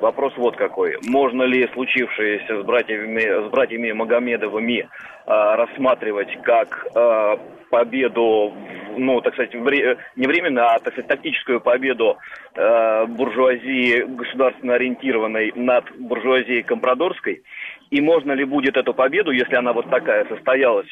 Вопрос 0.00 0.32
вот 0.36 0.56
какой. 0.56 0.96
Можно 1.06 1.44
ли 1.44 1.70
случившееся 1.72 2.62
с 2.62 2.64
братьями, 2.64 3.46
с 3.46 3.48
братьями 3.48 3.92
Магомедовыми 3.92 4.88
а, 5.24 5.54
рассматривать 5.54 6.36
как 6.42 6.84
а, 6.96 7.38
победу, 7.70 8.52
ну, 8.96 9.20
так 9.20 9.34
сказать, 9.34 9.54
вре, 9.54 9.98
не 10.16 10.26
временно, 10.26 10.66
а, 10.66 10.80
так 10.80 10.94
сказать, 10.94 11.06
тактическую 11.06 11.60
победу 11.60 12.16
а, 12.56 13.06
буржуазии 13.06 14.02
государственно 14.02 14.74
ориентированной 14.74 15.52
над 15.54 15.84
буржуазией 15.96 16.64
компрадорской? 16.64 17.44
И 17.90 18.00
можно 18.00 18.32
ли 18.32 18.44
будет 18.44 18.76
эту 18.76 18.94
победу, 18.94 19.30
если 19.30 19.54
она 19.54 19.72
вот 19.72 19.88
такая 19.90 20.24
состоялась, 20.24 20.88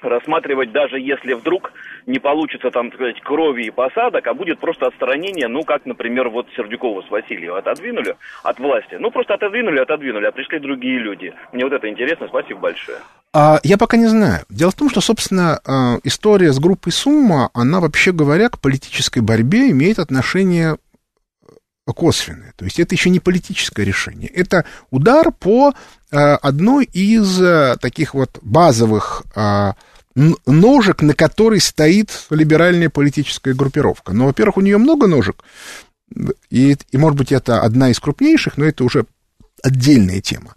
рассматривать 0.00 0.72
даже 0.72 0.98
если 0.98 1.34
вдруг 1.34 1.72
не 2.06 2.18
получится 2.18 2.70
там, 2.70 2.90
так 2.90 2.98
сказать, 2.98 3.20
крови 3.20 3.64
и 3.64 3.70
посадок, 3.70 4.26
а 4.26 4.34
будет 4.34 4.58
просто 4.58 4.86
отстранение, 4.86 5.48
ну, 5.48 5.62
как, 5.64 5.84
например, 5.86 6.28
вот 6.28 6.46
Сердюкова 6.56 7.02
с 7.02 7.10
Васильева 7.10 7.58
отодвинули 7.58 8.16
от 8.42 8.58
власти. 8.58 8.96
Ну, 8.98 9.10
просто 9.10 9.34
отодвинули, 9.34 9.78
отодвинули, 9.78 10.26
а 10.26 10.32
пришли 10.32 10.58
другие 10.58 10.98
люди. 10.98 11.34
Мне 11.52 11.64
вот 11.64 11.72
это 11.72 11.88
интересно, 11.88 12.26
спасибо 12.28 12.60
большое. 12.60 12.98
А, 13.32 13.60
я 13.62 13.76
пока 13.76 13.96
не 13.96 14.06
знаю. 14.06 14.44
Дело 14.48 14.70
в 14.70 14.74
том, 14.74 14.88
что, 14.88 15.00
собственно, 15.00 15.60
а, 15.64 15.98
история 16.02 16.52
с 16.52 16.58
группой 16.58 16.92
Сумма, 16.92 17.50
она, 17.52 17.80
вообще 17.80 18.12
говоря, 18.12 18.48
к 18.48 18.58
политической 18.58 19.20
борьбе 19.20 19.70
имеет 19.70 19.98
отношение 19.98 20.78
э, 21.42 21.92
косвенное. 21.94 22.54
То 22.56 22.64
есть 22.64 22.80
это 22.80 22.94
еще 22.94 23.10
не 23.10 23.20
политическое 23.20 23.84
решение. 23.84 24.28
Это 24.28 24.64
удар 24.90 25.30
по 25.30 25.74
э, 26.10 26.16
одной 26.16 26.84
из 26.86 27.40
э, 27.40 27.76
таких 27.80 28.14
вот 28.14 28.38
базовых 28.42 29.24
ножек, 30.14 31.02
на 31.02 31.14
которой 31.14 31.60
стоит 31.60 32.10
либеральная 32.30 32.90
политическая 32.90 33.54
группировка. 33.54 34.12
Но, 34.12 34.26
во-первых, 34.26 34.56
у 34.56 34.60
нее 34.60 34.78
много 34.78 35.06
ножек, 35.06 35.44
и, 36.50 36.76
и, 36.90 36.96
может 36.96 37.18
быть, 37.18 37.32
это 37.32 37.60
одна 37.62 37.90
из 37.90 38.00
крупнейших, 38.00 38.56
но 38.56 38.64
это 38.64 38.84
уже 38.84 39.04
отдельная 39.62 40.20
тема. 40.20 40.54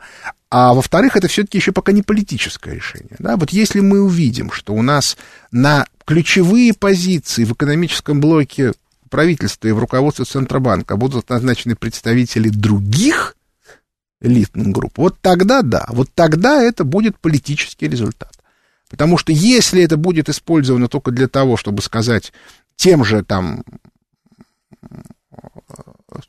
А 0.50 0.74
во-вторых, 0.74 1.16
это 1.16 1.28
все-таки 1.28 1.58
еще 1.58 1.72
пока 1.72 1.92
не 1.92 2.02
политическое 2.02 2.76
решение. 2.76 3.16
Да? 3.20 3.38
Вот 3.38 3.52
если 3.52 3.80
мы 3.80 4.02
увидим, 4.02 4.52
что 4.52 4.74
у 4.74 4.82
нас 4.82 5.18
на 5.52 5.86
ключевые 6.06 6.74
позиции 6.74 7.46
в 7.46 7.54
экономическом 7.54 8.20
блоке 8.20 8.74
правительства 9.10 9.68
и 9.68 9.72
в 9.72 9.80
руководстве 9.80 10.26
Центробанка 10.26 10.98
будут 10.98 11.30
назначены 11.30 11.76
представители 11.76 12.50
других 12.50 13.36
элитных 14.22 14.68
групп, 14.68 14.98
вот 14.98 15.18
тогда 15.22 15.62
да, 15.62 15.86
вот 15.90 16.10
тогда 16.14 16.62
это 16.62 16.84
будет 16.84 17.18
политический 17.18 17.88
результат. 17.88 18.31
Потому 18.92 19.18
что 19.18 19.32
если 19.32 19.82
это 19.82 19.96
будет 19.96 20.28
использовано 20.28 20.90
только 20.90 21.12
для 21.12 21.30
того, 21.30 21.56
чтобы 21.56 21.82
сказать 21.82 22.34
тем 22.76 23.06
же 23.06 23.24
там 23.24 23.64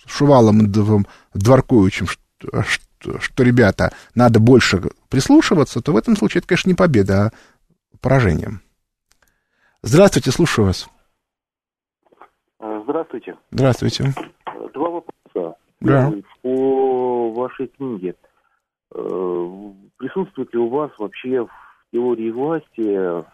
Шувалом 0.06 0.64
и 0.64 1.04
Дворковичем, 1.34 2.06
что, 2.06 2.62
что, 2.62 3.18
что, 3.18 3.42
ребята, 3.42 3.92
надо 4.14 4.38
больше 4.38 4.80
прислушиваться, 5.08 5.82
то 5.82 5.92
в 5.92 5.96
этом 5.96 6.16
случае 6.16 6.38
это, 6.38 6.48
конечно, 6.48 6.68
не 6.68 6.76
победа, 6.76 7.26
а 7.26 7.30
поражение. 8.00 8.60
Здравствуйте, 9.82 10.30
слушаю 10.30 10.66
вас. 10.66 10.88
Здравствуйте. 12.60 13.36
Здравствуйте. 13.50 14.14
Два 14.72 14.88
вопроса. 14.88 15.56
Да. 15.80 16.12
По 16.42 17.32
вашей 17.32 17.66
книге. 17.66 18.14
Э, 18.94 19.72
присутствует 19.96 20.52
ли 20.52 20.60
у 20.60 20.68
вас 20.68 20.92
вообще 20.98 21.44
в 21.44 21.50
теории 21.92 22.30
власти 22.30 23.24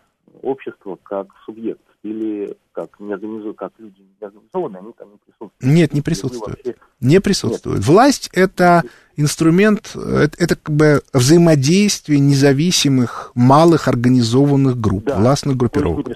общество 0.43 0.99
как 1.03 1.29
субъект 1.45 1.81
или 2.03 2.57
как 2.73 3.01
не 3.01 3.13
организуют, 3.13 3.57
как 3.57 3.73
люди 3.79 4.01
не 4.01 4.27
организованы, 4.27 4.77
они 4.77 4.93
там 4.93 5.11
не 5.11 5.17
присутствуют. 5.17 5.63
Нет, 5.63 5.95
не 5.95 6.01
присутствуют. 6.01 6.59
Вообще... 6.59 6.81
Не 7.01 7.21
присутствуют. 7.21 7.79
Нет. 7.79 7.87
Власть 7.87 8.31
это 8.33 8.83
инструмент, 9.17 9.97
это, 9.97 10.37
это 10.39 10.57
как 10.57 10.75
бы 10.75 11.01
взаимодействие 11.13 12.21
независимых 12.21 13.33
малых 13.35 13.89
организованных 13.89 14.79
групп, 14.79 15.05
да. 15.05 15.17
властных 15.17 15.57
группировок. 15.57 16.09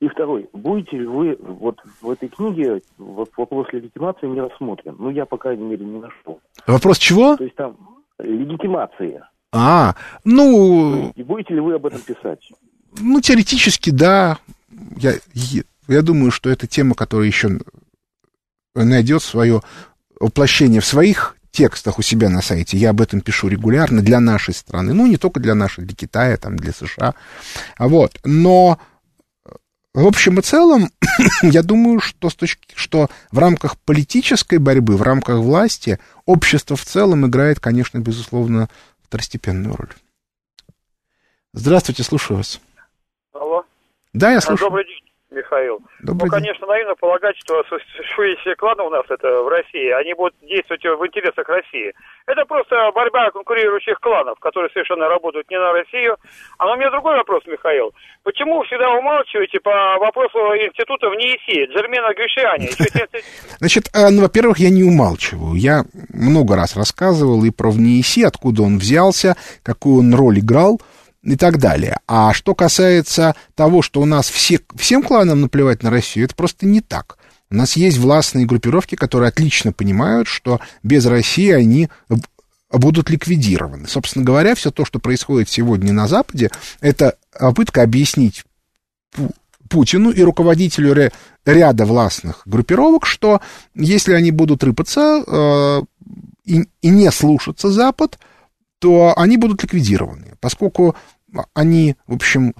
И 0.00 0.08
второй, 0.08 0.48
будете 0.52 0.98
ли 0.98 1.06
вы, 1.06 1.36
вот 1.40 1.78
в 2.02 2.10
этой 2.10 2.28
книге 2.28 2.82
вот 2.98 3.30
вопрос 3.36 3.66
легитимации 3.72 4.26
не 4.26 4.40
рассмотрен. 4.40 4.94
Ну, 4.98 5.10
я, 5.10 5.24
по 5.24 5.38
крайней 5.38 5.64
мере, 5.64 5.84
не 5.84 6.00
нашел. 6.00 6.40
Вопрос 6.66 6.98
чего? 6.98 7.36
То 7.36 7.44
есть 7.44 7.56
там 7.56 7.76
легитимация. 8.18 9.28
А, 9.56 9.94
ну... 10.24 11.12
И 11.16 11.22
будете 11.22 11.54
ли 11.54 11.60
вы 11.60 11.74
об 11.74 11.86
этом 11.86 12.00
писать? 12.00 12.40
Ну, 12.98 13.20
теоретически, 13.20 13.90
да. 13.90 14.38
Я, 14.96 15.14
я 15.88 16.02
думаю, 16.02 16.30
что 16.30 16.50
это 16.50 16.66
тема, 16.66 16.94
которая 16.94 17.26
еще 17.26 17.58
найдет 18.74 19.22
свое 19.22 19.62
воплощение 20.20 20.80
в 20.80 20.86
своих 20.86 21.36
текстах 21.50 21.98
у 21.98 22.02
себя 22.02 22.28
на 22.28 22.42
сайте. 22.42 22.76
Я 22.76 22.90
об 22.90 23.00
этом 23.00 23.22
пишу 23.22 23.48
регулярно 23.48 24.02
для 24.02 24.20
нашей 24.20 24.52
страны. 24.52 24.92
Ну, 24.92 25.06
не 25.06 25.16
только 25.16 25.40
для 25.40 25.54
нашей, 25.54 25.84
для 25.84 25.96
Китая, 25.96 26.36
там, 26.36 26.56
для 26.56 26.72
США. 26.72 27.14
А 27.78 27.88
вот. 27.88 28.18
Но 28.24 28.78
в 29.96 30.06
общем 30.06 30.38
и 30.38 30.42
целом, 30.42 30.90
я 31.42 31.62
думаю, 31.62 32.00
что, 32.00 32.28
с 32.28 32.34
точки, 32.34 32.74
что 32.74 33.08
в 33.32 33.38
рамках 33.38 33.78
политической 33.78 34.58
борьбы, 34.58 34.98
в 34.98 35.02
рамках 35.02 35.38
власти, 35.38 35.98
общество 36.26 36.76
в 36.76 36.84
целом 36.84 37.26
играет, 37.26 37.60
конечно, 37.60 37.98
безусловно, 37.98 38.68
второстепенную 39.06 39.76
роль. 39.76 39.92
Здравствуйте, 41.52 42.02
слушаю 42.02 42.38
вас. 42.38 42.60
Алло. 43.32 43.64
Да, 44.12 44.32
я 44.32 44.40
слушаю. 44.40 44.68
Добрый 44.68 44.86
день, 44.86 45.05
Михаил. 45.30 45.80
Добрый 46.02 46.30
ну, 46.30 46.36
день. 46.36 46.46
конечно, 46.46 46.66
наивно 46.66 46.94
полагать, 46.94 47.36
что 47.38 47.62
существующие 47.64 48.54
кланы 48.54 48.84
у 48.84 48.90
нас 48.90 49.04
это 49.08 49.42
в 49.42 49.48
России, 49.48 49.90
они 49.90 50.14
будут 50.14 50.34
действовать 50.42 50.84
в 50.84 51.06
интересах 51.06 51.48
России. 51.48 51.92
Это 52.26 52.44
просто 52.44 52.90
борьба 52.94 53.30
конкурирующих 53.32 53.98
кланов, 54.00 54.38
которые 54.38 54.70
совершенно 54.70 55.08
работают 55.08 55.50
не 55.50 55.58
на 55.58 55.72
Россию. 55.72 56.16
А 56.58 56.70
у 56.70 56.76
меня 56.76 56.90
другой 56.90 57.16
вопрос, 57.16 57.42
Михаил. 57.46 57.92
Почему 58.22 58.62
всегда 58.62 58.90
умалчиваете 58.92 59.58
по 59.60 59.98
вопросу 59.98 60.38
института 60.54 61.10
в 61.10 61.14
НИИСИ, 61.14 61.72
Джермена 61.72 62.14
Гришиани? 62.14 62.70
Значит, 63.58 63.90
э, 63.94 64.10
ну, 64.10 64.22
во-первых, 64.22 64.58
я 64.58 64.70
не 64.70 64.84
умалчиваю. 64.84 65.54
Я 65.54 65.82
много 66.14 66.54
раз 66.54 66.76
рассказывал 66.76 67.44
и 67.44 67.50
про 67.50 67.72
НИИСИ, 67.72 68.22
откуда 68.22 68.62
он 68.62 68.78
взялся, 68.78 69.34
какую 69.64 70.00
он 70.00 70.14
роль 70.14 70.38
играл 70.38 70.80
и 71.26 71.36
так 71.36 71.58
далее. 71.58 71.98
А 72.06 72.32
что 72.32 72.54
касается 72.54 73.34
того, 73.54 73.82
что 73.82 74.00
у 74.00 74.04
нас 74.04 74.28
все, 74.28 74.60
всем 74.76 75.02
кланам 75.02 75.40
наплевать 75.40 75.82
на 75.82 75.90
Россию, 75.90 76.26
это 76.26 76.34
просто 76.34 76.66
не 76.66 76.80
так. 76.80 77.18
У 77.50 77.54
нас 77.54 77.76
есть 77.76 77.98
властные 77.98 78.46
группировки, 78.46 78.94
которые 78.94 79.28
отлично 79.28 79.72
понимают, 79.72 80.28
что 80.28 80.60
без 80.82 81.06
России 81.06 81.50
они 81.50 81.88
будут 82.70 83.10
ликвидированы. 83.10 83.86
Собственно 83.86 84.24
говоря, 84.24 84.54
все 84.54 84.70
то, 84.70 84.84
что 84.84 84.98
происходит 84.98 85.48
сегодня 85.48 85.92
на 85.92 86.08
Западе, 86.08 86.50
это 86.80 87.16
попытка 87.38 87.82
объяснить 87.82 88.44
Путину 89.68 90.10
и 90.10 90.22
руководителю 90.22 91.10
ряда 91.44 91.86
властных 91.86 92.42
группировок, 92.44 93.06
что 93.06 93.40
если 93.74 94.12
они 94.12 94.30
будут 94.30 94.62
рыпаться 94.62 95.24
э, 95.26 95.82
и, 96.44 96.68
и 96.82 96.88
не 96.88 97.10
слушаться 97.10 97.70
Запад, 97.70 98.18
то 98.78 99.14
они 99.16 99.36
будут 99.36 99.62
ликвидированы. 99.62 100.34
Поскольку 100.40 100.94
они, 101.54 101.96
в 102.06 102.14
общем, 102.14 102.54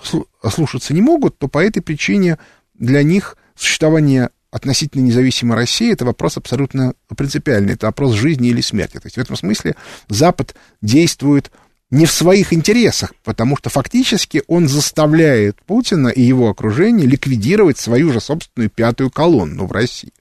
слушаться 0.49 0.95
не 0.95 1.03
могут, 1.03 1.39
то 1.39 1.49
по 1.49 1.59
этой 1.59 1.81
причине 1.81 2.39
для 2.75 3.03
них 3.03 3.37
существование 3.55 4.31
относительно 4.51 5.03
независимой 5.03 5.57
России 5.57 5.93
это 5.93 6.05
вопрос 6.05 6.37
абсолютно 6.37 6.95
принципиальный, 7.17 7.75
это 7.75 7.87
вопрос 7.87 8.15
жизни 8.15 8.49
или 8.49 8.61
смерти. 8.61 8.95
То 8.95 9.07
есть 9.07 9.17
в 9.17 9.21
этом 9.21 9.37
смысле 9.37 9.77
Запад 10.09 10.55
действует 10.81 11.51
не 11.91 12.07
в 12.07 12.11
своих 12.11 12.53
интересах, 12.53 13.13
потому 13.23 13.57
что 13.57 13.71
фактически 13.71 14.43
он 14.49 14.69
заставляет 14.69 15.57
Путина 15.63 16.09
и 16.09 16.23
его 16.23 16.49
окружение 16.49 17.07
ликвидировать 17.07 17.79
свою 17.79 18.13
же 18.13 18.21
собственную 18.21 18.71
пятую 18.71 19.11
колонну 19.11 19.67
в 19.67 19.73
России. 19.73 20.13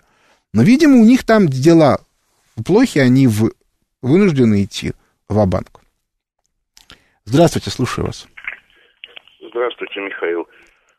Но, 0.53 0.61
видимо, 0.63 0.97
у 0.97 1.05
них 1.05 1.23
там 1.23 1.49
дела 1.49 1.99
плохи, 2.63 2.99
они 2.99 3.27
в... 3.27 3.51
вынуждены 4.01 4.63
идти 4.63 4.93
в 5.27 5.43
банк 5.45 5.81
Здравствуйте, 7.25 7.71
слушаю 7.71 8.05
вас. 8.07 8.27
Здравствуйте, 9.55 10.01
Михаил. 10.01 10.49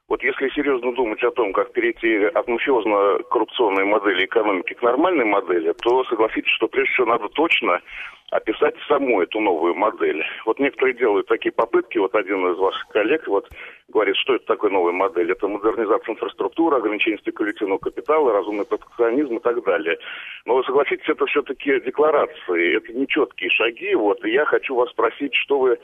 Вот 0.09 0.23
если 0.23 0.49
серьезно 0.49 0.91
думать 0.95 1.23
о 1.23 1.31
том, 1.31 1.53
как 1.53 1.73
перейти 1.73 2.25
от 2.25 2.49
мафиозно-коррупционной 2.49 3.85
модели 3.85 4.25
экономики 4.25 4.73
к 4.73 4.81
нормальной 4.81 5.27
модели, 5.27 5.75
то 5.83 6.05
согласитесь, 6.05 6.53
что 6.53 6.67
прежде 6.67 6.91
всего 6.95 7.07
надо 7.07 7.29
точно 7.29 7.83
описать 8.31 8.75
саму 8.89 9.21
эту 9.21 9.41
новую 9.41 9.75
модель. 9.75 10.25
Вот 10.47 10.59
некоторые 10.59 10.95
делают 10.95 11.27
такие 11.27 11.53
попытки, 11.53 11.99
вот 11.99 12.15
один 12.15 12.51
из 12.51 12.57
ваших 12.57 12.89
коллег 12.89 13.27
вот 13.29 13.47
говорит, 13.89 14.17
что 14.17 14.35
это 14.35 14.47
такое 14.47 14.71
новая 14.71 14.93
модель. 14.93 15.31
Это 15.31 15.47
модернизация 15.47 16.15
инфраструктуры, 16.15 16.77
ограничение 16.77 17.19
спекулятивного 17.19 17.79
капитала, 17.79 18.33
разумный 18.33 18.65
протекционизм 18.65 19.37
и 19.37 19.41
так 19.41 19.63
далее. 19.65 19.99
Но 20.45 20.57
вы 20.57 20.65
согласитесь, 20.65 21.09
это 21.09 21.27
все-таки 21.27 21.81
декларации, 21.81 22.77
это 22.77 22.93
нечеткие 22.93 23.51
шаги. 23.51 23.95
Вот, 23.95 24.25
и 24.25 24.31
я 24.31 24.45
хочу 24.45 24.75
вас 24.75 24.91
спросить, 24.91 25.35
что 25.35 25.59
вы 25.59 25.79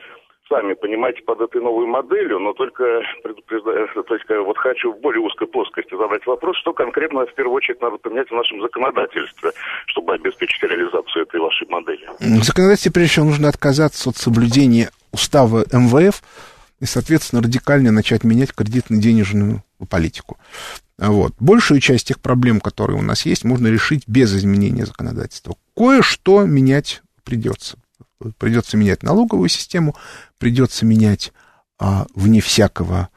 сами 0.49 0.75
понимаете 0.75 1.23
под 1.23 1.41
этой 1.41 1.61
новой 1.63 1.87
моделью, 1.87 2.39
но 2.39 2.53
только 2.53 2.85
предупреждаю, 3.23 3.89
то 3.89 4.15
есть 4.15 4.27
вот 4.29 4.59
хочу 4.59 4.93
в 4.93 5.01
более 5.01 5.21
узкой 5.21 5.47
плоскости 5.47 5.97
задать 5.97 6.27
вопрос, 6.27 6.57
что 6.59 6.73
конкретно 6.73 7.27
в 7.27 7.35
первую 7.35 7.57
очередь 7.57 7.81
надо 7.81 7.97
поменять 7.99 8.29
в 8.29 8.35
нашем 8.35 8.61
законодательстве, 8.61 9.53
чтобы 9.87 10.15
обеспечить 10.15 10.63
реализацию 10.63 11.23
этой 11.23 11.41
вашей 11.41 11.67
модели. 11.69 12.09
В 12.21 12.45
законодательстве, 12.45 12.93
прежде 12.93 13.13
всего, 13.13 13.27
нужно 13.27 13.49
отказаться 13.49 14.11
от 14.11 14.17
соблюдения 14.17 14.91
устава 15.13 15.65
МВФ 15.73 16.23
и, 16.81 16.85
соответственно, 16.85 17.43
радикально 17.43 17.93
начать 17.93 18.25
менять 18.25 18.53
кредитно-денежную 18.53 19.63
политику. 19.89 20.39
Вот. 20.99 21.33
Большую 21.41 21.81
часть 21.81 22.09
тех 22.09 22.21
проблем, 22.21 22.61
которые 22.61 22.99
у 22.99 23.03
нас 23.03 23.25
есть, 23.27 23.45
можно 23.45 23.69
решить 23.69 24.07
без 24.07 24.35
изменения 24.37 24.87
законодательства. 24.87 25.57
Кое-что 25.77 26.45
менять 26.45 27.03
придется. 27.25 27.79
Придется 28.39 28.77
менять 28.77 29.03
налоговую 29.03 29.49
систему, 29.49 29.95
придется 30.39 30.85
менять, 30.85 31.33
а, 31.79 32.07
вне 32.15 32.41
всякого 32.41 33.09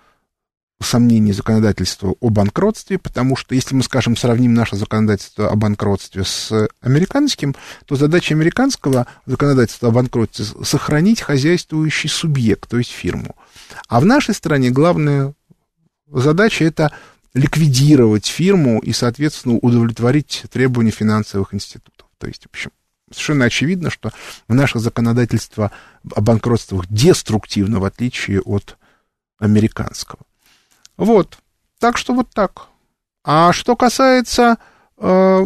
сомнений, 0.81 1.31
законодательство 1.31 2.15
о 2.19 2.29
банкротстве, 2.29 2.97
потому 2.97 3.35
что 3.35 3.55
если 3.55 3.75
мы, 3.75 3.83
скажем, 3.83 4.15
сравним 4.17 4.53
наше 4.53 4.75
законодательство 4.75 5.49
о 5.49 5.55
банкротстве 5.55 6.23
с 6.23 6.67
американским, 6.81 7.55
то 7.85 7.95
задача 7.95 8.33
американского 8.33 9.07
законодательства 9.25 9.89
о 9.89 9.91
банкротстве— 9.91 10.45
сохранить 10.63 11.21
хозяйствующий 11.21 12.09
субъект, 12.09 12.69
то 12.69 12.77
есть 12.77 12.91
фирму. 12.91 13.35
А 13.87 13.99
в 13.99 14.05
нашей 14.05 14.33
стране 14.33 14.69
главная 14.69 15.33
задача— 16.11 16.63
это 16.65 16.91
ликвидировать 17.33 18.25
фирму 18.25 18.79
и, 18.79 18.93
соответственно, 18.93 19.55
удовлетворить 19.55 20.45
требования 20.51 20.91
финансовых 20.91 21.53
институтов. 21.53 22.07
То 22.17 22.27
есть, 22.27 22.43
в 22.43 22.49
общем, 22.49 22.71
совершенно 23.15 23.45
очевидно, 23.45 23.89
что 23.89 24.11
наше 24.47 24.79
законодательство 24.79 25.71
о 26.13 26.21
банкротствах 26.21 26.85
деструктивно, 26.89 27.79
в 27.79 27.85
отличие 27.85 28.41
от 28.41 28.77
американского. 29.39 30.21
Вот. 30.97 31.37
Так 31.79 31.97
что 31.97 32.13
вот 32.13 32.29
так. 32.33 32.67
А 33.23 33.51
что 33.53 33.75
касается, 33.75 34.57
э, 34.97 35.39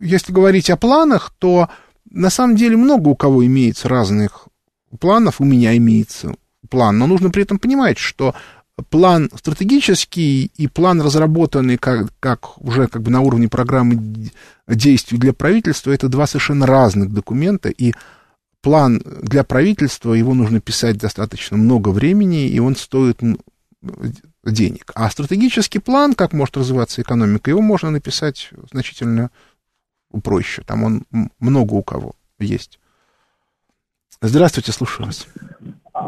если 0.00 0.32
говорить 0.32 0.70
о 0.70 0.76
планах, 0.76 1.32
то 1.38 1.68
на 2.08 2.30
самом 2.30 2.56
деле 2.56 2.76
много 2.76 3.08
у 3.08 3.16
кого 3.16 3.44
имеется 3.46 3.88
разных 3.88 4.48
планов. 4.98 5.40
У 5.40 5.44
меня 5.44 5.76
имеется 5.76 6.34
план, 6.68 6.98
но 6.98 7.06
нужно 7.06 7.30
при 7.30 7.42
этом 7.42 7.58
понимать, 7.58 7.98
что 7.98 8.34
план 8.88 9.30
стратегический 9.36 10.50
и 10.56 10.68
план, 10.68 11.00
разработанный 11.00 11.76
как, 11.76 12.12
как 12.20 12.60
уже 12.62 12.88
как 12.88 13.02
бы 13.02 13.10
на 13.10 13.20
уровне 13.20 13.48
программы 13.48 14.30
действий 14.66 15.18
для 15.18 15.32
правительства, 15.32 15.90
это 15.90 16.08
два 16.08 16.26
совершенно 16.26 16.66
разных 16.66 17.12
документа, 17.12 17.68
и 17.68 17.92
план 18.62 19.02
для 19.22 19.44
правительства, 19.44 20.12
его 20.12 20.34
нужно 20.34 20.60
писать 20.60 20.98
достаточно 20.98 21.56
много 21.56 21.90
времени, 21.90 22.48
и 22.48 22.58
он 22.58 22.76
стоит 22.76 23.20
денег. 24.44 24.90
А 24.94 25.10
стратегический 25.10 25.78
план, 25.78 26.14
как 26.14 26.32
может 26.32 26.56
развиваться 26.56 27.02
экономика, 27.02 27.50
его 27.50 27.62
можно 27.62 27.90
написать 27.90 28.50
значительно 28.70 29.30
проще. 30.22 30.62
Там 30.62 30.84
он 30.84 31.06
много 31.38 31.74
у 31.74 31.82
кого 31.82 32.14
есть. 32.38 32.78
Здравствуйте, 34.20 34.72
слушаю 34.72 35.06
вас. 35.06 35.26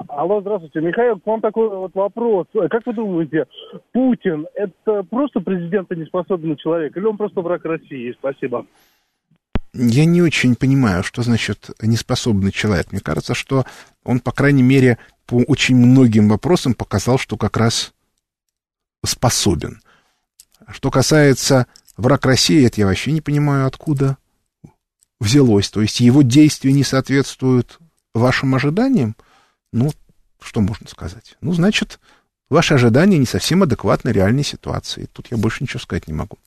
Алло, 0.09 0.41
здравствуйте. 0.41 0.81
Михаил, 0.81 1.19
к 1.19 1.27
вам 1.27 1.41
такой 1.41 1.69
вот 1.69 1.95
вопрос. 1.95 2.47
Как 2.71 2.87
вы 2.87 2.93
думаете, 2.93 3.47
Путин– 3.93 4.47
это 4.55 5.03
просто 5.05 5.41
президента 5.41 5.95
неспособный 5.95 6.57
человек 6.57 6.97
или 6.97 7.05
он 7.05 7.17
просто 7.17 7.41
враг 7.41 7.65
России? 7.65 8.15
Спасибо. 8.19 8.67
Я 9.75 10.05
не 10.05 10.21
очень 10.21 10.55
понимаю, 10.55 11.03
что 11.03 11.23
значит 11.23 11.71
неспособный 11.81 12.53
человек. 12.53 12.93
Мне 12.93 13.01
кажется, 13.01 13.35
что 13.35 13.65
он, 14.05 14.21
по 14.21 14.33
крайней 14.33 14.63
мере, 14.63 14.99
по 15.27 15.37
очень 15.47 15.77
многим 15.77 16.29
вопросам 16.29 16.75
показал, 16.75 17.19
что 17.19 17.37
как 17.37 17.57
раз 17.57 17.95
способен. 19.05 19.81
Что 20.69 20.91
касается 20.91 21.67
враг 21.97 22.27
России, 22.27 22.67
это 22.67 22.81
я 22.81 22.87
вообще 22.87 23.13
не 23.13 23.21
понимаю, 23.21 23.67
откуда 23.67 24.19
взялось. 25.21 25.71
То 25.71 25.81
есть 25.81 26.01
его 26.01 26.23
действия 26.23 26.73
не 26.73 26.85
соответствуют 26.85 27.79
вашим 28.15 28.55
ожиданиям. 28.55 29.17
Ну, 29.73 29.91
что 30.41 30.61
можно 30.61 30.89
сказать? 30.89 31.37
Ну, 31.41 31.53
значит, 31.53 31.99
ваши 32.51 32.75
ожидания 32.75 33.19
не 33.19 33.27
совсем 33.27 33.63
адекватны 33.63 34.11
реальной 34.11 34.45
ситуации. 34.45 35.09
Тут 35.13 35.29
я 35.31 35.37
больше 35.37 35.65
ничего 35.65 35.81
сказать 35.81 36.09
не 36.09 36.15
могу. 36.15 36.39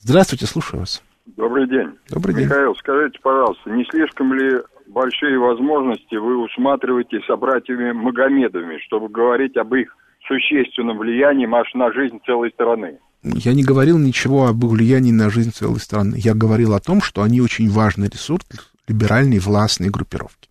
Здравствуйте, 0.00 0.46
слушаю 0.46 0.80
вас. 0.80 1.02
Добрый 1.26 1.68
день. 1.68 1.96
Добрый 2.08 2.34
день. 2.34 2.44
Михаил, 2.46 2.74
скажите, 2.74 3.18
пожалуйста, 3.22 3.70
не 3.70 3.84
слишком 3.84 4.34
ли 4.34 4.58
большие 4.88 5.38
возможности 5.38 6.16
вы 6.16 6.42
усматриваете 6.42 7.20
с 7.20 7.36
братьями 7.36 7.92
Магомедовыми, 7.92 8.78
чтобы 8.86 9.08
говорить 9.08 9.56
об 9.56 9.72
их 9.74 9.96
существенном 10.26 10.98
влиянии 10.98 11.46
аж 11.52 11.72
на 11.74 11.92
жизнь 11.92 12.18
целой 12.26 12.50
страны? 12.50 12.98
Я 13.22 13.54
не 13.54 13.62
говорил 13.62 13.98
ничего 13.98 14.48
об 14.48 14.64
их 14.64 14.70
влиянии 14.70 15.12
на 15.12 15.30
жизнь 15.30 15.52
целой 15.52 15.78
страны. 15.78 16.16
Я 16.18 16.34
говорил 16.34 16.74
о 16.74 16.80
том, 16.80 17.00
что 17.00 17.22
они 17.22 17.40
очень 17.40 17.70
важный 17.70 18.08
ресурс 18.08 18.44
либеральной 18.88 19.38
властной 19.38 19.90
группировки. 19.90 20.48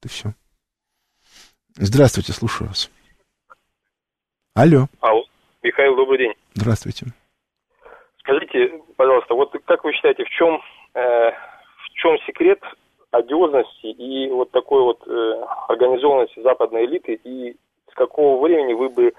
Это 0.00 0.12
все. 0.12 0.34
Здравствуйте, 1.76 2.32
слушаю 2.32 2.68
вас. 2.68 2.88
Алло. 4.54 4.86
Алло. 5.00 5.24
Михаил, 5.62 5.96
добрый 5.96 6.18
день. 6.18 6.34
Здравствуйте. 6.54 7.06
Скажите, 8.18 8.80
пожалуйста, 8.96 9.34
вот 9.34 9.52
как 9.64 9.82
вы 9.82 9.92
считаете, 9.92 10.24
в 10.24 10.28
чем, 10.28 10.62
э, 10.94 11.30
в 11.30 11.90
чем 11.94 12.16
секрет 12.26 12.60
одиозности 13.10 13.86
и 13.86 14.30
вот 14.30 14.52
такой 14.52 14.82
вот 14.82 15.02
э, 15.08 15.44
организованности 15.68 16.40
западной 16.42 16.84
элиты, 16.84 17.14
и 17.24 17.56
с 17.90 17.94
какого 17.94 18.44
времени 18.44 18.74
вы 18.74 18.88
бы 18.88 19.12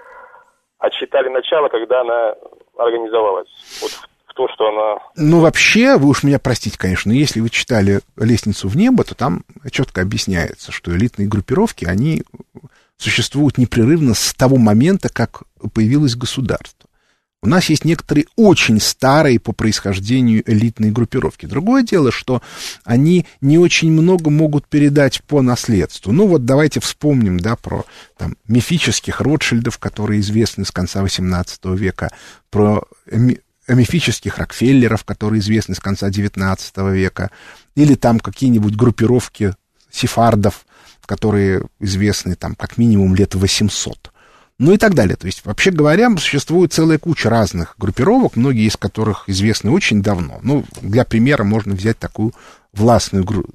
отсчитали 0.80 1.28
начало, 1.28 1.68
когда 1.68 2.02
она 2.02 2.36
организовалась? 2.78 3.50
Вот 3.82 3.92
то, 4.36 4.48
что 4.54 4.68
она... 4.68 5.02
Ну, 5.16 5.40
вообще, 5.40 5.98
вы 5.98 6.10
уж 6.10 6.24
меня 6.24 6.40
простите, 6.40 6.78
конечно, 6.78 7.12
но 7.12 7.18
если 7.18 7.40
вы 7.40 7.50
читали 7.50 8.02
«Лестницу 8.18 8.68
в 8.68 8.76
небо», 8.76 9.04
то 9.04 9.16
там 9.16 9.44
четко 9.72 10.02
объясняется, 10.02 10.72
что 10.72 10.96
элитные 10.96 11.28
группировки, 11.28 11.86
они 11.86 12.24
существуют 12.98 13.58
непрерывно 13.58 14.14
с 14.14 14.34
того 14.34 14.58
момента, 14.58 15.10
как 15.10 15.44
появилось 15.74 16.16
государство. 16.16 16.90
У 17.42 17.48
нас 17.48 17.70
есть 17.70 17.86
некоторые 17.86 18.26
очень 18.36 18.80
старые 18.82 19.40
по 19.40 19.52
происхождению 19.52 20.42
элитные 20.50 20.92
группировки. 20.92 21.46
Другое 21.46 21.84
дело, 21.84 22.12
что 22.12 22.42
они 22.84 23.28
не 23.40 23.60
очень 23.60 23.92
много 23.92 24.32
могут 24.32 24.68
передать 24.68 25.22
по 25.26 25.44
наследству. 25.44 26.12
Ну 26.12 26.26
вот 26.26 26.46
давайте 26.46 26.80
вспомним, 26.80 27.40
да, 27.40 27.56
про 27.56 27.86
там, 28.18 28.36
мифических 28.48 29.22
Ротшильдов, 29.22 29.78
которые 29.78 30.22
известны 30.22 30.66
с 30.66 30.72
конца 30.72 31.04
XVIII 31.04 31.78
века, 31.78 32.12
про 32.50 32.84
мифических 33.68 34.38
Рокфеллеров, 34.38 35.04
которые 35.04 35.40
известны 35.40 35.76
с 35.76 35.80
конца 35.80 36.10
XIX 36.10 36.94
века, 36.94 37.32
или 37.76 37.96
там 37.96 38.20
какие-нибудь 38.20 38.76
группировки 38.76 39.54
сефардов, 39.92 40.66
которые 41.06 41.66
известны 41.80 42.36
там 42.36 42.56
как 42.56 42.78
минимум 42.78 43.16
лет 43.16 43.36
800. 43.36 44.12
Ну 44.58 44.74
и 44.74 44.78
так 44.78 44.94
далее. 44.94 45.18
То 45.18 45.28
есть, 45.28 45.44
вообще 45.46 45.72
говоря, 45.72 46.10
существует 46.18 46.72
целая 46.72 46.98
куча 46.98 47.30
разных 47.30 47.76
группировок, 47.78 48.36
многие 48.36 48.68
из 48.68 48.78
которых 48.78 49.28
известны 49.28 49.72
очень 49.72 50.02
давно. 50.02 50.40
Ну, 50.44 50.66
для 50.82 51.04
примера 51.04 51.44
можно 51.44 51.76
взять 51.76 52.00
такую 52.00 52.34
властную 52.72 53.26
гру- 53.26 53.46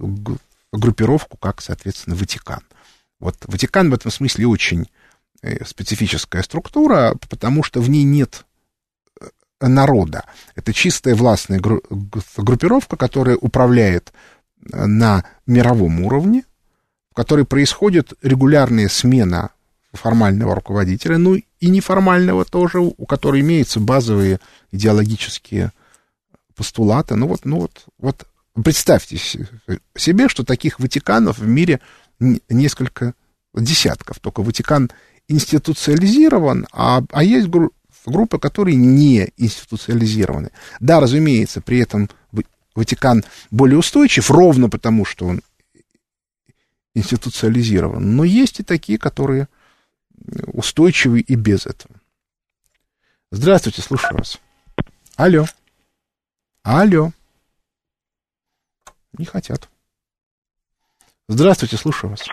группировку, 0.72 1.38
как, 1.38 1.62
соответственно, 1.62 2.16
Ватикан. 2.16 2.60
Вот 3.18 3.36
Ватикан 3.46 3.90
в 3.90 3.94
этом 3.94 4.10
смысле 4.10 4.46
очень 4.46 4.88
э, 5.42 5.64
специфическая 5.64 6.42
структура, 6.42 7.16
потому 7.28 7.62
что 7.62 7.80
в 7.80 7.88
ней 7.88 8.02
нет 8.02 8.44
народа. 9.60 10.24
Это 10.54 10.72
чистая 10.72 11.14
властная 11.14 11.60
группировка, 11.60 12.96
которая 12.96 13.36
управляет 13.36 14.12
на 14.60 15.24
мировом 15.46 16.02
уровне, 16.02 16.44
в 17.10 17.14
которой 17.14 17.44
происходит 17.44 18.12
регулярная 18.22 18.88
смена 18.88 19.50
формального 19.92 20.54
руководителя, 20.54 21.18
ну 21.18 21.34
и 21.34 21.68
неформального 21.68 22.44
тоже, 22.44 22.78
у 22.78 23.06
которого 23.06 23.40
имеются 23.40 23.80
базовые 23.80 24.38
идеологические 24.70 25.72
постулаты. 26.54 27.16
Ну 27.16 27.26
вот, 27.26 27.44
ну 27.44 27.60
вот, 27.60 27.86
вот 27.98 28.26
представьте 28.62 29.18
себе, 29.96 30.28
что 30.28 30.44
таких 30.44 30.78
Ватиканов 30.78 31.38
в 31.38 31.46
мире 31.46 31.80
несколько 32.48 33.14
десятков. 33.54 34.20
Только 34.20 34.42
Ватикан 34.42 34.90
институциализирован, 35.28 36.66
а, 36.72 37.02
а 37.10 37.24
есть 37.24 37.48
группы, 38.06 38.38
которые 38.38 38.76
не 38.76 39.32
институциализированы. 39.36 40.50
Да, 40.80 41.00
разумеется, 41.00 41.60
при 41.60 41.78
этом 41.78 42.08
Ватикан 42.74 43.24
более 43.50 43.78
устойчив, 43.78 44.30
ровно 44.30 44.68
потому, 44.68 45.04
что 45.04 45.26
он 45.26 45.42
институциализирован. 46.94 48.16
Но 48.16 48.24
есть 48.24 48.60
и 48.60 48.64
такие, 48.64 48.98
которые 48.98 49.48
устойчивы 50.46 51.20
и 51.20 51.34
без 51.34 51.66
этого. 51.66 51.94
Здравствуйте, 53.30 53.82
слушаю 53.82 54.18
вас. 54.18 54.40
Алло. 55.16 55.44
Алло. 56.62 57.12
Не 59.16 59.24
хотят. 59.24 59.68
Здравствуйте, 61.28 61.76
слушаю 61.76 62.10
вас. 62.10 62.26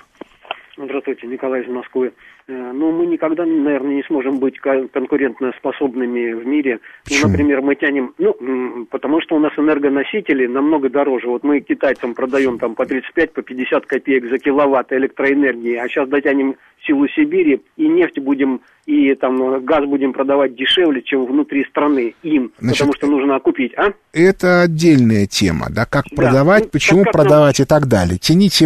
Здравствуйте, 0.77 1.27
Николай 1.27 1.63
из 1.63 1.69
Москвы. 1.69 2.13
Э, 2.49 2.71
ну, 2.73 2.91
мы 2.91 3.05
никогда, 3.07 3.45
наверное, 3.45 3.95
не 3.95 4.03
сможем 4.03 4.39
быть 4.39 4.57
конкурентно 4.59 5.51
способными 5.57 6.31
в 6.31 6.47
мире. 6.47 6.79
Ну, 7.09 7.27
например, 7.27 7.61
мы 7.61 7.75
тянем, 7.75 8.13
ну, 8.17 8.85
потому 8.89 9.19
что 9.21 9.35
у 9.35 9.39
нас 9.39 9.51
энергоносители 9.57 10.47
намного 10.47 10.89
дороже. 10.89 11.27
Вот 11.27 11.43
мы 11.43 11.59
китайцам 11.59 12.13
продаем 12.13 12.57
там 12.57 12.75
по 12.75 12.85
35, 12.85 13.33
по 13.33 13.41
50 13.41 13.85
копеек 13.85 14.29
за 14.29 14.39
киловатт 14.39 14.93
электроэнергии, 14.93 15.75
а 15.75 15.89
сейчас 15.89 16.07
дотянем 16.07 16.55
силу 16.85 17.07
Сибири 17.09 17.61
и 17.75 17.87
нефть 17.87 18.19
будем 18.19 18.61
и 18.87 19.13
там 19.15 19.65
газ 19.65 19.85
будем 19.85 20.13
продавать 20.13 20.55
дешевле, 20.55 21.01
чем 21.01 21.25
внутри 21.25 21.65
страны 21.65 22.15
им, 22.23 22.53
Значит, 22.57 22.79
потому 22.79 22.93
что 22.93 23.07
нужно 23.07 23.35
окупить, 23.35 23.73
а? 23.77 23.91
Это 24.13 24.61
отдельная 24.61 25.27
тема, 25.27 25.67
да, 25.69 25.85
как 25.85 26.05
да. 26.09 26.15
продавать, 26.15 26.63
ну, 26.63 26.69
почему 26.69 27.03
как 27.03 27.11
продавать 27.11 27.59
нам... 27.59 27.65
и 27.65 27.67
так 27.67 27.87
далее. 27.87 28.17
Тяните 28.17 28.65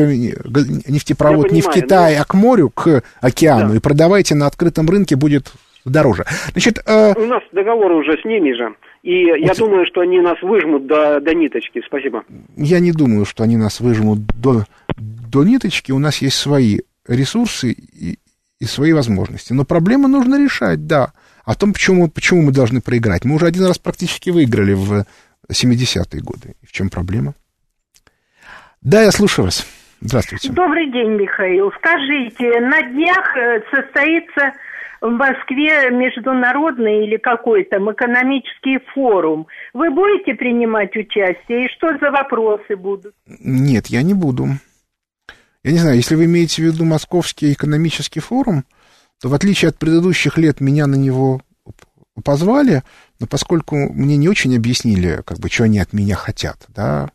нефтепровод 0.87 1.49
понимаю, 1.49 1.55
не 1.55 1.61
в 1.61 1.69
Китай, 1.69 2.15
но... 2.15 2.21
а 2.21 2.25
к 2.25 2.35
морю, 2.35 2.69
к 2.69 3.01
океану, 3.19 3.70
да. 3.71 3.77
и 3.77 3.81
продавайте 3.81 4.35
на 4.35 4.47
открытом 4.47 4.89
рынке, 4.89 5.15
будет 5.15 5.51
дороже. 5.85 6.25
Значит, 6.51 6.79
э... 6.85 7.13
У 7.15 7.25
нас 7.25 7.43
договор 7.51 7.91
уже 7.91 8.17
с 8.21 8.25
ними 8.25 8.53
же. 8.53 8.75
И 9.03 9.25
вот... 9.25 9.37
я 9.37 9.53
думаю, 9.53 9.85
что 9.85 10.01
они 10.01 10.19
нас 10.21 10.41
выжмут 10.41 10.85
до, 10.85 11.19
до 11.19 11.33
ниточки. 11.33 11.81
Спасибо. 11.85 12.23
Я 12.55 12.79
не 12.79 12.91
думаю, 12.91 13.25
что 13.25 13.43
они 13.43 13.57
нас 13.57 13.79
выжмут 13.79 14.19
до, 14.39 14.65
до 14.97 15.43
ниточки. 15.43 15.91
У 15.91 15.99
нас 15.99 16.17
есть 16.17 16.37
свои 16.37 16.79
ресурсы 17.07 17.71
и, 17.71 18.19
и 18.59 18.65
свои 18.65 18.93
возможности. 18.93 19.53
Но 19.53 19.65
проблемы 19.65 20.07
нужно 20.07 20.41
решать, 20.41 20.85
да. 20.85 21.13
О 21.43 21.55
том, 21.55 21.73
почему, 21.73 22.07
почему 22.07 22.43
мы 22.43 22.51
должны 22.51 22.81
проиграть. 22.81 23.25
Мы 23.25 23.35
уже 23.35 23.47
один 23.47 23.65
раз 23.65 23.79
практически 23.79 24.29
выиграли 24.29 24.73
в 24.73 25.05
70-е 25.51 26.21
годы. 26.21 26.55
В 26.63 26.71
чем 26.71 26.89
проблема? 26.89 27.33
Да, 28.81 29.01
я 29.01 29.11
слушаю 29.11 29.45
вас. 29.45 29.65
Здравствуйте. 30.01 30.51
Добрый 30.51 30.91
день, 30.91 31.11
Михаил. 31.11 31.71
Скажите, 31.77 32.59
на 32.59 32.81
днях 32.81 33.37
э, 33.37 33.61
состоится 33.69 34.53
в 34.99 35.09
Москве 35.09 35.91
международный 35.91 37.05
или 37.05 37.17
какой 37.17 37.63
там 37.65 37.91
экономический 37.91 38.79
форум. 38.93 39.47
Вы 39.73 39.91
будете 39.91 40.33
принимать 40.33 40.95
участие? 40.95 41.65
И 41.65 41.69
что 41.69 41.97
за 41.99 42.11
вопросы 42.11 42.75
будут? 42.75 43.13
Нет, 43.27 43.87
я 43.87 44.01
не 44.01 44.15
буду. 44.15 44.47
Я 45.63 45.71
не 45.71 45.77
знаю, 45.77 45.97
если 45.97 46.15
вы 46.15 46.25
имеете 46.25 46.63
в 46.63 46.65
виду 46.65 46.83
Московский 46.83 47.53
экономический 47.53 48.19
форум, 48.19 48.65
то 49.21 49.29
в 49.29 49.33
отличие 49.35 49.69
от 49.69 49.77
предыдущих 49.77 50.39
лет 50.39 50.61
меня 50.61 50.87
на 50.87 50.95
него 50.95 51.41
позвали, 52.23 52.81
но 53.19 53.27
поскольку 53.27 53.75
мне 53.75 54.17
не 54.17 54.27
очень 54.27 54.55
объяснили, 54.55 55.21
как 55.25 55.37
бы, 55.39 55.49
что 55.49 55.65
они 55.65 55.79
от 55.79 55.93
меня 55.93 56.15
хотят, 56.15 56.57
да, 56.69 57.09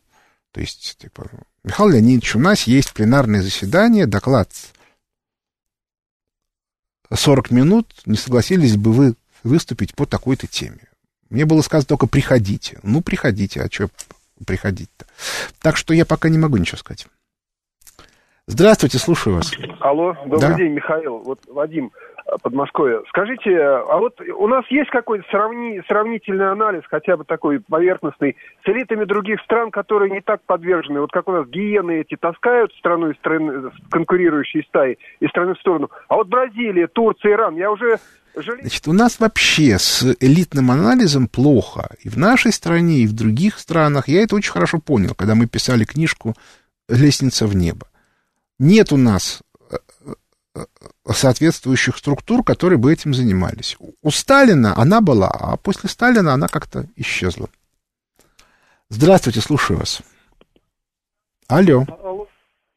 то 0.53 0.61
есть, 0.61 0.97
типа, 0.97 1.29
Михаил 1.67 1.89
Леонидович, 1.89 2.37
у 2.37 2.39
нас 2.39 2.63
есть 2.63 2.93
пленарное 2.93 3.41
заседание, 3.41 4.05
доклад 4.05 4.49
40 7.13 7.51
минут, 7.51 7.93
не 8.05 8.15
согласились 8.15 8.77
бы 8.77 8.93
вы 8.93 9.15
выступить 9.43 9.93
по 9.93 10.05
такой-то 10.05 10.47
теме. 10.47 10.87
Мне 11.29 11.43
было 11.45 11.61
сказано 11.61 11.85
только 11.87 12.07
приходите. 12.07 12.79
Ну, 12.83 13.01
приходите, 13.01 13.61
а 13.61 13.69
что 13.69 13.89
приходить-то? 14.45 15.07
Так 15.61 15.75
что 15.75 15.93
я 15.93 16.05
пока 16.05 16.29
не 16.29 16.37
могу 16.37 16.55
ничего 16.55 16.77
сказать. 16.77 17.05
Здравствуйте, 18.45 18.97
слушаю 18.97 19.35
вас. 19.35 19.51
Алло, 19.81 20.13
добрый 20.25 20.39
да? 20.39 20.53
день, 20.53 20.71
Михаил. 20.71 21.17
Вот 21.17 21.41
Вадим, 21.47 21.91
Подмосковье. 22.41 23.01
Скажите, 23.09 23.57
а 23.57 23.97
вот 23.97 24.19
у 24.19 24.47
нас 24.47 24.65
есть 24.69 24.89
какой-то 24.89 25.25
сравни, 25.29 25.81
сравнительный 25.87 26.51
анализ, 26.51 26.83
хотя 26.89 27.15
бы 27.15 27.23
такой 27.23 27.61
поверхностный, 27.61 28.35
с 28.65 28.69
элитами 28.69 29.05
других 29.05 29.41
стран, 29.41 29.71
которые 29.71 30.11
не 30.11 30.21
так 30.21 30.41
подвержены? 30.45 30.99
Вот 30.99 31.11
как 31.11 31.27
у 31.29 31.31
нас 31.31 31.47
гиены 31.47 32.01
эти 32.01 32.15
таскают 32.15 32.73
страну 32.73 33.11
из 33.11 33.17
страны, 33.17 33.71
конкурирующие 33.89 34.63
стаи 34.63 34.97
из 35.19 35.29
страны 35.29 35.53
в 35.53 35.59
сторону. 35.59 35.89
А 36.09 36.15
вот 36.15 36.27
Бразилия, 36.27 36.87
Турция, 36.87 37.33
Иран, 37.33 37.55
я 37.55 37.71
уже 37.71 37.97
Значит, 38.35 38.87
у 38.87 38.93
нас 38.93 39.19
вообще 39.19 39.79
с 39.79 40.15
элитным 40.19 40.69
анализом 40.69 41.27
плохо. 41.27 41.89
И 42.03 42.09
в 42.09 42.17
нашей 42.17 42.51
стране, 42.51 42.99
и 42.99 43.07
в 43.07 43.13
других 43.15 43.57
странах. 43.57 44.07
Я 44.07 44.21
это 44.21 44.35
очень 44.35 44.51
хорошо 44.51 44.77
понял, 44.79 45.15
когда 45.15 45.33
мы 45.33 45.47
писали 45.47 45.85
книжку 45.85 46.35
«Лестница 46.87 47.47
в 47.47 47.55
небо» 47.55 47.87
нет 48.59 48.91
у 48.91 48.97
нас 48.97 49.41
соответствующих 51.13 51.97
структур, 51.97 52.43
которые 52.43 52.79
бы 52.79 52.91
этим 52.91 53.13
занимались. 53.13 53.77
У 54.01 54.11
Сталина 54.11 54.73
она 54.77 55.01
была, 55.01 55.29
а 55.29 55.57
после 55.57 55.89
Сталина 55.89 56.33
она 56.33 56.47
как-то 56.47 56.87
исчезла. 56.95 57.49
Здравствуйте, 58.89 59.41
слушаю 59.41 59.79
вас. 59.79 60.01
Алло. 61.47 61.85
Алло. 62.01 62.27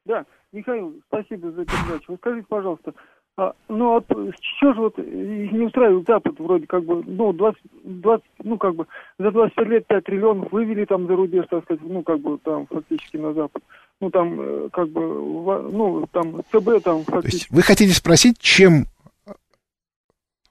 Да, 0.05 0.25
Михаил, 0.53 1.01
спасибо 1.07 1.51
за 1.53 1.65
передачу. 1.65 2.05
Вы 2.09 2.17
скажите, 2.17 2.47
пожалуйста, 2.49 2.95
а, 3.37 3.55
ну, 3.69 3.97
а 3.97 4.03
что 4.03 4.75
же 4.75 4.81
вот 4.81 4.99
не 4.99 5.65
устраивает 5.65 6.07
Запад 6.07 6.39
вроде 6.39 6.67
как 6.67 6.85
бы, 6.85 7.03
ну, 7.07 7.33
20, 7.33 7.61
20, 7.85 8.25
ну, 8.45 8.59
как 8.59 8.75
бы 8.75 8.87
за 9.19 9.31
25 9.31 9.69
лет 9.69 9.87
5 9.87 10.05
триллионов 10.05 10.53
вывели 10.53 10.85
там 10.85 11.07
за 11.07 11.17
рубеж, 11.17 11.47
так 11.49 11.65
сказать, 11.65 11.83
ну, 11.83 12.03
как 12.03 12.21
бы 12.21 12.39
там 12.39 12.67
фактически 12.67 13.17
на 13.17 13.33
Запад. 13.33 13.63
Ну, 14.01 14.11
там, 14.11 14.41
э, 14.41 14.69
как 14.73 14.89
бы, 14.89 15.03
ну, 15.03 16.07
там, 16.11 16.43
ЦБ 16.51 16.83
там 16.83 17.05
фактически... 17.05 17.31
То 17.31 17.37
есть 17.37 17.51
вы 17.51 17.63
хотите 17.63 17.93
спросить, 17.93 18.39
чем 18.39 18.87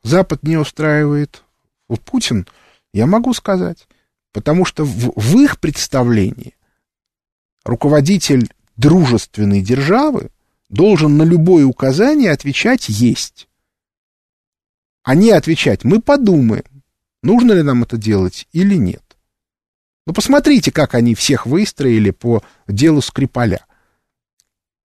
Запад 0.03 0.43
не 0.43 0.57
устраивает 0.57 1.43
Путин? 2.05 2.47
Я 2.93 3.07
могу 3.07 3.33
сказать. 3.33 3.87
Потому 4.31 4.65
что 4.65 4.85
в, 4.85 5.13
в 5.15 5.39
их 5.39 5.59
представлении 5.59 6.55
руководитель 7.65 8.49
дружественной 8.77 9.61
державы 9.61 10.29
должен 10.69 11.17
на 11.17 11.23
любое 11.23 11.65
указание 11.65 12.31
отвечать 12.31 12.89
«есть». 12.89 13.47
А 15.03 15.15
не 15.15 15.31
отвечать 15.31 15.83
«мы 15.83 16.01
подумаем, 16.01 16.65
нужно 17.23 17.53
ли 17.53 17.63
нам 17.63 17.83
это 17.83 17.97
делать 17.97 18.47
или 18.51 18.75
нет». 18.75 19.08
Ну, 20.05 20.13
посмотрите, 20.13 20.71
как 20.71 20.95
они 20.95 21.15
всех 21.15 21.45
выстроили 21.45 22.11
по 22.11 22.43
делу 22.67 23.01
Скрипаля. 23.01 23.65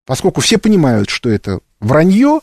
Поскольку 0.04 0.40
все 0.40 0.58
понимают, 0.58 1.08
что 1.08 1.30
это 1.30 1.60
вранье, 1.80 2.40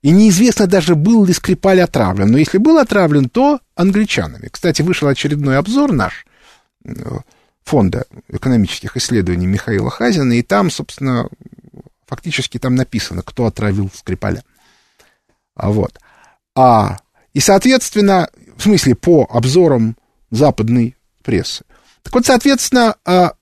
и 0.00 0.10
неизвестно 0.10 0.66
даже, 0.66 0.94
был 0.94 1.24
ли 1.24 1.32
Скрипаль 1.32 1.80
отравлен. 1.80 2.30
Но 2.30 2.38
если 2.38 2.58
был 2.58 2.78
отравлен, 2.78 3.28
то 3.28 3.60
англичанами. 3.74 4.48
Кстати, 4.50 4.82
вышел 4.82 5.08
очередной 5.08 5.58
обзор 5.58 5.92
наш 5.92 6.26
э, 6.84 6.90
фонда 7.62 8.06
экономических 8.28 8.96
исследований 8.96 9.46
Михаила 9.46 9.90
Хазина, 9.90 10.32
и 10.32 10.42
там, 10.42 10.70
собственно, 10.70 11.28
Фактически 12.12 12.58
там 12.58 12.74
написано, 12.74 13.22
кто 13.22 13.46
отравил 13.46 13.90
Скрипаля. 13.94 14.44
А 15.54 15.70
вот. 15.70 15.98
А, 16.54 16.98
и, 17.32 17.40
соответственно, 17.40 18.28
в 18.54 18.62
смысле, 18.64 18.94
по 18.94 19.26
обзорам 19.30 19.96
западной 20.30 20.94
прессы. 21.22 21.64
Так 22.02 22.14
вот, 22.14 22.26
соответственно, 22.26 22.96
а, 23.04 23.34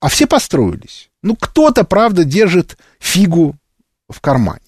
а 0.00 0.08
все 0.08 0.26
построились. 0.26 1.10
Ну, 1.22 1.36
кто-то, 1.36 1.84
правда, 1.84 2.24
держит 2.24 2.76
фигу 2.98 3.56
в 4.08 4.20
кармане. 4.20 4.60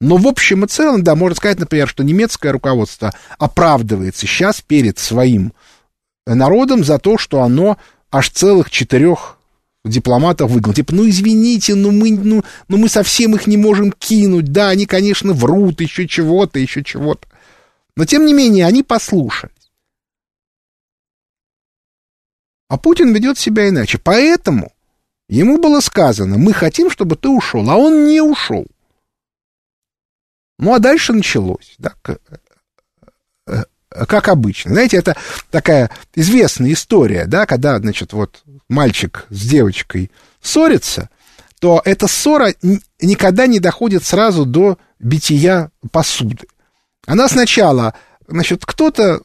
Но 0.00 0.16
в 0.16 0.26
общем 0.26 0.64
и 0.64 0.68
целом, 0.68 1.04
да, 1.04 1.14
можно 1.14 1.36
сказать, 1.36 1.60
например, 1.60 1.86
что 1.86 2.02
немецкое 2.02 2.50
руководство 2.50 3.12
оправдывается 3.38 4.26
сейчас 4.26 4.60
перед 4.60 4.98
своим 4.98 5.52
народом 6.26 6.82
за 6.82 6.98
то, 6.98 7.18
что 7.18 7.42
оно 7.42 7.78
аж 8.10 8.30
целых 8.30 8.70
четырех 8.70 9.38
дипломатов 9.84 10.50
выгнал. 10.50 10.74
Типа, 10.74 10.94
ну 10.94 11.08
извините, 11.08 11.74
ну 11.74 11.90
мы, 11.90 12.12
ну, 12.12 12.42
ну 12.68 12.76
мы 12.76 12.88
совсем 12.88 13.34
их 13.34 13.46
не 13.46 13.56
можем 13.56 13.92
кинуть. 13.92 14.46
Да, 14.52 14.70
они, 14.70 14.86
конечно, 14.86 15.32
врут, 15.32 15.80
еще 15.80 16.08
чего-то, 16.08 16.58
еще 16.58 16.82
чего-то. 16.82 17.28
Но 17.96 18.04
тем 18.04 18.26
не 18.26 18.34
менее, 18.34 18.66
они 18.66 18.82
послушались. 18.82 19.61
А 22.72 22.78
Путин 22.78 23.12
ведет 23.12 23.38
себя 23.38 23.68
иначе. 23.68 23.98
Поэтому 23.98 24.72
ему 25.28 25.58
было 25.58 25.80
сказано, 25.80 26.38
мы 26.38 26.54
хотим, 26.54 26.90
чтобы 26.90 27.16
ты 27.16 27.28
ушел, 27.28 27.68
а 27.68 27.76
он 27.76 28.06
не 28.06 28.22
ушел. 28.22 28.66
Ну, 30.58 30.72
а 30.72 30.78
дальше 30.78 31.12
началось, 31.12 31.74
да, 31.76 31.92
э, 33.46 33.64
как 33.90 34.28
обычно. 34.28 34.70
Знаете, 34.70 34.96
это 34.96 35.18
такая 35.50 35.90
известная 36.14 36.72
история, 36.72 37.26
да, 37.26 37.44
когда, 37.44 37.78
значит, 37.78 38.14
вот 38.14 38.42
мальчик 38.70 39.26
с 39.28 39.46
девочкой 39.46 40.10
ссорится, 40.40 41.10
то 41.60 41.82
эта 41.84 42.06
ссора 42.06 42.54
никогда 43.02 43.46
не 43.46 43.60
доходит 43.60 44.02
сразу 44.02 44.46
до 44.46 44.78
бития 44.98 45.70
посуды. 45.90 46.46
Она 47.06 47.28
сначала, 47.28 47.92
значит, 48.26 48.64
кто-то 48.64 49.20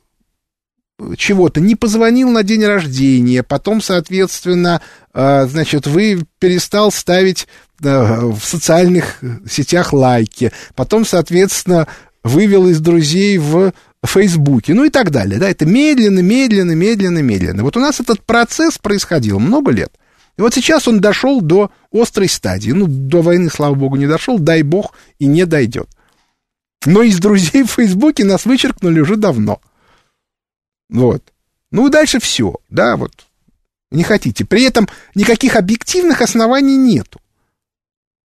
чего-то 1.18 1.60
не 1.60 1.76
позвонил 1.76 2.30
на 2.30 2.44
день 2.44 2.66
рождения, 2.66 3.44
потом, 3.44 3.82
соответственно, 3.82 4.82
э, 5.14 5.48
значит, 5.48 5.86
вы 5.88 6.24
перестал 6.40 6.92
ставить 6.92 7.48
э, 7.84 8.20
в 8.22 8.40
социальных 8.42 9.20
сетях 9.50 9.94
лайки, 9.94 10.52
потом, 10.76 11.06
соответственно, 11.06 11.88
вывел 12.24 12.68
из 12.68 12.80
друзей 12.80 13.38
в 13.38 13.74
Фейсбуке, 14.06 14.74
ну 14.74 14.86
и 14.86 14.90
так 14.90 15.12
далее. 15.12 15.40
Да, 15.40 15.50
это 15.50 15.66
медленно, 15.66 16.20
медленно, 16.20 16.72
медленно, 16.72 17.20
медленно. 17.20 17.64
Вот 17.64 17.78
у 17.78 17.80
нас 17.80 18.00
этот 18.00 18.24
процесс 18.24 18.78
происходил 18.78 19.40
много 19.40 19.72
лет. 19.72 19.92
И 20.38 20.42
вот 20.42 20.54
сейчас 20.54 20.88
он 20.88 21.00
дошел 21.00 21.42
до 21.42 21.72
острой 21.92 22.30
стадии. 22.30 22.72
Ну, 22.72 22.86
до 22.88 23.22
войны, 23.22 23.50
слава 23.50 23.74
богу, 23.74 23.96
не 23.96 24.08
дошел, 24.08 24.38
дай 24.38 24.62
бог, 24.62 24.94
и 25.20 25.26
не 25.26 25.46
дойдет. 25.46 25.90
Но 26.86 27.02
из 27.02 27.20
друзей 27.20 27.64
в 27.64 27.72
Фейсбуке 27.72 28.24
нас 28.24 28.46
вычеркнули 28.46 29.00
уже 29.00 29.16
давно. 29.16 29.60
Вот. 30.90 31.24
Ну 31.72 31.88
и 31.88 31.92
дальше 31.92 32.20
все, 32.20 32.56
да, 32.70 32.96
вот. 32.96 33.12
Не 33.92 34.04
хотите. 34.04 34.46
При 34.46 34.64
этом 34.64 34.88
никаких 35.16 35.56
объективных 35.56 36.22
оснований 36.22 36.76
нету. 36.76 37.20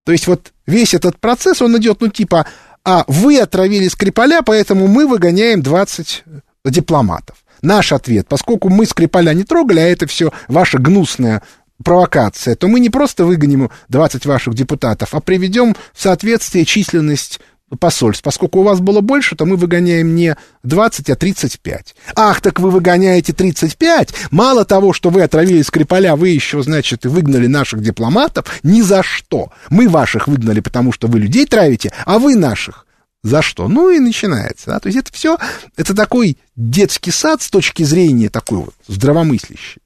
То 0.04 0.12
есть 0.12 0.26
вот 0.26 0.52
весь 0.66 0.94
этот 0.94 1.18
процесс, 1.18 1.62
он 1.62 1.76
идет, 1.78 2.00
ну, 2.00 2.08
типа, 2.08 2.46
а 2.84 3.04
вы 3.06 3.38
отравили 3.38 3.86
Скрипаля, 3.88 4.42
поэтому 4.42 4.88
мы 4.88 5.06
выгоняем 5.06 5.62
20 5.62 6.24
дипломатов. 6.64 7.36
Наш 7.62 7.92
ответ, 7.92 8.26
поскольку 8.28 8.68
мы 8.68 8.86
Скрипаля 8.86 9.32
не 9.32 9.44
трогали, 9.44 9.78
а 9.78 9.86
это 9.86 10.08
все 10.08 10.32
ваша 10.48 10.78
гнусная 10.78 11.42
провокация, 11.84 12.56
то 12.56 12.66
мы 12.68 12.80
не 12.80 12.90
просто 12.90 13.24
выгоним 13.24 13.70
20 13.88 14.26
ваших 14.26 14.54
депутатов, 14.54 15.14
а 15.14 15.20
приведем 15.20 15.76
в 15.92 16.02
соответствие 16.02 16.64
численность 16.64 17.40
посольств. 17.78 18.22
Поскольку 18.22 18.60
у 18.60 18.62
вас 18.62 18.80
было 18.80 19.00
больше, 19.00 19.36
то 19.36 19.44
мы 19.44 19.56
выгоняем 19.56 20.14
не 20.14 20.36
20, 20.62 21.10
а 21.10 21.16
35. 21.16 21.94
Ах, 22.14 22.40
так 22.40 22.60
вы 22.60 22.70
выгоняете 22.70 23.32
35? 23.32 24.14
Мало 24.30 24.64
того, 24.64 24.92
что 24.92 25.10
вы 25.10 25.22
отравили 25.22 25.62
Скрипаля, 25.62 26.16
вы 26.16 26.30
еще, 26.30 26.62
значит, 26.62 27.04
выгнали 27.04 27.46
наших 27.46 27.82
дипломатов? 27.82 28.46
Ни 28.62 28.82
за 28.82 29.02
что. 29.02 29.52
Мы 29.70 29.88
ваших 29.88 30.28
выгнали, 30.28 30.60
потому 30.60 30.92
что 30.92 31.08
вы 31.08 31.20
людей 31.20 31.46
травите, 31.46 31.92
а 32.04 32.18
вы 32.18 32.36
наших. 32.36 32.86
За 33.22 33.40
что? 33.40 33.68
Ну 33.68 33.90
и 33.90 34.00
начинается. 34.00 34.66
Да? 34.66 34.80
То 34.80 34.88
есть 34.88 34.98
это 34.98 35.12
все, 35.12 35.38
это 35.76 35.94
такой 35.94 36.38
детский 36.56 37.12
сад 37.12 37.40
с 37.40 37.50
точки 37.50 37.84
зрения 37.84 38.28
такой 38.28 38.58
вот 38.58 38.74
здравомыслящей. 38.88 39.80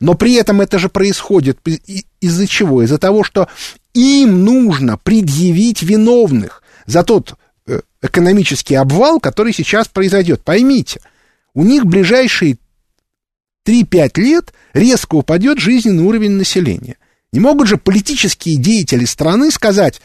Но 0.00 0.14
при 0.14 0.34
этом 0.34 0.60
это 0.60 0.78
же 0.78 0.88
происходит 0.88 1.58
из-за 2.20 2.46
чего? 2.46 2.82
Из-за 2.82 2.98
того, 2.98 3.22
что 3.22 3.48
им 3.92 4.44
нужно 4.44 4.96
предъявить 4.96 5.82
виновных 5.82 6.59
за 6.86 7.02
тот 7.02 7.34
э, 7.66 7.80
экономический 8.02 8.74
обвал, 8.74 9.20
который 9.20 9.52
сейчас 9.52 9.88
произойдет. 9.88 10.42
Поймите, 10.42 11.00
у 11.54 11.64
них 11.64 11.86
ближайшие 11.86 12.58
3-5 13.66 14.20
лет 14.20 14.52
резко 14.72 15.16
упадет 15.16 15.58
жизненный 15.58 16.04
уровень 16.04 16.32
населения. 16.32 16.96
Не 17.32 17.40
могут 17.40 17.68
же 17.68 17.76
политические 17.76 18.56
деятели 18.56 19.04
страны 19.04 19.50
сказать, 19.50 20.00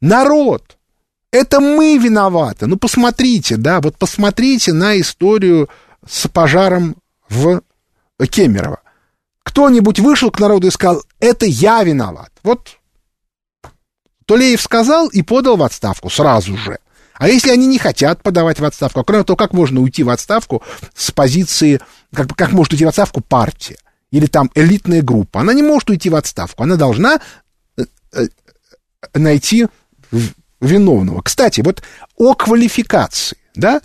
народ, 0.00 0.78
это 1.32 1.60
мы 1.60 1.98
виноваты. 1.98 2.66
Ну, 2.66 2.76
посмотрите, 2.76 3.56
да, 3.56 3.80
вот 3.80 3.96
посмотрите 3.96 4.72
на 4.72 4.98
историю 5.00 5.68
с 6.06 6.28
пожаром 6.28 6.96
в 7.28 7.62
Кемерово. 8.30 8.80
Кто-нибудь 9.42 9.98
вышел 9.98 10.30
к 10.30 10.40
народу 10.40 10.68
и 10.68 10.70
сказал, 10.70 11.02
это 11.20 11.46
я 11.46 11.82
виноват. 11.82 12.30
Вот 12.42 12.77
Тулеев 14.28 14.60
сказал 14.60 15.08
и 15.08 15.22
подал 15.22 15.56
в 15.56 15.62
отставку 15.62 16.10
сразу 16.10 16.54
же. 16.54 16.78
А 17.14 17.28
если 17.28 17.50
они 17.50 17.66
не 17.66 17.78
хотят 17.78 18.22
подавать 18.22 18.60
в 18.60 18.64
отставку, 18.64 19.00
а 19.00 19.04
кроме 19.04 19.24
того, 19.24 19.38
как 19.38 19.54
можно 19.54 19.80
уйти 19.80 20.02
в 20.02 20.10
отставку 20.10 20.62
с 20.94 21.10
позиции, 21.10 21.80
как, 22.14 22.36
как 22.36 22.52
может 22.52 22.74
уйти 22.74 22.84
в 22.84 22.88
отставку 22.88 23.22
партия 23.22 23.78
или 24.10 24.26
там 24.26 24.50
элитная 24.54 25.00
группа? 25.00 25.40
Она 25.40 25.54
не 25.54 25.62
может 25.62 25.88
уйти 25.88 26.10
в 26.10 26.14
отставку, 26.14 26.62
она 26.62 26.76
должна 26.76 27.20
э, 27.78 27.84
э, 28.12 28.26
найти 29.14 29.66
виновного. 30.60 31.22
Кстати, 31.22 31.62
вот 31.62 31.82
о 32.16 32.34
квалификации, 32.34 33.38
да? 33.54 33.80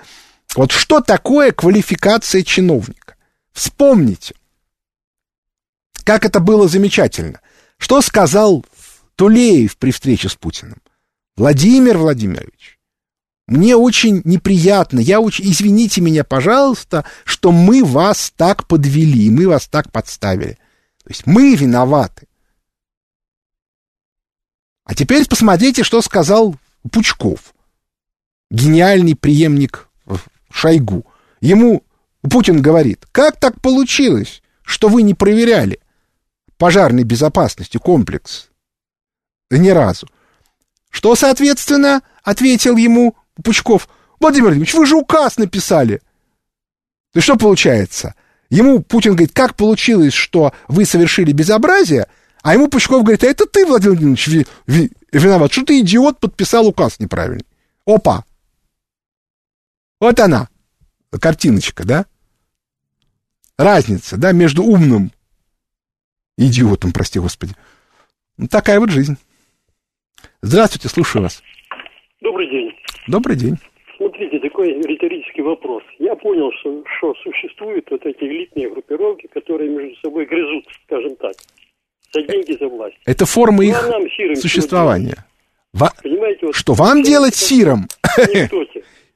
Вот 0.56 0.74
что 0.74 1.00
такое 1.00 1.54
квалификация 1.54 2.44
чиновника? 2.44 3.16
Вспомните, 3.54 4.36
как 6.04 6.26
это 6.26 6.42
было 6.42 6.68
замечательно. 6.68 7.40
Что 7.78 8.02
сказал 8.02 8.66
Тулеев 9.16 9.78
при 9.78 9.92
встрече 9.92 10.30
с 10.30 10.36
Путиным. 10.36 10.82
Владимир 11.36 11.98
Владимирович, 11.98 12.80
мне 13.48 13.76
очень 13.76 14.22
неприятно, 14.24 15.00
я 15.00 15.20
очень, 15.20 15.46
извините 15.46 16.02
меня, 16.02 16.24
пожалуйста, 16.24 17.06
что 17.26 17.52
мы 17.52 17.84
вас 17.84 18.32
так 18.36 18.68
подвели, 18.68 19.30
мы 19.30 19.48
вас 19.48 19.68
так 19.68 19.92
подставили. 19.92 20.58
То 21.04 21.10
есть 21.10 21.26
мы 21.26 21.56
виноваты. 21.56 22.28
А 24.86 24.96
теперь 24.96 25.28
посмотрите, 25.28 25.84
что 25.84 26.02
сказал 26.02 26.56
Пучков, 26.92 27.54
гениальный 28.50 29.16
преемник 29.16 29.90
Шойгу. 30.52 31.06
Ему 31.42 31.84
Путин 32.22 32.62
говорит, 32.62 33.06
как 33.12 33.40
так 33.40 33.60
получилось, 33.60 34.42
что 34.62 34.88
вы 34.88 35.02
не 35.02 35.14
проверяли 35.14 35.80
пожарной 36.58 37.04
безопасности 37.04 37.78
комплекс 37.78 38.50
ни 39.58 39.70
разу. 39.70 40.08
Что, 40.90 41.16
соответственно, 41.16 42.02
ответил 42.24 42.78
ему 42.78 43.16
Пучков, 43.44 43.88
Владимир 44.20 44.46
Владимирович, 44.46 44.74
вы 44.74 44.86
же 44.86 44.96
указ 44.96 45.38
написали. 45.38 46.02
То 47.14 47.22
что 47.22 47.36
получается? 47.36 48.16
Ему 48.50 48.82
Путин 48.82 49.12
говорит, 49.12 49.34
как 49.34 49.56
получилось, 49.56 50.14
что 50.14 50.54
вы 50.68 50.86
совершили 50.86 51.32
безобразие, 51.32 52.08
а 52.42 52.54
ему 52.54 52.68
Пучков 52.68 53.02
говорит, 53.04 53.24
а 53.24 53.28
это 53.28 53.46
ты, 53.46 53.66
Владимир 53.66 53.94
Владимирович, 53.94 54.28
ви, 54.28 54.48
ви, 54.68 54.92
виноват, 55.12 55.52
что 55.52 55.66
ты, 55.66 55.80
идиот, 55.80 56.20
подписал 56.20 56.68
указ 56.68 57.00
неправильный. 57.00 57.46
Опа! 57.86 58.24
Вот 60.00 60.20
она, 60.20 60.50
картиночка, 61.20 61.86
да? 61.86 62.06
Разница, 63.58 64.18
да, 64.18 64.32
между 64.32 64.64
умным 64.64 65.12
и 66.38 66.48
идиотом, 66.48 66.92
прости 66.92 67.20
господи. 67.20 67.56
Ну, 68.38 68.48
такая 68.48 68.80
вот 68.80 68.90
жизнь. 68.90 69.18
Здравствуйте, 70.42 70.90
слушаю 70.90 71.24
вас. 71.24 71.42
Добрый 72.22 72.50
день. 72.50 72.72
Добрый 73.08 73.36
день. 73.36 73.56
Смотрите, 73.98 74.40
такой 74.40 74.74
риторический 74.82 75.42
вопрос. 75.42 75.84
Я 76.00 76.16
понял, 76.16 76.52
что, 76.60 76.84
что 76.98 77.14
существуют 77.24 77.86
вот 77.92 78.06
эти 78.06 78.24
элитные 78.24 78.70
группировки, 78.70 79.28
которые 79.28 79.70
между 79.70 79.96
собой 80.02 80.26
грызут, 80.26 80.66
скажем 80.86 81.16
так, 81.18 81.34
за 82.14 82.22
деньги, 82.24 82.58
за 82.60 82.68
власть. 82.68 82.98
Это 83.06 83.26
форма 83.26 83.58
ну, 83.58 83.70
их 83.70 83.90
а 83.90 84.36
существования. 84.36 85.26
Во... 85.74 85.90
Понимаете, 86.02 86.48
вот, 86.48 86.56
что 86.56 86.74
вам 86.74 87.02
делать 87.02 87.36
сиром? 87.36 87.88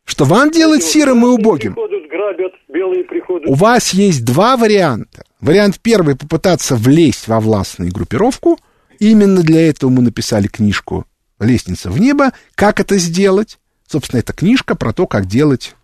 Что 0.05 0.23
вам 0.23 0.51
делать 0.51 0.83
сиром 0.83 1.25
и 1.25 1.27
убогим? 1.27 1.75
Грабят, 2.09 2.53
белые 2.69 3.03
приходят. 3.03 3.49
У 3.49 3.55
вас 3.55 3.93
есть 3.93 4.25
два 4.25 4.55
варианта. 4.55 5.23
Вариант 5.41 5.79
первый— 5.83 6.15
попытаться 6.17 6.75
влезть 6.75 7.27
во 7.27 7.41
властную 7.41 7.91
группировку. 7.91 8.57
Именно 8.99 9.43
для 9.43 9.69
этого 9.69 9.89
мы 9.89 10.01
написали 10.01 10.47
книжку 10.47 11.05
лестница 11.39 11.91
в 11.91 11.99
небо. 11.99 12.31
Как 12.55 12.79
это 12.79 12.97
сделать? 12.97 13.59
Собственно, 13.87 14.19
это 14.19 14.33
книжка 14.33 14.75
про 14.75 14.93
то, 14.93 15.07
как 15.07 15.27
делать 15.27 15.75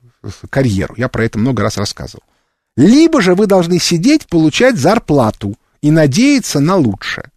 карьеру. 0.49 0.95
Я 0.97 1.09
про 1.09 1.25
это 1.25 1.37
много 1.37 1.63
раз 1.63 1.77
рассказывал. 1.77 2.23
Либо 2.75 3.21
же 3.21 3.35
вы 3.35 3.45
должны 3.45 3.79
сидеть, 3.79 4.27
получать 4.27 4.77
зарплату 4.77 5.55
и 5.81 5.91
надеяться 5.91 6.59
на 6.59 6.75
лучшее. 6.75 7.29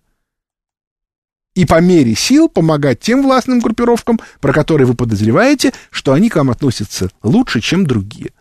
И 1.54 1.64
по 1.64 1.80
мере 1.80 2.14
сил 2.14 2.48
помогать 2.48 3.00
тем 3.00 3.22
властным 3.22 3.60
группировкам, 3.60 4.20
про 4.40 4.52
которые 4.52 4.86
вы 4.86 4.94
подозреваете, 4.94 5.72
что 5.90 6.12
они 6.12 6.28
к 6.28 6.36
вам 6.36 6.50
относятся 6.50 7.10
лучше, 7.22 7.60
чем 7.60 7.86
другие. 7.86 8.32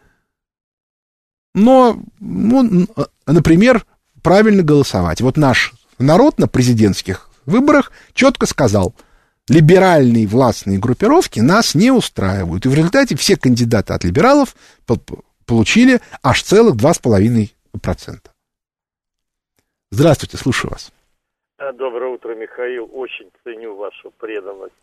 Но, 1.53 2.01
ну, 2.19 2.87
например, 3.25 3.85
правильно 4.21 4.63
голосовать. 4.63 5.21
Вот 5.21 5.37
наш 5.37 5.73
народ 5.99 6.39
на 6.39 6.47
президентских 6.47 7.29
выборах 7.45 7.91
четко 8.13 8.45
сказал, 8.45 8.93
либеральные 9.47 10.27
властные 10.27 10.79
группировки 10.79 11.39
нас 11.39 11.75
не 11.75 11.91
устраивают. 11.91 12.65
И 12.65 12.69
в 12.69 12.73
результате 12.73 13.15
все 13.15 13.37
кандидаты 13.37 13.93
от 13.93 14.03
либералов 14.03 14.55
получили 15.45 15.99
аж 16.23 16.43
целых 16.43 16.75
2,5%. 16.75 17.49
Здравствуйте, 19.91 20.37
слушаю 20.37 20.71
вас. 20.71 20.91
Э, 21.57 21.71
доброе 21.71 22.13
утро, 22.13 22.35
Михаил. 22.35 22.89
Очень 22.91 23.31
ценю 23.43 23.75
вашу 23.75 24.11
преданность 24.11 24.73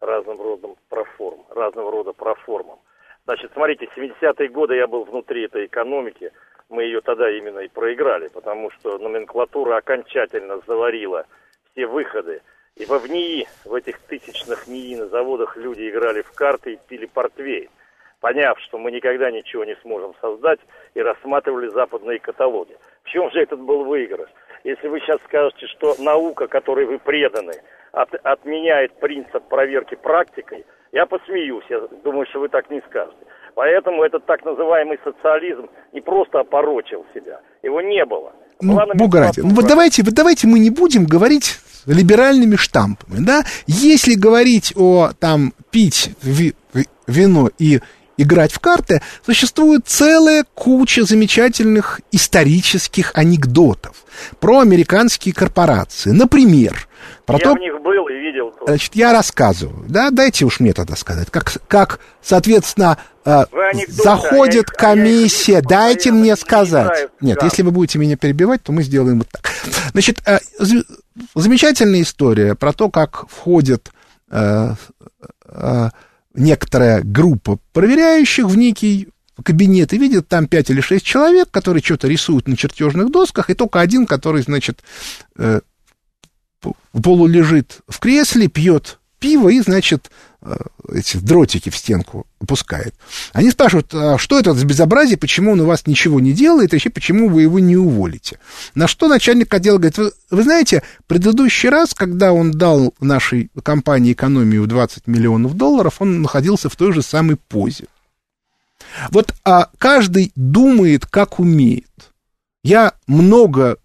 разным 0.00 0.40
родом 0.40 0.76
проформ, 0.88 1.44
разного 1.50 1.90
рода 1.90 2.12
проформам. 2.12 2.78
Значит, 3.24 3.50
смотрите, 3.54 3.88
70-е 3.96 4.48
годы 4.48 4.76
я 4.76 4.86
был 4.86 5.04
внутри 5.04 5.44
этой 5.44 5.66
экономики, 5.66 6.32
мы 6.68 6.84
ее 6.84 7.00
тогда 7.00 7.30
именно 7.30 7.60
и 7.60 7.68
проиграли, 7.68 8.28
потому 8.28 8.70
что 8.70 8.98
номенклатура 8.98 9.76
окончательно 9.76 10.60
заварила 10.66 11.26
все 11.72 11.86
выходы. 11.86 12.42
И 12.76 12.84
во 12.84 12.98
ВНИИ, 12.98 13.46
в 13.64 13.74
этих 13.74 13.98
тысячных 14.00 14.66
НИИ 14.66 14.96
на 14.96 15.06
заводах 15.06 15.56
люди 15.56 15.88
играли 15.88 16.22
в 16.22 16.32
карты 16.32 16.74
и 16.74 16.78
пили 16.88 17.06
портвейн, 17.06 17.70
поняв, 18.20 18.58
что 18.60 18.78
мы 18.78 18.90
никогда 18.90 19.30
ничего 19.30 19.64
не 19.64 19.76
сможем 19.76 20.14
создать, 20.20 20.60
и 20.94 21.00
рассматривали 21.00 21.68
западные 21.68 22.18
каталоги. 22.18 22.76
В 23.04 23.08
чем 23.08 23.30
же 23.30 23.40
этот 23.40 23.60
был 23.60 23.84
выигрыш? 23.84 24.28
Если 24.64 24.88
вы 24.88 25.00
сейчас 25.00 25.20
скажете, 25.24 25.66
что 25.68 25.94
наука, 25.98 26.48
которой 26.48 26.86
вы 26.86 26.98
преданы, 26.98 27.54
от, 27.92 28.12
отменяет 28.14 28.98
принцип 29.00 29.48
проверки 29.48 29.94
практикой, 29.94 30.66
я 30.92 31.06
посмеюсь, 31.06 31.64
я 31.68 31.80
думаю, 32.04 32.26
что 32.26 32.40
вы 32.40 32.48
так 32.48 32.68
не 32.68 32.80
скажете. 32.82 33.26
Поэтому 33.56 34.04
этот 34.04 34.26
так 34.26 34.44
называемый 34.44 34.98
социализм 35.02 35.66
не 35.94 36.02
просто 36.02 36.40
опорочил 36.40 37.06
себя, 37.14 37.40
его 37.62 37.80
не 37.80 38.04
было. 38.04 38.32
Ну, 38.60 38.78
Бога 38.94 39.20
ради. 39.20 39.40
Ну, 39.40 39.54
вот 39.54 39.66
давайте, 39.66 40.02
вот 40.02 40.12
давайте 40.12 40.46
мы 40.46 40.58
не 40.58 40.68
будем 40.68 41.06
говорить 41.06 41.56
либеральными 41.86 42.56
штампами, 42.56 43.24
да? 43.24 43.44
Если 43.66 44.14
говорить 44.14 44.74
о, 44.76 45.10
там, 45.18 45.54
пить 45.70 46.10
ви, 46.22 46.54
вино 47.06 47.48
и 47.58 47.80
играть 48.18 48.52
в 48.52 48.60
карты, 48.60 49.00
существует 49.24 49.86
целая 49.86 50.44
куча 50.54 51.04
замечательных 51.04 52.02
исторических 52.12 53.12
анекдотов 53.14 54.04
про 54.38 54.60
американские 54.60 55.34
корпорации. 55.34 56.10
Например, 56.10 56.88
про 57.24 57.38
я 57.38 57.44
то... 57.44 57.54
в 57.54 57.58
них 57.58 57.80
был. 57.80 58.05
Значит, 58.66 58.94
я 58.94 59.12
рассказываю, 59.12 59.84
да, 59.88 60.10
дайте 60.10 60.44
уж 60.44 60.60
мне 60.60 60.72
тогда 60.72 60.96
сказать, 60.96 61.30
как, 61.30 61.52
как 61.68 62.00
соответственно, 62.22 62.98
э, 63.24 63.44
заходит 63.88 64.70
а 64.70 64.72
комиссия, 64.72 65.60
дайте 65.60 66.12
мне 66.12 66.36
сказать. 66.36 67.08
Нет, 67.20 67.42
если 67.42 67.62
вы 67.62 67.70
будете 67.70 67.98
меня 67.98 68.16
перебивать, 68.16 68.62
то 68.62 68.72
мы 68.72 68.82
сделаем 68.82 69.18
вот 69.18 69.28
так. 69.28 69.50
Значит, 69.92 70.20
э, 70.26 70.38
замечательная 71.34 72.02
история 72.02 72.54
про 72.54 72.72
то, 72.72 72.90
как 72.90 73.28
входит 73.28 73.90
э, 74.30 74.74
некоторая 76.34 77.02
группа 77.02 77.58
проверяющих 77.72 78.46
в 78.46 78.56
некий 78.56 79.08
кабинет 79.42 79.92
и 79.92 79.98
видит 79.98 80.28
там 80.28 80.48
пять 80.48 80.70
или 80.70 80.80
шесть 80.80 81.04
человек, 81.04 81.50
которые 81.50 81.82
что-то 81.82 82.08
рисуют 82.08 82.48
на 82.48 82.56
чертежных 82.56 83.10
досках, 83.10 83.50
и 83.50 83.54
только 83.54 83.80
один, 83.80 84.06
который, 84.06 84.42
значит, 84.42 84.82
полу 87.02 87.26
лежит 87.26 87.80
в 87.88 87.98
кресле, 87.98 88.48
пьет 88.48 88.98
пиво 89.18 89.48
и, 89.48 89.60
значит, 89.60 90.10
э, 90.42 90.54
эти 90.92 91.16
дротики 91.16 91.70
в 91.70 91.76
стенку 91.76 92.26
пускает. 92.46 92.94
Они 93.32 93.50
спрашивают, 93.50 93.92
а 93.94 94.18
что 94.18 94.38
это 94.38 94.54
за 94.54 94.64
безобразие, 94.64 95.16
почему 95.16 95.52
он 95.52 95.60
у 95.60 95.66
вас 95.66 95.86
ничего 95.86 96.20
не 96.20 96.32
делает, 96.32 96.72
и 96.72 96.76
вообще 96.76 96.90
почему 96.90 97.28
вы 97.28 97.42
его 97.42 97.58
не 97.58 97.76
уволите? 97.76 98.38
На 98.74 98.86
что 98.86 99.08
начальник 99.08 99.52
отдела 99.52 99.78
говорит, 99.78 99.98
вы, 99.98 100.12
вы 100.30 100.42
знаете, 100.42 100.82
предыдущий 101.06 101.68
раз, 101.68 101.94
когда 101.94 102.32
он 102.32 102.52
дал 102.52 102.94
нашей 103.00 103.50
компании 103.62 104.12
экономию 104.12 104.66
20 104.66 105.06
миллионов 105.06 105.54
долларов, 105.54 105.96
он 105.98 106.22
находился 106.22 106.68
в 106.68 106.76
той 106.76 106.92
же 106.92 107.02
самой 107.02 107.36
позе. 107.36 107.86
Вот 109.10 109.34
а 109.44 109.70
каждый 109.78 110.32
думает, 110.36 111.06
как 111.06 111.38
умеет. 111.40 112.12
Я 112.62 112.92
много 113.06 113.78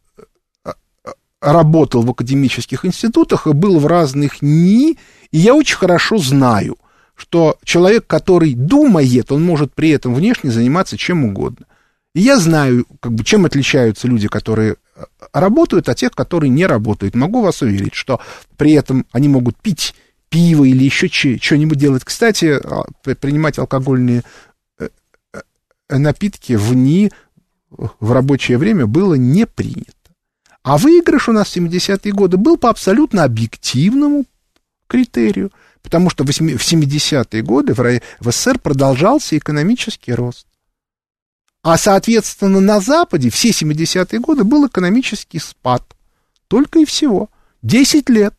работал 1.42 2.04
в 2.04 2.12
академических 2.12 2.86
институтах 2.86 3.48
и 3.48 3.54
был 3.54 3.80
в 3.80 3.88
разных 3.88 4.42
НИИ, 4.42 4.98
и 5.32 5.38
я 5.38 5.56
очень 5.56 5.76
хорошо 5.76 6.18
знаю, 6.18 6.78
что 7.16 7.58
человек, 7.64 8.06
который 8.08 8.54
думает, 8.54 9.32
он 9.32 9.44
может 9.44 9.74
при 9.74 9.90
этом 9.90 10.14
внешне 10.14 10.52
заниматься 10.52 10.98
чем 10.98 11.26
угодно. 11.26 11.66
И 12.14 12.22
я 12.22 12.38
знаю, 12.38 12.86
как 13.00 13.14
бы, 13.14 13.24
чем 13.24 13.46
отличаются 13.46 14.08
люди, 14.08 14.28
которые 14.28 14.76
э, 14.96 15.04
работают, 15.34 15.88
от 15.90 15.98
тех, 15.98 16.12
которые 16.12 16.50
не 16.50 16.66
работают. 16.66 17.16
Могу 17.16 17.42
вас 17.42 17.62
уверить, 17.62 17.94
что 17.94 18.20
при 18.58 18.74
этом 18.74 19.06
они 19.12 19.30
могут 19.30 19.58
пить 19.58 19.96
пиво 20.30 20.66
или 20.66 20.84
еще 20.84 21.08
что-нибудь 21.08 21.78
делать. 21.78 22.04
Кстати, 22.04 22.60
а, 22.64 22.84
принимать 23.16 23.60
алкогольные 23.60 24.24
э, 24.80 24.90
э, 25.34 25.98
напитки 25.98 26.54
в 26.54 26.74
НИИ 26.74 27.12
в 27.70 28.12
рабочее 28.12 28.58
время 28.58 28.88
было 28.88 29.14
не 29.14 29.46
принято. 29.46 29.94
А 30.64 30.78
выигрыш 30.78 31.30
у 31.30 31.32
нас 31.32 31.50
в 31.50 31.58
70-е 31.58 32.12
годы 32.12 32.38
был 32.38 32.58
по 32.58 32.70
абсолютно 32.70 33.24
объективному 33.24 34.26
критерию, 34.88 35.52
потому 35.82 36.10
что 36.10 36.24
в 36.24 36.30
70-е 36.30 37.42
годы 37.42 37.74
в 37.74 38.32
СССР 38.32 38.60
продолжался 38.60 39.38
экономический 39.38 40.14
рост. 40.14 40.46
А, 41.64 41.78
соответственно, 41.78 42.60
на 42.60 42.80
Западе 42.80 43.30
все 43.30 43.50
70-е 43.50 44.20
годы 44.20 44.44
был 44.44 44.68
экономический 44.68 45.40
спад. 45.40 45.84
Только 46.48 46.80
и 46.80 46.86
всего. 46.86 47.30
10 47.62 48.10
лет. 48.10 48.34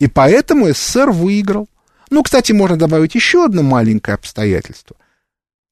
И 0.00 0.08
поэтому 0.08 0.72
СССР 0.72 1.10
выиграл. 1.10 1.68
Ну, 2.10 2.22
кстати, 2.22 2.52
можно 2.52 2.76
добавить 2.76 3.14
еще 3.14 3.44
одно 3.44 3.62
маленькое 3.62 4.16
обстоятельство 4.16 4.96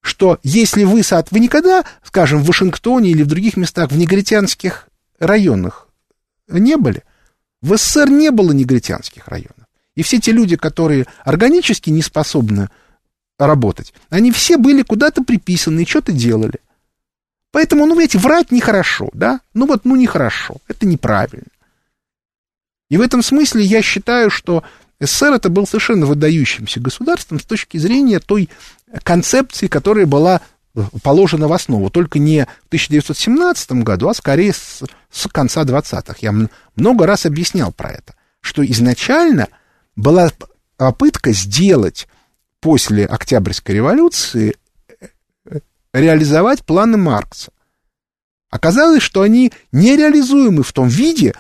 что 0.02 0.40
если 0.42 0.82
вы, 0.84 1.02
вы 1.30 1.40
никогда, 1.40 1.84
скажем, 2.02 2.42
в 2.42 2.46
Вашингтоне 2.46 3.10
или 3.10 3.22
в 3.22 3.28
других 3.28 3.56
местах, 3.56 3.90
в 3.90 3.96
негритянских 3.96 4.88
районах 5.22 5.88
не 6.48 6.76
были. 6.76 7.02
В 7.60 7.76
СССР 7.76 8.10
не 8.10 8.30
было 8.30 8.52
негритянских 8.52 9.28
районов. 9.28 9.66
И 9.94 10.02
все 10.02 10.18
те 10.18 10.32
люди, 10.32 10.56
которые 10.56 11.06
органически 11.24 11.90
не 11.90 12.02
способны 12.02 12.70
работать, 13.38 13.92
они 14.10 14.32
все 14.32 14.56
были 14.56 14.82
куда-то 14.82 15.22
приписаны 15.22 15.82
и 15.82 15.86
что-то 15.86 16.12
делали. 16.12 16.60
Поэтому, 17.50 17.86
ну, 17.86 17.98
видите, 17.98 18.18
врать 18.18 18.50
нехорошо, 18.50 19.10
да? 19.12 19.40
Ну 19.52 19.66
вот, 19.66 19.84
ну, 19.84 19.94
нехорошо, 19.96 20.56
это 20.68 20.86
неправильно. 20.86 21.46
И 22.88 22.96
в 22.96 23.00
этом 23.00 23.22
смысле 23.22 23.62
я 23.62 23.82
считаю, 23.82 24.30
что 24.30 24.64
СССР 25.00 25.34
это 25.34 25.48
был 25.50 25.66
совершенно 25.66 26.06
выдающимся 26.06 26.80
государством 26.80 27.40
с 27.40 27.44
точки 27.44 27.76
зрения 27.76 28.20
той 28.20 28.48
концепции, 29.02 29.66
которая 29.66 30.06
была 30.06 30.40
положено 31.02 31.48
в 31.48 31.52
основу, 31.52 31.90
только 31.90 32.18
не 32.18 32.44
в 32.44 32.66
1917 32.68 33.72
году, 33.82 34.08
а 34.08 34.14
скорее 34.14 34.52
с, 34.52 34.82
с 35.10 35.28
конца 35.28 35.64
20-х. 35.64 36.16
Я 36.20 36.34
много 36.76 37.06
раз 37.06 37.26
объяснял 37.26 37.72
про 37.72 37.90
это, 37.90 38.14
что 38.40 38.64
изначально 38.64 39.48
была 39.96 40.30
попытка 40.76 41.32
сделать 41.32 42.08
после 42.60 43.04
Октябрьской 43.04 43.74
революции 43.74 44.56
э, 45.44 45.58
реализовать 45.92 46.64
планы 46.64 46.96
Маркса. 46.96 47.52
Оказалось, 48.50 49.02
что 49.02 49.22
они 49.22 49.52
нереализуемы 49.72 50.62
в 50.62 50.72
том 50.72 50.88
виде, 50.88 51.34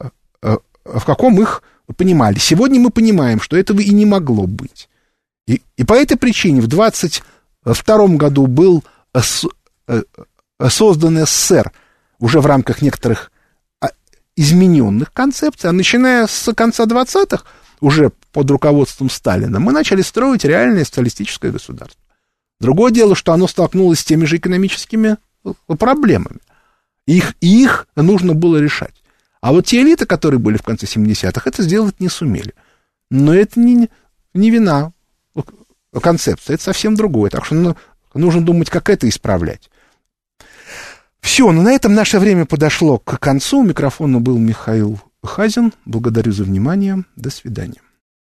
э, 0.00 0.08
э, 0.42 0.56
в 0.84 1.04
каком 1.04 1.40
их 1.40 1.62
понимали. 1.96 2.38
Сегодня 2.38 2.80
мы 2.80 2.90
понимаем, 2.90 3.40
что 3.40 3.56
этого 3.56 3.80
и 3.80 3.90
не 3.90 4.06
могло 4.06 4.46
быть. 4.46 4.88
И, 5.46 5.62
и 5.76 5.84
по 5.84 5.94
этой 5.94 6.16
причине 6.16 6.60
в 6.60 6.66
20 6.66 7.22
в 7.72 7.78
втором 7.78 8.16
году 8.16 8.46
был 8.46 8.84
э, 9.12 9.20
э, 9.88 10.02
создан 10.68 11.26
СССР 11.26 11.72
уже 12.18 12.40
в 12.40 12.46
рамках 12.46 12.80
некоторых 12.80 13.32
а, 13.80 13.88
измененных 14.36 15.12
концепций, 15.12 15.68
а 15.68 15.72
начиная 15.72 16.26
с 16.26 16.52
конца 16.54 16.84
20-х, 16.84 17.44
уже 17.80 18.12
под 18.32 18.50
руководством 18.50 19.10
Сталина, 19.10 19.60
мы 19.60 19.72
начали 19.72 20.02
строить 20.02 20.44
реальное 20.44 20.84
социалистическое 20.84 21.50
государство. 21.50 22.00
Другое 22.58 22.90
дело, 22.90 23.14
что 23.14 23.32
оно 23.32 23.46
столкнулось 23.46 24.00
с 24.00 24.04
теми 24.04 24.24
же 24.24 24.36
экономическими 24.36 25.18
э, 25.44 25.52
проблемами. 25.78 26.38
Их, 27.06 27.34
их 27.40 27.86
нужно 27.96 28.34
было 28.34 28.56
решать. 28.56 28.94
А 29.40 29.52
вот 29.52 29.66
те 29.66 29.82
элиты, 29.82 30.06
которые 30.06 30.40
были 30.40 30.56
в 30.56 30.62
конце 30.62 30.86
70-х, 30.86 31.42
это 31.44 31.62
сделать 31.62 32.00
не 32.00 32.08
сумели. 32.08 32.54
Но 33.10 33.34
это 33.34 33.60
не, 33.60 33.90
не 34.34 34.50
вина 34.50 34.92
концепция, 36.00 36.54
это 36.54 36.62
совсем 36.62 36.94
другое. 36.94 37.30
Так 37.30 37.44
что 37.44 37.54
ну, 37.54 37.76
нужно 38.14 38.44
думать, 38.44 38.70
как 38.70 38.90
это 38.90 39.08
исправлять. 39.08 39.70
Все, 41.20 41.50
ну 41.50 41.62
на 41.62 41.72
этом 41.72 41.94
наше 41.94 42.18
время 42.18 42.46
подошло 42.46 42.98
к 42.98 43.18
концу. 43.18 43.60
У 43.60 43.64
микрофона 43.64 44.20
был 44.20 44.38
Михаил 44.38 45.00
Хазин. 45.22 45.72
Благодарю 45.84 46.32
за 46.32 46.44
внимание. 46.44 47.04
До 47.16 47.30
свидания. 47.30 47.80